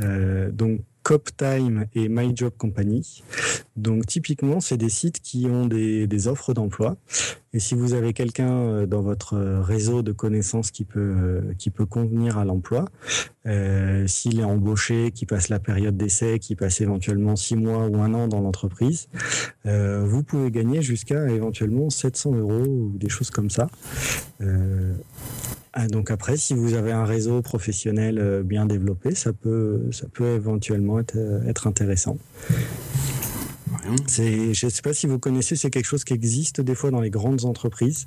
[0.00, 3.22] Euh, donc, CopTime et My Job Company.
[3.76, 6.96] Donc, typiquement, c'est des sites qui ont des, des offres d'emploi.
[7.56, 11.70] Et si vous avez quelqu'un euh, dans votre réseau de connaissances qui peut, euh, qui
[11.70, 12.84] peut convenir à l'emploi,
[13.46, 17.96] euh, s'il est embauché, qui passe la période d'essai, qui passe éventuellement six mois ou
[18.02, 19.08] un an dans l'entreprise,
[19.64, 23.68] euh, vous pouvez gagner jusqu'à éventuellement 700 euros ou des choses comme ça.
[24.42, 24.92] Euh,
[25.72, 30.08] ah, donc après, si vous avez un réseau professionnel euh, bien développé, ça peut, ça
[30.12, 32.18] peut éventuellement être, euh, être intéressant.
[33.88, 33.96] Ouais.
[34.06, 36.90] C'est, je ne sais pas si vous connaissez, c'est quelque chose qui existe des fois
[36.90, 38.06] dans les grandes entreprises.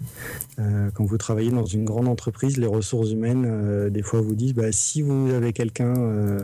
[0.59, 4.35] Euh, quand vous travaillez dans une grande entreprise, les ressources humaines, euh, des fois vous
[4.35, 6.39] disent, bah, si vous avez quelqu'un euh,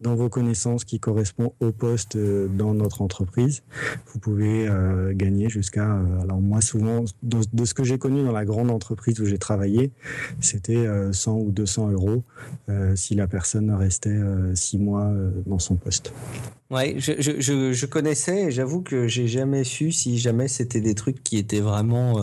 [0.00, 3.62] dans vos connaissances qui correspond au poste dans notre entreprise,
[4.12, 4.68] vous pouvez
[5.14, 5.98] gagner jusqu'à...
[6.22, 9.38] alors moi souvent, de, de ce que j'ai connu dans la grande entreprise où j'ai
[9.38, 9.90] travaillé,
[10.40, 12.22] c'était euh, 100 ou 200 euros
[12.94, 15.12] si la personne restait euh, six mois
[15.46, 16.12] dans son poste.
[16.68, 20.96] Ouais, je, je, je, connaissais et j'avoue que j'ai jamais su si jamais c'était des
[20.96, 22.22] trucs qui étaient vraiment euh,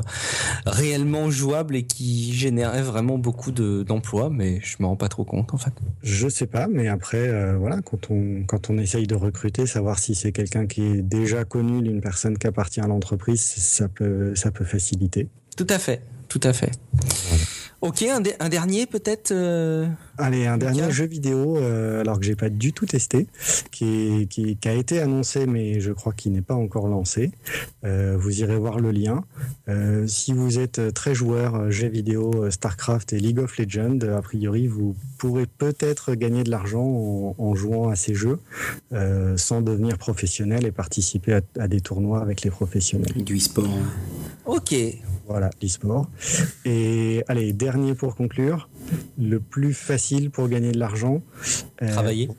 [0.66, 5.54] réellement jouables et qui généraient vraiment beaucoup d'emplois, mais je me rends pas trop compte
[5.54, 5.72] en fait.
[6.02, 9.98] Je sais pas, mais après, euh, voilà, quand on, quand on essaye de recruter, savoir
[9.98, 14.36] si c'est quelqu'un qui est déjà connu d'une personne qui appartient à l'entreprise, ça peut,
[14.36, 15.30] ça peut faciliter.
[15.56, 16.72] Tout à fait, tout à fait.
[17.84, 19.86] Ok, un, dernier peut-être euh,
[20.18, 23.28] Allez, un dernier jeu vidéo, euh, alors que j'ai pas du tout testé,
[23.72, 27.32] qui, qui, a été annoncé, mais je crois qu'il n'est pas encore lancé.
[27.84, 29.26] Euh, vous irez voir le lien.
[30.08, 34.96] si vous êtes très joueur jeux vidéo StarCraft et League of Legends, a priori, vous
[35.18, 38.40] pourrez peut-être gagner de l'argent en, jouant à ces jeux
[39.36, 43.12] sans devenir professionnel et participer à, à, des tournois avec les professionnels.
[43.26, 43.68] Du e-sport.
[44.46, 44.76] Ok,
[45.28, 46.10] voilà, l'e-sport.
[46.66, 48.70] Et allez, dernier pour conclure,
[49.18, 51.24] le plus facile pour gagner de l'argent.
[51.82, 52.30] Euh, Travailler.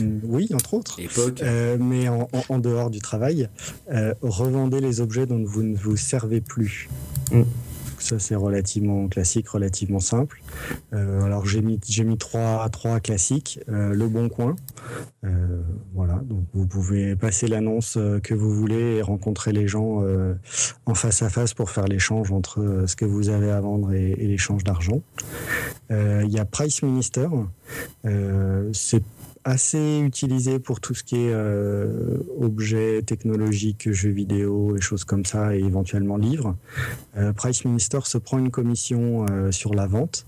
[0.00, 0.98] Mm, oui, entre autres.
[1.42, 3.48] Euh, mais en, dehors du travail,
[3.92, 6.88] euh, revendez les objets dont vous ne vous servez plus.
[7.30, 7.42] Mm.
[7.98, 10.42] Ça, c'est relativement classique, relativement simple.
[10.92, 13.60] Euh, alors, j'ai mis, j'ai mis trois, trois classiques.
[13.68, 14.56] Euh, le Bon Coin.
[15.24, 15.60] Euh,
[15.94, 16.14] voilà.
[16.24, 20.02] Donc, vous pouvez passer l'annonce que vous voulez et rencontrer les gens
[20.86, 24.10] en face à face pour faire l'échange entre ce que vous avez à vendre et,
[24.12, 25.02] et l'échange d'argent.
[25.90, 27.28] Il y a Price Minister.
[28.72, 29.02] c'est
[29.48, 35.24] assez utilisé pour tout ce qui est euh, objets technologiques, jeux vidéo et choses comme
[35.24, 36.54] ça, et éventuellement livres.
[37.16, 40.26] Euh, Price Minister se prend une commission euh, sur la vente.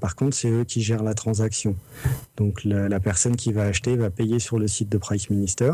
[0.00, 1.76] par contre, c'est eux qui gèrent la transaction.
[2.36, 5.72] Donc la, personne qui va acheter va payer sur le site de Price Minister.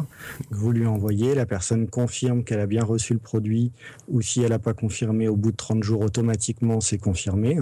[0.51, 3.73] Vous lui envoyez, la personne confirme qu'elle a bien reçu le produit,
[4.09, 7.59] ou si elle n'a pas confirmé, au bout de 30 jours, automatiquement, c'est confirmé.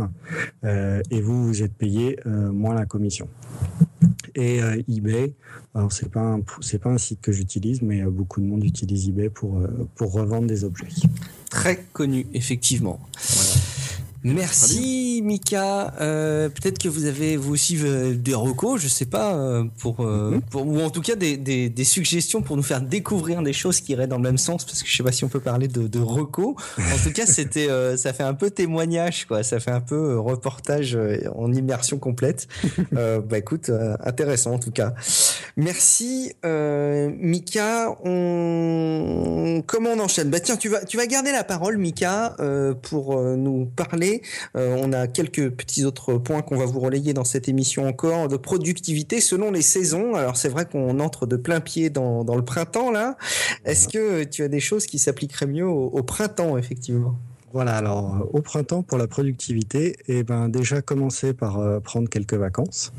[0.65, 3.29] et vous, vous êtes payé moins la commission
[4.35, 5.35] et euh, eBay.
[5.75, 8.65] Alors c'est pas un, c'est pas un site que j'utilise, mais euh, beaucoup de monde
[8.65, 10.89] utilise eBay pour euh, pour revendre des objets.
[11.51, 13.01] Très connu effectivement.
[13.35, 13.64] Voilà.
[14.25, 15.95] Merci Mika.
[16.01, 20.01] Euh, Peut-être que vous avez vous aussi euh, des recos, je sais pas, euh, pour,
[20.01, 20.41] euh, mhm.
[20.43, 23.81] pour ou en tout cas des, des, des, suggestions pour nous faire découvrir des choses
[23.81, 25.69] qui iraient dans le même sens, parce que je sais pas si on peut parler
[25.69, 26.55] de, de recos.
[26.79, 29.43] En tout cas, c'était ça fait un peu témoignage, quoi.
[29.43, 30.99] Ça fait un peu reportage
[31.35, 32.49] en immersion complète.
[32.93, 33.71] bah écoute,
[34.01, 34.95] intéressant en tout cas.
[35.57, 37.97] Merci Mika.
[38.05, 40.31] On comment on enchaîne?
[40.31, 42.37] Bah tiens, tu vas tu vas garder la parole, Mika,
[42.83, 44.23] pour nous parler
[44.57, 48.29] euh, on a quelques petits autres points qu'on va vous relayer dans cette émission encore
[48.29, 50.15] de productivité selon les saisons.
[50.15, 53.17] Alors c'est vrai qu'on entre de plein pied dans, le printemps là.
[53.65, 57.17] Est-ce que tu as des choses qui s'appliqueraient mieux au printemps effectivement?
[57.55, 61.79] Voilà, alors euh, au printemps pour la productivité, et eh ben déjà commencer par euh,
[61.79, 62.93] prendre quelques vacances.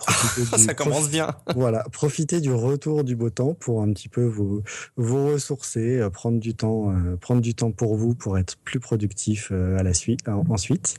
[0.56, 1.34] Ça commence bien.
[1.54, 4.62] voilà, profiter du retour du beau temps pour un petit peu vous
[4.96, 9.52] vous ressourcer, euh, prendre du temps, prendre du temps pour vous pour être plus productif
[9.52, 10.20] à la suite.
[10.48, 10.96] ensuite,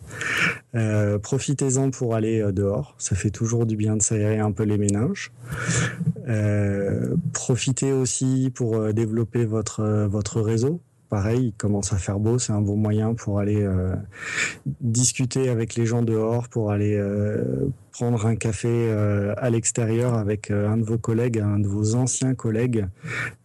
[1.24, 2.94] profitez-en pour aller dehors.
[3.00, 5.32] Ça fait toujours du bien de s'aérer un peu les méninges.
[7.34, 12.62] profitez aussi pour développer votre votre réseau pareil, il commence à faire beau, c'est un
[12.62, 13.96] bon moyen pour aller euh,
[14.80, 20.52] discuter avec les gens dehors, pour aller euh, prendre un café euh, à l'extérieur avec
[20.52, 22.88] un de vos collègues, un de vos anciens collègues,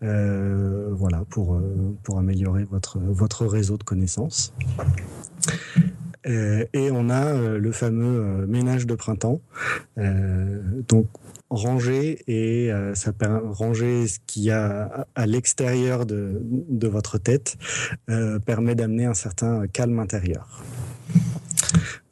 [0.01, 1.61] voilà, pour,
[2.03, 4.55] pour améliorer votre, votre réseau de connaissances.
[6.25, 9.41] et on a le fameux ménage de printemps.
[9.97, 11.07] donc
[11.51, 13.13] ranger et euh, ça
[13.53, 17.57] ranger ce qu'il y a à, l'extérieur de, de, votre tête
[18.11, 20.63] euh, permet d'amener un certain calme intérieur.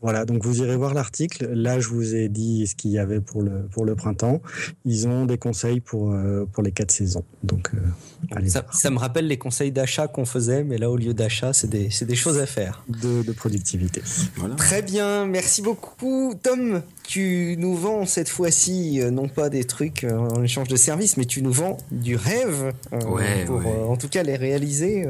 [0.03, 1.49] Voilà, donc vous irez voir l'article.
[1.53, 4.43] Là, je vous ai dit ce qu'il y avait pour le, pour le printemps.
[4.85, 7.25] Ils ont des conseils pour, euh, pour les quatre saisons.
[7.45, 11.15] Donc, euh, ça, ça, me rappelle les conseils d'achat qu'on faisait, mais là, au lieu
[11.15, 12.83] d'achat, c'est des, des, choses à faire.
[12.89, 14.03] De, de productivité.
[14.37, 14.57] Voilà.
[14.57, 16.35] Très bien, merci beaucoup.
[16.43, 21.17] Tom, tu nous vends cette fois-ci, euh, non pas des trucs en échange de services,
[21.17, 25.07] mais tu nous vends du rêve ouais, pour, en tout cas, les réaliser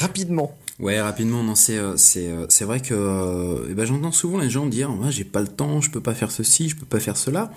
[0.00, 0.56] rapidement.
[0.78, 4.38] Ouais, rapidement, non, c'est euh, c'est euh, c'est vrai que euh, eh ben, j'entends souvent
[4.38, 6.84] les gens dire, moi j'ai pas le temps, je peux pas faire ceci, je peux
[6.84, 7.50] pas faire cela.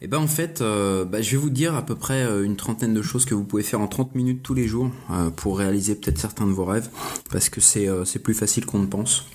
[0.00, 2.94] Et eh ben en fait, bah, je vais vous dire à peu près une trentaine
[2.94, 4.90] de choses que vous pouvez faire en 30 minutes tous les jours
[5.36, 6.88] pour réaliser peut-être certains de vos rêves,
[7.30, 9.26] parce que c'est c'est plus facile qu'on ne pense.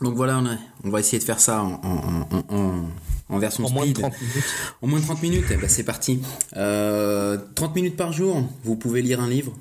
[0.00, 0.42] Donc voilà,
[0.84, 2.88] on, va essayer de faire ça en, en, en,
[3.30, 4.44] en version en Moins de 30 minutes.
[4.82, 6.20] En moins de 30 minutes, eh ben c'est parti.
[6.56, 9.52] Euh, 30 minutes par jour, vous pouvez lire un livre,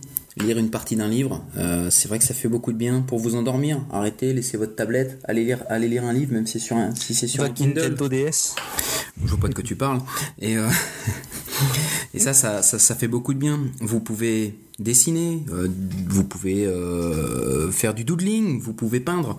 [0.44, 3.20] lire une partie d'un livre, euh, c'est vrai que ça fait beaucoup de bien pour
[3.20, 3.82] vous endormir.
[3.92, 6.96] Arrêtez, laissez votre tablette, allez lire, allez lire un livre, même si c'est sur un,
[6.96, 7.96] si c'est sur un Kindle.
[7.96, 8.56] DS.
[9.22, 10.00] Je vois pas de quoi tu parles.
[10.40, 10.68] Et euh,
[12.14, 13.60] Et ça, ça, ça, fait beaucoup de bien.
[13.82, 15.68] Vous pouvez dessiner, euh,
[16.08, 16.66] vous pouvez
[17.72, 19.38] faire du doodling, vous pouvez peindre.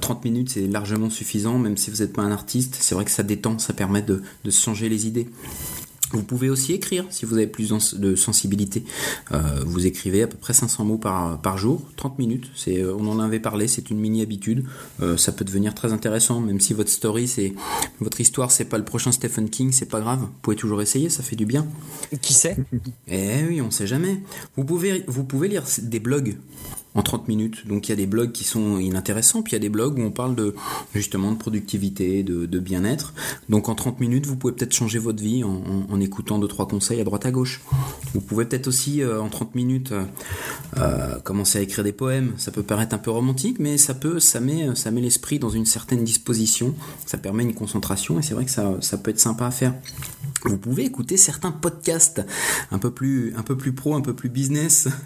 [0.00, 2.76] 30 minutes, c'est largement suffisant, même si vous n'êtes pas un artiste.
[2.80, 5.28] C'est vrai que ça détend, ça permet de, de se changer les idées.
[6.12, 8.84] Vous pouvez aussi écrire si vous avez plus de sensibilité.
[9.32, 12.50] Euh, vous écrivez à peu près 500 mots par, par jour, 30 minutes.
[12.54, 14.64] C'est, euh, on en avait parlé, c'est une mini habitude.
[15.02, 17.54] Euh, ça peut devenir très intéressant, même si votre story, c'est
[18.00, 20.20] votre histoire, c'est pas le prochain Stephen King, c'est pas grave.
[20.20, 21.66] Vous pouvez toujours essayer, ça fait du bien.
[22.22, 22.56] Qui sait?
[23.08, 24.22] Eh oui, on sait jamais.
[24.56, 26.36] Vous pouvez, vous pouvez lire des blogs
[26.96, 27.66] en 30 minutes.
[27.68, 29.98] Donc il y a des blogs qui sont inintéressants, puis il y a des blogs
[29.98, 30.54] où on parle de
[30.94, 33.12] justement de productivité, de, bien-être.
[33.48, 37.00] Donc en 30 minutes, vous pouvez peut-être changer votre vie en, écoutant deux trois conseils
[37.00, 37.60] à droite à gauche.
[38.14, 40.04] Vous pouvez peut-être aussi euh, en 30 minutes euh,
[40.78, 42.32] euh, commencer à écrire des poèmes.
[42.38, 45.50] Ça peut paraître un peu romantique, mais ça peut ça met ça met l'esprit dans
[45.50, 46.74] une certaine disposition.
[47.04, 49.74] Ça permet une concentration et c'est vrai que ça, ça peut être sympa à faire.
[50.46, 52.22] Vous pouvez écouter certains podcasts
[52.70, 54.88] un peu plus un peu plus pro, un peu plus business.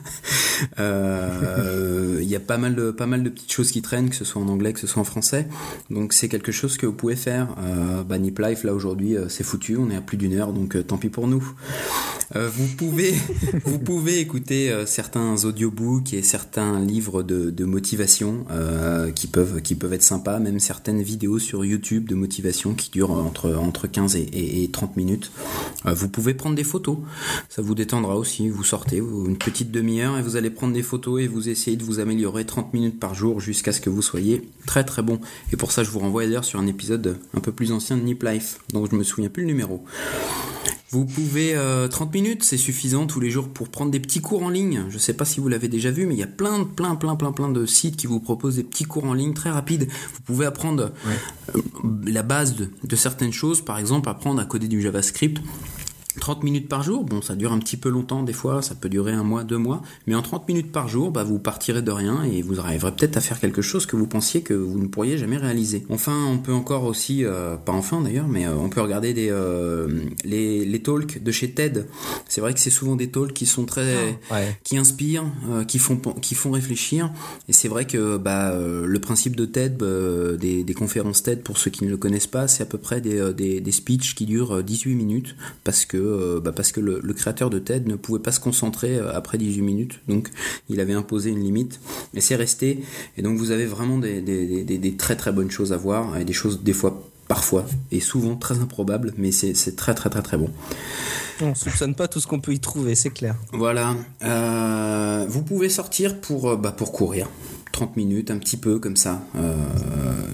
[0.78, 4.16] Euh, il y a pas mal de pas mal de petites choses qui traînent, que
[4.16, 5.49] ce soit en anglais, que ce soit en français.
[5.88, 7.57] Donc c'est quelque chose que vous pouvez faire.
[7.61, 10.86] Euh, bah, Life là aujourd'hui euh, c'est foutu, on est à plus d'une heure, donc
[10.86, 11.43] tant pis pour nous.
[12.34, 13.14] vous pouvez
[13.64, 18.45] vous pouvez écouter certains audiobooks et certains livres de, motivation
[19.14, 23.12] qui peuvent qui peuvent être sympas, même certaines vidéos sur YouTube de motivation qui durent
[23.12, 25.30] entre entre 15 et, et 30 minutes.
[25.85, 26.99] Vous pouvez prendre des photos,
[27.49, 28.49] ça vous détendra aussi.
[28.49, 31.85] Vous sortez une petite demi-heure et vous allez prendre des photos et vous essayez de
[31.85, 35.20] vous améliorer 30 minutes par jour jusqu'à ce que vous soyez très très bon.
[35.53, 38.03] Et pour ça, je vous renvoie d'ailleurs sur un épisode un peu plus ancien de
[38.03, 39.85] Nip Life, dont je me souviens plus le numéro.
[40.93, 44.43] Vous pouvez 30 euh, minutes, c'est suffisant tous les jours pour prendre des petits cours
[44.43, 44.86] en ligne.
[44.88, 46.97] Je ne sais pas si vous l'avez déjà vu, mais il y a plein, plein,
[46.97, 49.88] plein, plein, plein de sites qui vous proposent des petits cours en ligne très rapides.
[49.88, 50.91] Vous pouvez apprendre
[51.55, 51.61] euh,
[52.07, 55.41] la base de certaines choses, par exemple apprendre à coder du JavaScript
[56.21, 58.89] 30 minutes par jour, bon ça dure un petit peu longtemps des fois, ça peut
[58.89, 61.91] durer un mois, deux mois, mais en 30 minutes par jour, bah, vous partirez de
[61.91, 64.87] rien et vous arriverez peut-être à faire quelque chose que vous pensiez que vous ne
[64.89, 65.85] pourriez jamais réaliser.
[65.89, 69.29] Enfin, on peut encore aussi, euh, pas enfin d'ailleurs, mais euh, on peut regarder des,
[69.31, 71.87] euh, les, les talks de chez TED.
[72.29, 75.25] C'est vrai que c'est souvent des talks qui sont très, ah, qui inspirent,
[75.66, 77.11] qui font, qui font réfléchir.
[77.49, 81.59] Et c'est vrai que bah, le principe de TED, bah, des, des, conférences TED, pour
[81.59, 84.27] ceux qui ne le connaissent pas, c'est à peu près des, des, des speeches qui
[84.27, 88.21] durent 18 minutes parce que euh, bah, parce que le, créateur de TED ne pouvait
[88.21, 90.31] pas se concentrer euh, après 18 minutes, donc
[90.69, 91.81] il avait imposé une limite,
[92.15, 92.83] et c'est resté.
[93.17, 96.63] Et donc vous avez vraiment des, très très bonnes choses à voir, et des choses
[96.63, 100.51] des fois parfois et souvent très improbables, mais c'est très très très très bon.
[101.41, 103.37] On soupçonne pas tout ce qu'on peut y trouver, c'est clair.
[103.53, 103.97] Voilà.
[104.23, 107.29] Euh, vous pouvez sortir pour, bah, pour courir.
[107.73, 109.23] 30 minutes, un petit peu comme ça.
[109.37, 109.55] Euh,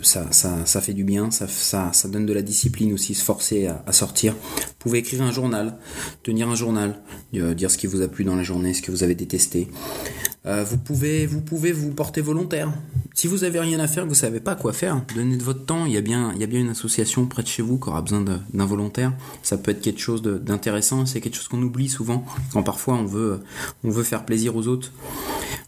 [0.03, 3.67] ça, ça, fait du bien, ça, ça, ça, donne de la discipline aussi, se forcer
[3.67, 4.33] à, sortir.
[4.33, 5.77] Vous pouvez écrire un journal,
[6.23, 7.01] tenir un journal,
[7.35, 9.69] euh, dire ce qui vous a plu dans la journée, ce que vous avez détesté.
[10.47, 12.73] Euh, vous, pouvez, vous pouvez vous porter volontaire.
[13.15, 15.87] Si vous avez rien à faire, vous savez pas quoi faire, donnez de votre temps.
[15.87, 17.89] Il y a bien, il y a bien une association près de chez vous qui
[17.89, 19.15] aura besoin d'un volontaire.
[19.43, 21.07] Ça peut être quelque chose d'intéressant.
[21.07, 23.41] C'est quelque chose qu'on oublie souvent quand parfois on veut,
[23.85, 24.93] on veut faire plaisir aux autres.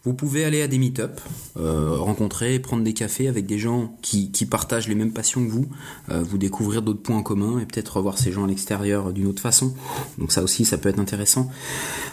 [0.04, 1.20] Vous pouvez aller à des meet-up,
[1.56, 5.50] euh, rencontrer, prendre des cafés avec des gens qui, qui partagent les mêmes passions que
[5.50, 5.68] vous,
[6.10, 9.26] euh, vous découvrir d'autres points en commun et peut-être revoir ces gens à l'extérieur d'une
[9.26, 9.74] autre façon.
[10.18, 11.50] Donc ça aussi, ça peut être intéressant.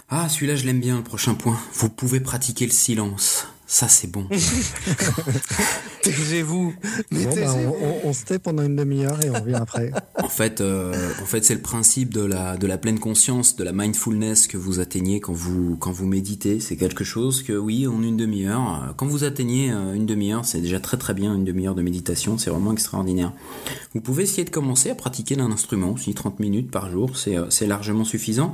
[0.08, 1.60] Ah, celui-là, je l'aime bien, le prochain point.
[1.74, 3.48] Vous pouvez pratiquer le silence.
[3.68, 4.28] Ça, c'est bon.
[6.04, 6.76] Taisez-vous.
[7.12, 9.92] Bon, bah, on, on, se tait pendant une demi-heure et on revient après.
[10.24, 13.64] en fait, euh, en fait c'est le principe de la, de la pleine conscience, de
[13.64, 16.60] la mindfulness que vous atteignez quand vous, quand vous méditez.
[16.60, 20.46] C'est quelque chose que, oui, en une demi-heure, euh, quand vous atteignez euh, une demi-heure,
[20.46, 23.34] c'est déjà très très bien, une demi-heure de méditation, c'est vraiment extraordinaire.
[23.96, 27.68] Vous pouvez essayer de commencer à pratiquer d'un instrument aussi, 30 minutes par jour, c'est
[27.68, 28.54] largement suffisant.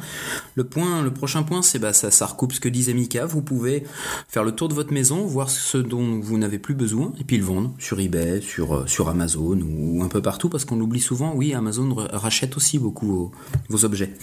[0.55, 3.25] Le point, le prochain point, c'est bah, ça, ça recoupe ce que disait Mika.
[3.25, 3.83] Vous pouvez
[4.29, 7.43] faire le tour de votre voir ce dont vous n'avez plus besoin, et puis le
[7.43, 11.33] vendre sur eBay, sur, euh, sur Amazon ou un peu partout, parce qu'on l'oublie souvent,
[11.35, 13.31] oui, Amazon rachète aussi beaucoup
[13.69, 14.13] vos objets.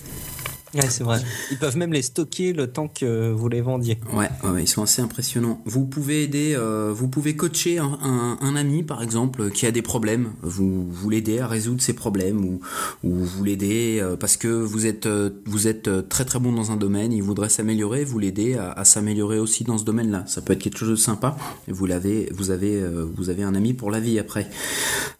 [0.74, 1.20] Ouais, c'est vrai.
[1.50, 3.98] Ils peuvent même les stocker le temps que vous les vendiez.
[4.12, 4.28] Ouais,
[4.60, 5.62] ils sont assez impressionnants.
[5.64, 9.82] Vous pouvez aider, euh, vous pouvez coacher un, un, ami, par exemple, qui a des
[9.82, 10.32] problèmes.
[10.42, 12.60] Vous, vous l'aidez à résoudre ses problèmes ou,
[13.02, 16.70] ou vous l'aidez euh, parce que vous êtes, euh, vous êtes très très bon dans
[16.70, 20.24] un domaine, il voudrait s'améliorer, vous l'aidez à, à s'améliorer aussi dans ce domaine-là.
[20.26, 21.36] Ça peut être quelque chose de sympa.
[21.66, 22.82] Et vous l'avez, vous avez,
[23.16, 24.48] vous avez un ami pour la vie après.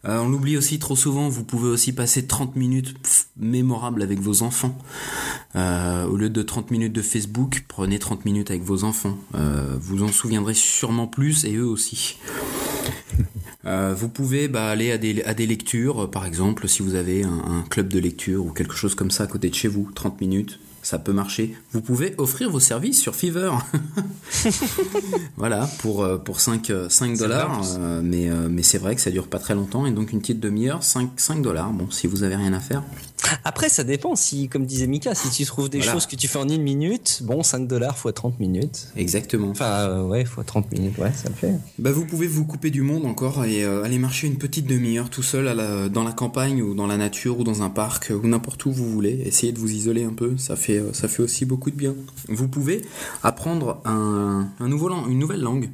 [0.03, 1.29] on l'oublie aussi trop souvent.
[1.29, 2.95] Vous pouvez aussi passer 30 minutes
[3.37, 4.77] mémorables avec vos enfants.
[5.55, 9.17] Euh, au lieu de 30 minutes de Facebook, prenez 30 minutes avec vos enfants.
[9.35, 12.17] Euh, vous en souviendrez sûrement plus et eux aussi.
[13.65, 17.23] Euh, vous pouvez bah, aller à des, à des, lectures, par exemple, si vous avez
[17.23, 20.21] un, club de lecture ou quelque chose comme ça à côté de chez vous, 30
[20.21, 21.53] minutes, ça peut marcher.
[21.73, 23.65] Vous pouvez offrir vos services sur Fiverr.
[25.37, 27.61] voilà, pour, euh, pour 5, 5 dollars.
[28.01, 29.85] Mais, mais c'est vrai que ça dure pas très longtemps.
[29.85, 31.71] Et donc une petite demi-heure, 5, 5 dollars.
[31.73, 32.83] Bon, si vous avez rien à faire.
[33.43, 34.15] Après, ça dépend.
[34.15, 37.21] Si, comme disait Mika, si tu trouves des choses que tu fais en une minute,
[37.23, 38.87] bon, 5 dollars fois 30 minutes.
[38.95, 39.49] Exactement.
[39.49, 41.53] Enfin, ouais, fois 30 minutes, ouais, ça le fait.
[41.77, 45.23] Bah, vous pouvez vous couper du monde encore et aller marcher une petite demi-heure tout
[45.23, 48.27] seul à la, dans la campagne ou dans la nature ou dans un parc ou
[48.27, 49.21] n'importe où vous voulez.
[49.25, 50.37] Essayez de vous isoler un peu.
[50.37, 51.95] Ça fait, ça fait aussi beaucoup de bien.
[52.27, 52.83] Vous pouvez
[53.23, 55.69] apprendre un, un nouveau, une nouvelle langue.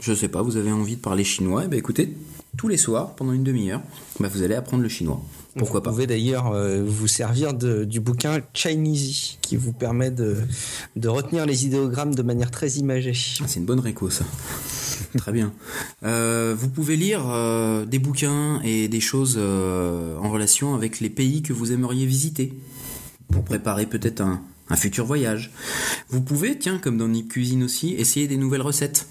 [0.00, 2.16] Je sais pas, vous avez envie de parler chinois, et ben écoutez,
[2.56, 3.82] tous les soirs, pendant une demi-heure,
[4.18, 5.20] bah vous allez apprendre le chinois.
[5.60, 10.10] Pourquoi pas Vous pouvez d'ailleurs euh, vous servir de, du bouquin Chinese qui vous permet
[10.10, 10.38] de,
[10.96, 13.12] de, retenir les idéogrammes de manière très imagée.
[13.40, 14.24] Ah, c'est une bonne réco ça.
[15.16, 15.52] très bien.
[16.04, 21.10] Euh, vous pouvez lire euh, des bouquins et des choses euh, en relation avec les
[21.10, 22.54] pays que vous aimeriez visiter
[23.30, 24.40] pour préparer peut-être un,
[24.70, 25.50] un futur voyage.
[26.08, 29.06] Vous pouvez, tiens, comme dans Nip Cuisine aussi, essayer des nouvelles recettes.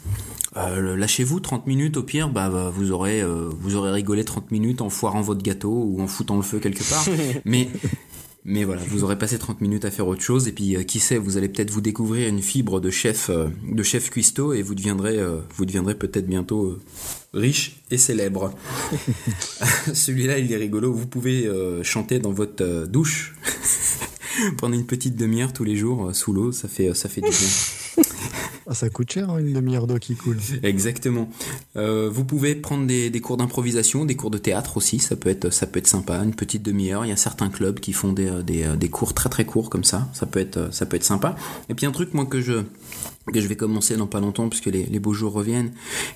[0.58, 4.50] Euh, lâchez-vous 30 minutes au pire, bah, bah vous aurez euh, vous aurez rigolé 30
[4.50, 7.06] minutes en foirant votre gâteau ou en foutant le feu quelque part.
[7.46, 7.70] mais
[8.46, 11.00] mais voilà, vous aurez passé 30 minutes à faire autre chose et puis euh, qui
[11.00, 14.74] sait, vous allez peut-être vous découvrir une fibre de chef de chef cuistot et vous
[14.74, 15.20] deviendrez
[15.56, 16.80] vous deviendrez peut-être bientôt
[17.32, 18.52] riche et célèbre.
[19.94, 21.48] Celui-là, il est rigolo, vous pouvez
[21.84, 23.36] chanter dans votre douche
[24.58, 27.48] pendant une petite demi-heure tous les jours sous l'eau, ça fait ça fait du bien.
[28.72, 30.38] Ah, ça coûte cher, hein, une demi-heure d'eau qui coule.
[30.62, 31.28] Exactement.
[31.76, 35.50] Euh, vous pouvez prendre des, cours d'improvisation, des cours de théâtre aussi, ça peut être,
[35.50, 37.04] ça peut être sympa, une petite demi-heure.
[37.04, 39.84] Il y a certains clubs qui font des, des, des cours très très courts comme
[39.84, 41.36] ça, ça peut être, ça peut être sympa.
[41.70, 42.62] Et puis un truc, moi, que je,
[43.32, 45.72] que je vais commencer dans pas longtemps puisque les, les, beaux jours reviennent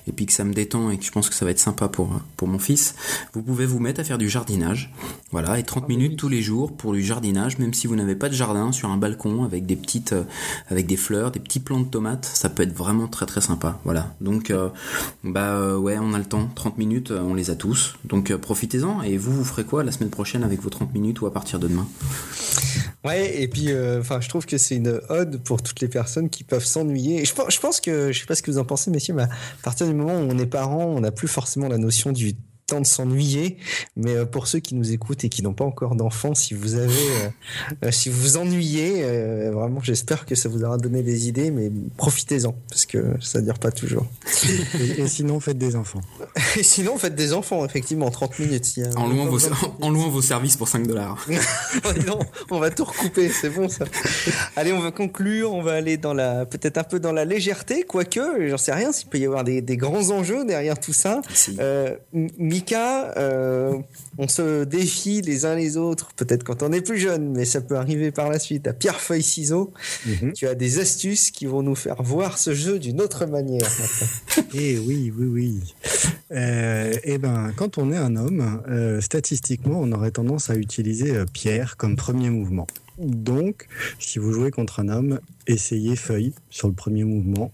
[0.06, 1.88] et puis que ça me détend et que je pense que ça va être sympa
[1.88, 2.94] pour, pour mon fils,
[3.32, 4.92] vous pouvez vous mettre à faire du jardinage.
[5.32, 8.28] Voilà, et 30 minutes tous les jours pour du jardinage, même si vous n'avez pas
[8.28, 10.24] de jardin, sur un balcon avec des petites, euh,
[10.68, 13.80] avec des fleurs, des petits plants de tomates, ça peut être vraiment très très sympa.
[13.84, 14.68] Voilà, donc euh,
[15.22, 19.02] bah euh, ouais, on a le temps, 30 minutes, on les a tous, donc profitez-en.
[19.02, 21.58] Et vous, vous ferez quoi la semaine prochaine avec vos 30 minutes ou à partir
[21.58, 21.86] de demain?
[23.04, 26.42] Ouais, et puis, enfin, je trouve que c'est une ode pour toutes les personnes qui
[26.42, 27.20] peuvent s'ennuyer.
[27.20, 29.12] Et je pense, je pense que, je sais pas ce que vous en pensez, messieurs,
[29.12, 29.28] mais à
[29.62, 32.34] partir du moment où on est parent, on n'a plus forcément la notion du
[32.66, 33.56] temps de s'ennuyer.
[33.96, 36.92] Mais pour ceux qui nous écoutent et qui n'ont pas encore d'enfants, si vous avez,
[37.84, 41.50] euh, si vous vous ennuyez, euh, vraiment, j'espère que ça vous aura donné des idées,
[41.50, 44.06] mais profitez-en parce que ça dure pas toujours.
[44.74, 46.00] et, et, sinon, faites des enfants.
[46.56, 48.76] Et sinon, faites des enfants, effectivement, 30 minutes.
[48.76, 49.38] Il en, louant vos,
[49.80, 51.26] en louant vos services pour 5 dollars.
[52.06, 53.84] non, on va tout recouper, c'est bon ça.
[54.56, 57.82] Allez, on va conclure, on va aller dans la, peut-être un peu dans la légèreté,
[57.82, 61.20] quoique, j'en sais rien, s'il peut y avoir des, des, grands enjeux derrière tout ça.
[61.32, 61.56] Si.
[61.60, 61.96] Euh,
[62.64, 63.76] Mika, euh,
[64.16, 67.60] on se défie les uns les autres, peut-être quand on est plus jeune, mais ça
[67.60, 69.74] peut arriver par la suite, à pierre, feuille, ciseaux.
[70.06, 70.32] Mm -hmm.
[70.32, 73.70] Tu as des astuces qui vont nous faire voir ce jeu d'une autre manière.
[74.56, 75.74] Eh oui, oui, oui.
[76.30, 81.10] Euh, eh ben, quand on est un homme, euh, statistiquement, on aurait tendance à utiliser
[81.32, 82.68] pierre comme premier mouvement.
[82.98, 83.66] Donc,
[83.98, 87.52] si vous jouez contre un homme, essayez feuille sur le premier mouvement.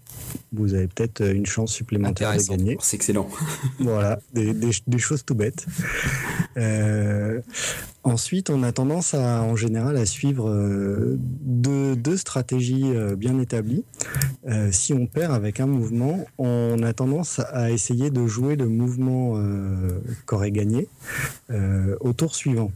[0.53, 2.77] Vous avez peut-être une chance supplémentaire de gagner.
[2.81, 3.29] C'est excellent.
[3.81, 5.67] voilà, des, des, des, choses tout bêtes.
[6.57, 7.41] Euh,
[8.03, 13.39] ensuite, on a tendance à, en général à suivre euh, deux, deux, stratégies euh, bien
[13.39, 13.85] établies.
[14.49, 18.69] Euh, si on perd avec un mouvement, on a tendance à essayer de jouer le
[18.69, 20.89] mouvement euh, qu'aurait gagné
[21.51, 22.73] euh, au tour suivant.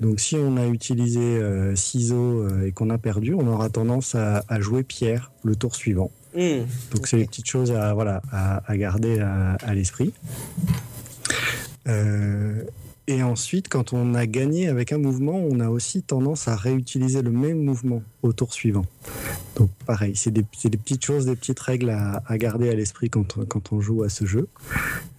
[0.00, 4.43] Donc si on a utilisé euh, ciseaux et qu'on a perdu, on aura tendance à,
[4.48, 6.10] à jouer pierre le tour suivant.
[6.34, 6.66] Mmh, Donc
[6.96, 7.06] okay.
[7.06, 10.12] c'est les petites choses à, voilà, à, à garder à, à l'esprit.
[11.86, 12.62] Euh,
[13.06, 17.20] et ensuite, quand on a gagné avec un mouvement, on a aussi tendance à réutiliser
[17.20, 18.86] le même mouvement au tour suivant.
[19.56, 23.10] Donc pareil, c'est des, des, petites choses, des petites règles à, à garder à l'esprit
[23.10, 24.48] quand, quand, on joue à ce jeu.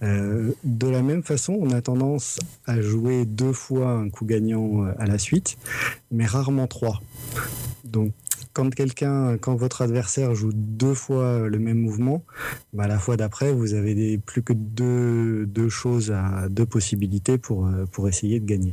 [0.02, 4.82] Euh, de la même façon, on a tendance à jouer deux fois un coup gagnant
[4.98, 5.56] à la suite,
[6.10, 7.00] mais rarement trois.
[7.84, 8.12] Donc
[8.56, 12.24] quand quelqu'un, quand votre adversaire joue deux fois le même mouvement,
[12.72, 17.36] bah, la fois d'après, vous avez des, plus que deux, deux choses, à, deux possibilités
[17.36, 18.72] pour, pour essayer de gagner.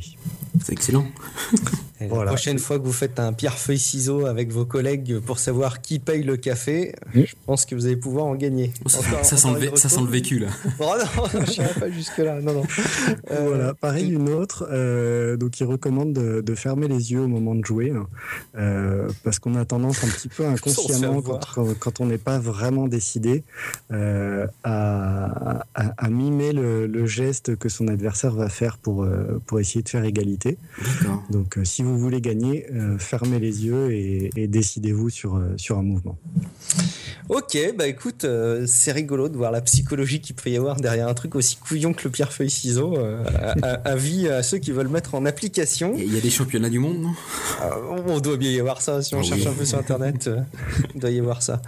[0.62, 1.04] C'est excellent.
[2.00, 2.24] Et voilà.
[2.24, 6.24] La prochaine fois que vous faites un pierre-feuille-ciseau avec vos collègues pour savoir qui paye
[6.24, 7.20] le café, mmh.
[7.22, 8.72] je pense que vous allez pouvoir en gagner.
[8.84, 10.48] Oh, ça, encore, ça, sent le, ça, sent le, vécu là.
[10.80, 12.40] Oh non, je n'irai pas jusque-là.
[12.40, 12.64] Non, non.
[13.30, 14.66] Euh, voilà, pareil, une autre.
[14.70, 18.06] Euh, donc, il recommande de, de, fermer les yeux au moment de jouer hein,
[18.56, 22.38] euh, parce qu'on a tendance un petit peu inconsciemment, quand, quand, quand, on n'est pas
[22.38, 23.44] vraiment décidé,
[23.92, 29.40] euh, à, à, à, mimer le, le, geste que son adversaire va faire pour, euh,
[29.46, 30.58] pour essayer de faire égalité.
[31.30, 35.54] Donc, euh, si vous voulez gagner, euh, fermez les yeux et, et décidez-vous sur, euh,
[35.56, 36.18] sur un mouvement.
[37.30, 41.08] Ok, bah écoute, euh, c'est rigolo de voir la psychologie qu'il peut y avoir derrière
[41.08, 42.98] un truc aussi couillon que le pierre-feuille-ciseau.
[42.98, 43.24] Euh,
[43.84, 45.94] avis à, ceux qui veulent mettre en application.
[45.96, 47.14] Il y a des championnats du monde, non?
[47.62, 49.00] Euh, On doit bien y avoir ça.
[49.00, 50.40] Si on ah cherche un peu sur Internet, euh,
[50.94, 51.62] il doit y avoir ça.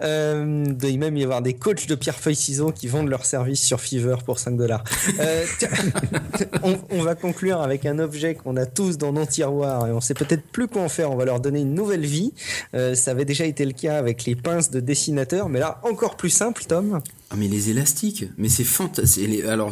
[0.00, 3.80] Euh, il doit même y avoir des coachs de pierre-feuille-ciseau qui vendent leurs services sur
[3.80, 4.84] Fiverr pour 5 dollars.
[6.62, 10.00] on, on, va conclure avec un objet qu'on a tous dans nos tiroirs et on
[10.00, 11.10] sait peut-être plus quoi en faire.
[11.10, 12.32] On va leur donner une nouvelle vie.
[12.72, 16.30] ça avait déjà été le cas avec les pinces de dessin mais là encore plus
[16.30, 17.00] simple, Tom.
[17.32, 19.44] Ah mais les élastiques, mais c'est fantastique.
[19.44, 19.70] Alors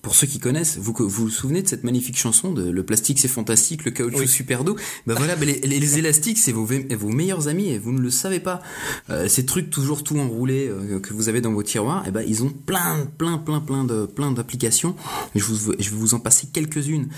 [0.00, 3.18] pour ceux qui connaissent, vous vous vous souvenez de cette magnifique chanson de le plastique
[3.18, 4.76] c'est fantastique, le caoutchouc super doux?
[5.04, 8.38] Bah voilà, bah, les, élastiques c'est vos vos meilleurs amis et vous ne le savez
[8.38, 8.62] pas.
[9.10, 12.12] Euh, ces trucs toujours tout enroulés euh, que vous avez dans vos tiroirs, et eh
[12.12, 14.94] ben ils ont plein plein plein plein de plein d'applications.
[15.34, 17.08] Je vous je vais vous en passer quelques-unes.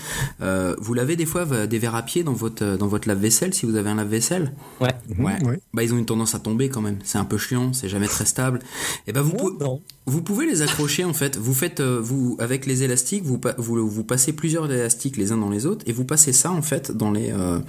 [0.41, 3.67] Euh, vous l'avez des fois des verres à pied dans votre dans votre lave-vaisselle si
[3.67, 4.53] vous avez un lave-vaisselle?
[4.81, 4.95] Ouais.
[5.19, 5.59] Ouais.
[5.75, 6.97] Bah ils ont une tendance à tomber quand même.
[7.03, 8.57] C'est un peu chiant, c'est jamais très stable.
[9.05, 9.66] Et eh ben vous pouvez
[10.05, 11.37] vous pouvez les accrocher en fait.
[11.37, 15.37] Vous faites euh, vous avec les élastiques, vous, vous, vous passez plusieurs élastiques les uns
[15.37, 17.59] dans les autres et vous passez ça en fait dans les euh,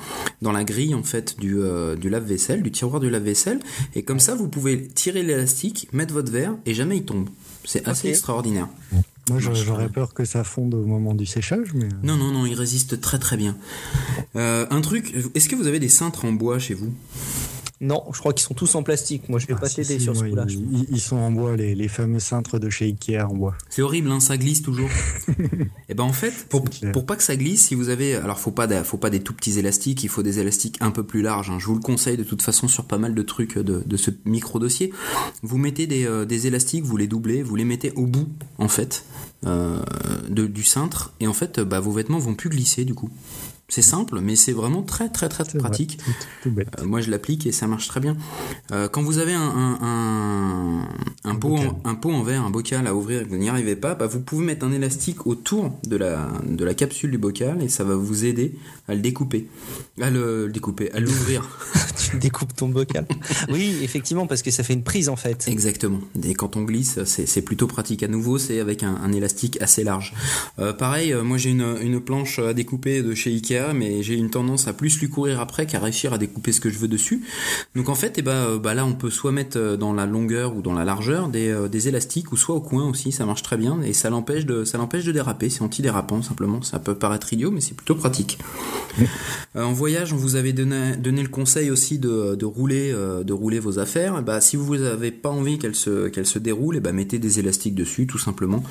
[0.40, 3.60] dans la grille en fait du euh, du lave-vaisselle, du tiroir du lave-vaisselle
[3.94, 7.28] et comme ça vous pouvez tirer l'élastique, mettre votre verre et jamais il tombe.
[7.64, 8.68] C'est assez extraordinaire.
[9.28, 11.88] Moi, j'aurais peur que ça fonde au moment du séchage, mais.
[12.02, 13.58] Non, non, non, il résiste très très bien.
[14.34, 16.94] un truc, est-ce que vous avez des cintres en bois chez vous?
[17.80, 19.28] Non, je crois qu'ils sont tous en plastique.
[19.28, 20.46] Moi, je vais ah, pas t'aider sur ce coup-là.
[20.90, 23.54] Ils, sont en bois, les, fameux cintres de chez Ikea en bois.
[23.70, 24.90] C'est horrible, hein, ça glisse toujours.
[25.28, 25.32] et
[25.88, 28.50] eh ben en fait, pour, pour pas que ça glisse, si vous avez, alors faut
[28.50, 31.50] pas, faut pas des tout petits élastiques, il faut des élastiques un peu plus larges.
[31.50, 31.58] Hein.
[31.60, 34.10] Je vous le conseille de toute façon sur pas mal de trucs de, de ce
[34.24, 34.92] micro dossier.
[35.42, 38.28] Vous mettez des, euh, des élastiques, vous les doublez, vous les mettez au bout
[38.58, 39.04] en fait
[39.46, 39.80] euh,
[40.28, 43.10] de, du cintre, et en fait, bah, vos vêtements vont plus glisser du coup.
[43.70, 45.98] C'est simple, mais c'est vraiment très très très pratique.
[46.46, 48.16] Euh, moi, je l'applique et ça marche très bien.
[48.72, 50.88] Euh, quand vous avez un, un,
[51.24, 53.50] un, pot en, un pot en verre, un bocal à ouvrir et que vous n'y
[53.50, 57.18] arrivez pas, bah, vous pouvez mettre un élastique autour de la, de la capsule du
[57.18, 58.54] bocal et ça va vous aider
[58.88, 59.48] à le découper.
[60.00, 61.46] À le, découper, à l'ouvrir.
[62.10, 63.06] tu découpes ton bocal.
[63.50, 65.46] oui, effectivement, parce que ça fait une prise en fait.
[65.46, 66.00] Exactement.
[66.24, 68.02] Et quand on glisse, c'est plutôt pratique.
[68.02, 70.14] À nouveau, c'est avec un, élastique assez large.
[70.58, 74.30] Euh, pareil, moi j'ai une, une planche à découper de chez Ikea mais j'ai une
[74.30, 77.24] tendance à plus lui courir après qu'à réussir à découper ce que je veux dessus.
[77.74, 80.06] Donc en fait, et eh ben, bah, là, on peut soit mettre euh, dans la
[80.06, 83.24] longueur ou dans la largeur des, euh, des élastiques, ou soit au coin aussi, ça
[83.26, 85.50] marche très bien, et ça l'empêche de, ça l'empêche de déraper.
[85.50, 86.62] C'est anti-dérapant simplement.
[86.62, 88.38] Ça peut paraître idiot, mais c'est plutôt pratique.
[89.56, 93.32] Euh, en voyage, on vous avait donné, donné le conseil aussi de, de rouler, de
[93.32, 94.22] rouler vos affaires.
[94.22, 97.18] Bah, si vous n'avez pas envie qu'elles se, qu'elles se déroulent, et eh bah, mettez
[97.18, 98.62] des élastiques dessus, tout simplement.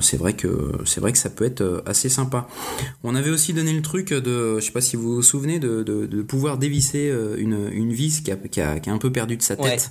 [0.00, 2.48] c'est vrai que, c'est vrai que ça peut être assez sympa.
[3.02, 5.84] On avait aussi donné le truc de, je sais pas si vous vous souvenez, de,
[5.84, 9.12] de, pouvoir dévisser euh, une, une vis qui a, qui, a, qui a, un peu
[9.12, 9.90] perdu de sa tête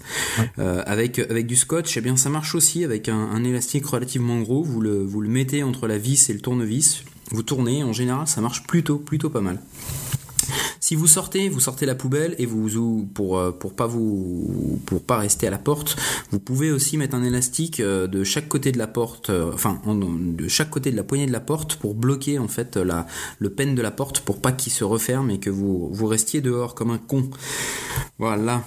[0.60, 1.95] euh, avec, avec du scotch.
[1.95, 4.64] Eh bien, ça marche aussi avec un, un, élastique relativement gros.
[4.64, 7.03] Vous le, vous le mettez entre la vis et le tournevis.
[7.31, 7.84] Vous tournez.
[7.84, 9.60] En général, ça marche plutôt, plutôt pas mal.
[10.84, 15.02] Si vous sortez, vous sortez la poubelle et vous pour euh, pour pas vous pour
[15.02, 15.95] pas rester à la porte,
[16.30, 19.80] vous pouvez aussi mettre un élastique euh, de chaque côté de la porte, euh, enfin
[19.88, 23.07] de chaque côté de la poignée de la porte pour bloquer en fait la
[23.40, 26.41] le pen de la porte pour pas qu'il se referme et que vous vous restiez
[26.41, 27.30] dehors comme un con.
[28.20, 28.64] Voilà.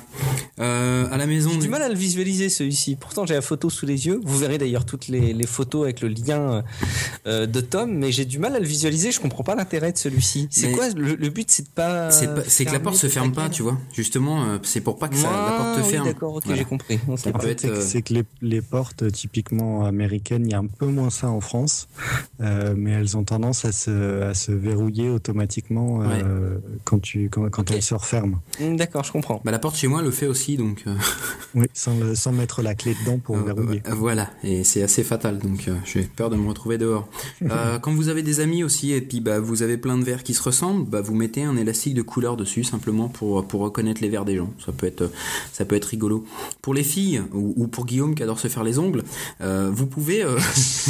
[0.59, 1.51] Euh, à la maison.
[1.51, 2.97] J'ai du mal à le visualiser celui-ci.
[2.97, 4.23] Pourtant j'ai la photo sous les yeux.
[4.25, 6.65] Vous verrez d'ailleurs toutes les, les, photos avec le lien
[7.27, 9.13] de Tom, mais j'ai du mal à le visualiser.
[9.13, 10.49] Je comprends pas l'intérêt de celui-ci.
[10.51, 13.49] C'est quoi le, le but C'est de pas c'est que la porte se ferme pas,
[13.49, 13.79] tu vois.
[13.93, 16.07] Justement, euh, c'est pour pas que ça, la porte te ferme.
[16.07, 16.99] D'accord, ok, j'ai compris.
[17.09, 21.29] Euh, c'est que les, les, portes typiquement américaines, il y a un peu moins ça
[21.29, 21.89] en France,
[22.41, 26.03] euh, mais elles ont tendance à se, à se verrouiller automatiquement
[26.85, 28.41] quand, tu, quand, quand elles se referment.
[28.61, 29.41] Mm, d'accord, je comprends.
[29.45, 30.85] Bah, la porte chez moi le fait aussi, donc.
[31.55, 33.83] oui, sans, sans, mettre la clé dedans pour verrouiller.
[33.91, 37.09] voilà, et c'est assez fatal, donc j'ai peur de me retrouver dehors.
[37.41, 40.35] quand vous avez des amis aussi, et puis bah, vous avez plein de verres qui
[40.35, 44.09] se ressemblent, bah, vous mettez un élastique de couleur dessus simplement pour, pour reconnaître les
[44.09, 44.53] verres des gens.
[44.65, 45.11] Ça peut être,
[45.53, 46.25] ça peut être rigolo.
[46.63, 49.03] Pour les filles ou, pour Guillaume qui adore se faire les ongles,
[49.41, 50.39] euh, vous pouvez, euh,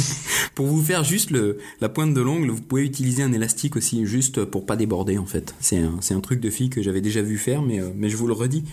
[0.55, 4.05] pour vous faire juste le, la pointe de l'ongle, vous pouvez utiliser un élastique aussi
[4.05, 5.53] juste pour pas déborder en fait.
[5.59, 8.17] C'est un, un truc de fille que j'avais déjà vu faire, mais, euh, mais je
[8.17, 8.63] vous le redis.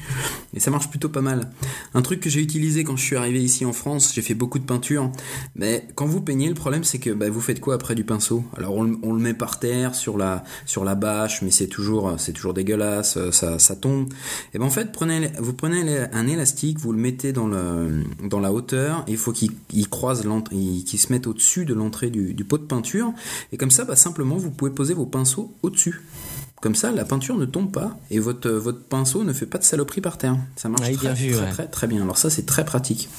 [0.55, 1.51] Et ça marche plutôt pas mal.
[1.95, 4.59] Un truc que j'ai utilisé quand je suis arrivé ici en France, j'ai fait beaucoup
[4.59, 5.11] de peinture,
[5.57, 8.45] mais quand vous peignez, le problème c'est que bah, vous faites quoi après du pinceau?
[8.57, 11.84] Alors on, on, le met par terre sur la, sur la bâche, mais c'est toujours,
[12.19, 14.09] c'est toujours dégueulasse, euh, ça, ça tombe.
[14.53, 18.41] Et ben en fait, prenez, vous prenez un élastique, vous le mettez dans, le, dans
[18.41, 22.35] la hauteur, et il faut qu'il croise l'entrée, qu'il se mette au-dessus de l'entrée du,
[22.35, 23.13] du, pot de peinture.
[23.53, 26.03] Et comme ça, bah, simplement, vous pouvez poser vos pinceaux au-dessus
[26.61, 29.65] comme ça, la peinture ne tombe pas et votre, votre pinceau ne fait pas de
[29.65, 30.39] saloperie par terre.
[30.57, 31.51] Ça marche Ouais, très, bien vu, très, ouais.
[31.51, 32.01] très, très bien.
[32.01, 33.11] Alors ça, c'est très pratique.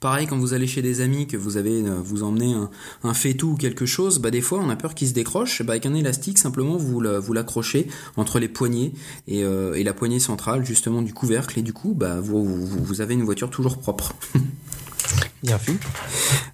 [0.00, 2.70] Pareil, quand vous allez chez des amis, que vous avez, euh, vous emmenez un,
[3.02, 5.62] un faitout ou quelque chose, bah des fois on a peur qu'il se décroche.
[5.62, 8.92] Bah, avec un élastique, simplement vous l'accrochez entre les poignées
[9.28, 13.14] et, euh, et la poignée centrale justement du couvercle et du coup bah vous avez
[13.14, 14.14] une voiture toujours propre.
[15.44, 15.78] Bien vu.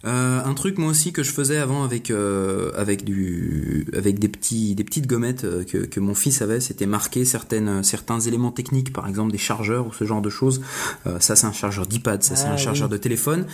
[0.05, 4.29] Euh, un truc moi aussi que je faisais avant avec euh, avec du avec des
[4.29, 8.51] petits des petites gommettes euh, que, que mon fils avait, c'était marquer certaines certains éléments
[8.51, 10.61] techniques, par exemple des chargeurs ou ce genre de choses.
[11.07, 13.47] Euh, ça c'est un chargeur d'iPad, ça c'est Ah, un chargeur de téléphone.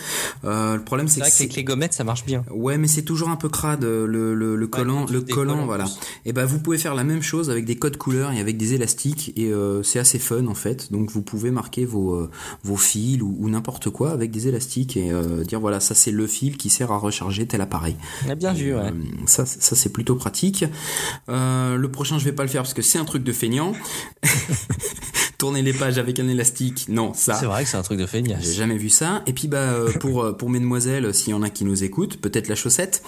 [0.43, 2.43] Euh, le problème c'est C'est que c'est- qu'avec les gommettes, ça marche bien.
[2.49, 5.85] Ouais, mais c'est toujours un peu crade le, le, le collant, le collant, voilà.
[6.25, 8.73] Et ben vous pouvez faire la même chose avec des codes couleurs et avec des
[8.73, 10.91] élastiques et euh, c'est assez fun en fait.
[10.91, 12.29] Donc vous pouvez marquer vos euh,
[12.63, 16.11] vos fils ou, ou n'importe quoi avec des élastiques et euh, dire voilà ça c'est
[16.11, 17.95] le fil qui sert à recharger tel appareil.
[18.25, 18.81] On a bien vu, ouais.
[18.81, 18.91] Euh,
[19.25, 20.65] ça, ça c'est plutôt pratique.
[21.29, 23.73] Euh, le prochain, je vais pas le faire parce que c'est un truc de feignant.
[25.37, 27.35] Tourner les pages avec un élastique, non, ça.
[27.35, 28.43] C'est vrai que c'est un truc de feignasse.
[28.43, 29.21] J'ai jamais vu ça.
[29.27, 32.17] Et puis bah euh, pour euh, pour mesdemoiselles, s'il y en a qui nous écoutent,
[32.17, 33.03] peut-être la chaussette.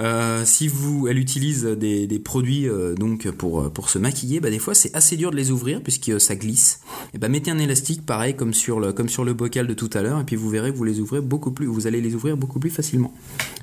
[0.00, 4.48] Euh, si vous, elle utilise des, des produits euh, donc pour pour se maquiller, bah
[4.48, 6.80] des fois c'est assez dur de les ouvrir puisque euh, ça glisse.
[7.12, 9.90] Et bah mettez un élastique pareil comme sur le comme sur le bocal de tout
[9.92, 12.14] à l'heure et puis vous verrez que vous les ouvrez beaucoup plus, vous allez les
[12.14, 13.12] ouvrir beaucoup plus facilement.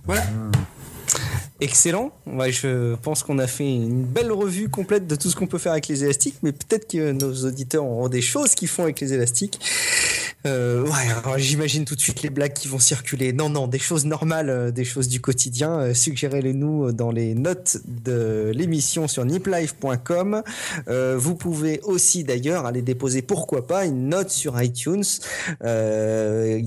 [0.05, 0.23] Voilà.
[1.61, 2.11] Excellent.
[2.25, 5.73] Je pense qu'on a fait une belle revue complète de tout ce qu'on peut faire
[5.73, 9.13] avec les élastiques, mais peut-être que nos auditeurs auront des choses qu'ils font avec les
[9.13, 9.59] élastiques.
[10.45, 10.87] Euh,
[11.37, 13.33] j'imagine tout de suite les blagues qui vont circuler.
[13.33, 15.79] Non, non, des choses normales, euh, des choses du quotidien.
[15.79, 20.41] Euh, Suggérez-les nous dans les notes de l'émission sur niplife.com.
[20.87, 25.03] Euh, vous pouvez aussi d'ailleurs aller déposer, pourquoi pas, une note sur iTunes.
[25.63, 26.61] Euh,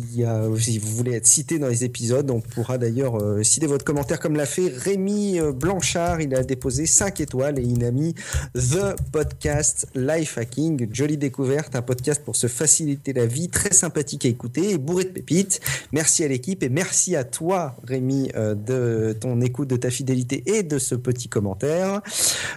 [0.58, 4.20] si vous voulez être cité dans les épisodes, on pourra d'ailleurs euh, citer votre commentaire
[4.20, 6.20] comme l'a fait Rémi euh, Blanchard.
[6.20, 8.14] Il a déposé 5 étoiles et il a mis
[8.54, 10.88] The Podcast Life Hacking.
[10.92, 15.04] Jolie découverte, un podcast pour se faciliter la vie, très sympathique à écouter et bourré
[15.04, 15.60] de pépites.
[15.92, 20.42] Merci à l'équipe et merci à toi, Rémi, euh, de ton écoute, de ta fidélité
[20.46, 22.00] et de ce petit commentaire.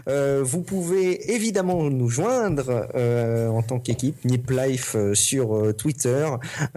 [0.07, 6.27] Euh, vous pouvez évidemment nous joindre euh, en tant qu'équipe, Nip Life euh, sur Twitter,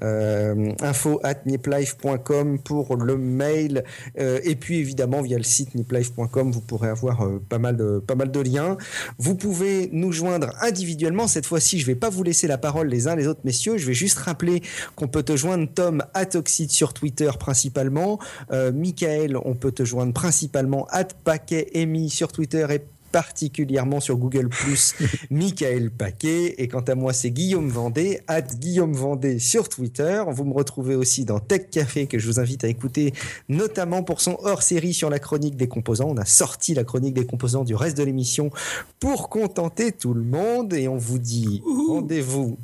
[0.01, 3.85] info at niplife.com pour le mail,
[4.16, 8.31] et puis évidemment via le site niplife.com, vous pourrez avoir pas, mal de, pas mal
[8.31, 8.77] de liens.
[9.19, 11.27] Vous pouvez nous joindre individuellement.
[11.27, 13.78] Cette fois-ci, je vais pas vous laisser la parole les uns les autres, messieurs.
[13.78, 14.62] Je vais juste rappeler
[14.97, 16.24] qu'on peut te joindre, Tom, à
[16.68, 18.18] sur Twitter principalement.
[18.52, 22.82] Euh, Michael, on peut te joindre principalement à Paquet Emi sur Twitter et
[23.12, 24.94] particulièrement sur Google Plus,
[25.30, 26.55] Michael Paquet.
[26.59, 30.22] Et quant à moi, c'est Guillaume Vendée, at Guillaume Vendée sur Twitter.
[30.28, 33.12] Vous me retrouvez aussi dans Tech Café, que je vous invite à écouter,
[33.48, 36.09] notamment pour son hors-série sur la chronique des composants.
[36.09, 38.51] On a sorti la chronique des composants du reste de l'émission
[38.98, 40.72] pour contenter tout le monde.
[40.72, 42.59] Et on vous dit rendez-vous.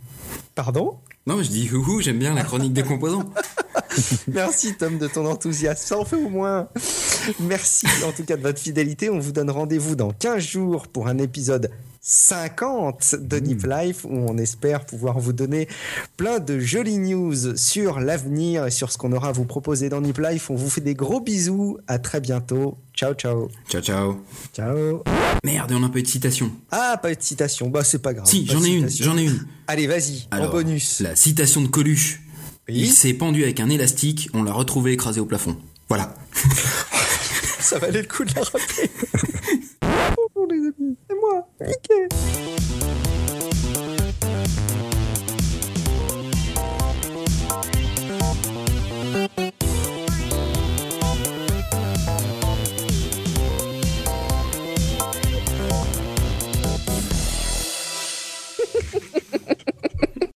[0.54, 0.98] Pardon?
[1.26, 3.24] Non, je dis houhou, j'aime bien la chronique des composants.
[4.28, 6.68] Merci Tom de ton enthousiasme, ça en fait au moins.
[7.40, 9.10] Merci en tout cas de votre fidélité.
[9.10, 11.70] On vous donne rendez-vous dans 15 jours pour un épisode
[12.08, 15.66] 50 de Nip Life où on espère pouvoir vous donner
[16.16, 20.00] plein de jolies news sur l'avenir et sur ce qu'on aura à vous proposer dans
[20.00, 20.48] Nip Life.
[20.48, 21.78] On vous fait des gros bisous.
[21.88, 22.78] À très bientôt.
[22.94, 23.48] Ciao, ciao.
[23.68, 24.20] Ciao, ciao.
[24.54, 25.02] Ciao.
[25.42, 26.52] Merde, on a un peu de citation.
[26.70, 27.70] Ah, pas de citation.
[27.70, 28.28] Bah, c'est pas grave.
[28.28, 29.44] Si, Pas j'en ai une, j'en ai une.
[29.66, 31.00] Allez, vas-y, en bonus.
[31.00, 32.22] La citation de Coluche.
[32.68, 32.82] Oui.
[32.82, 35.56] Il s'est pendu avec un élastique, on l'a retrouvé écrasé au plafond.
[35.88, 36.14] Voilà.
[37.58, 38.90] Ça valait le coup de la rappeler.
[41.26, 43.15] moi.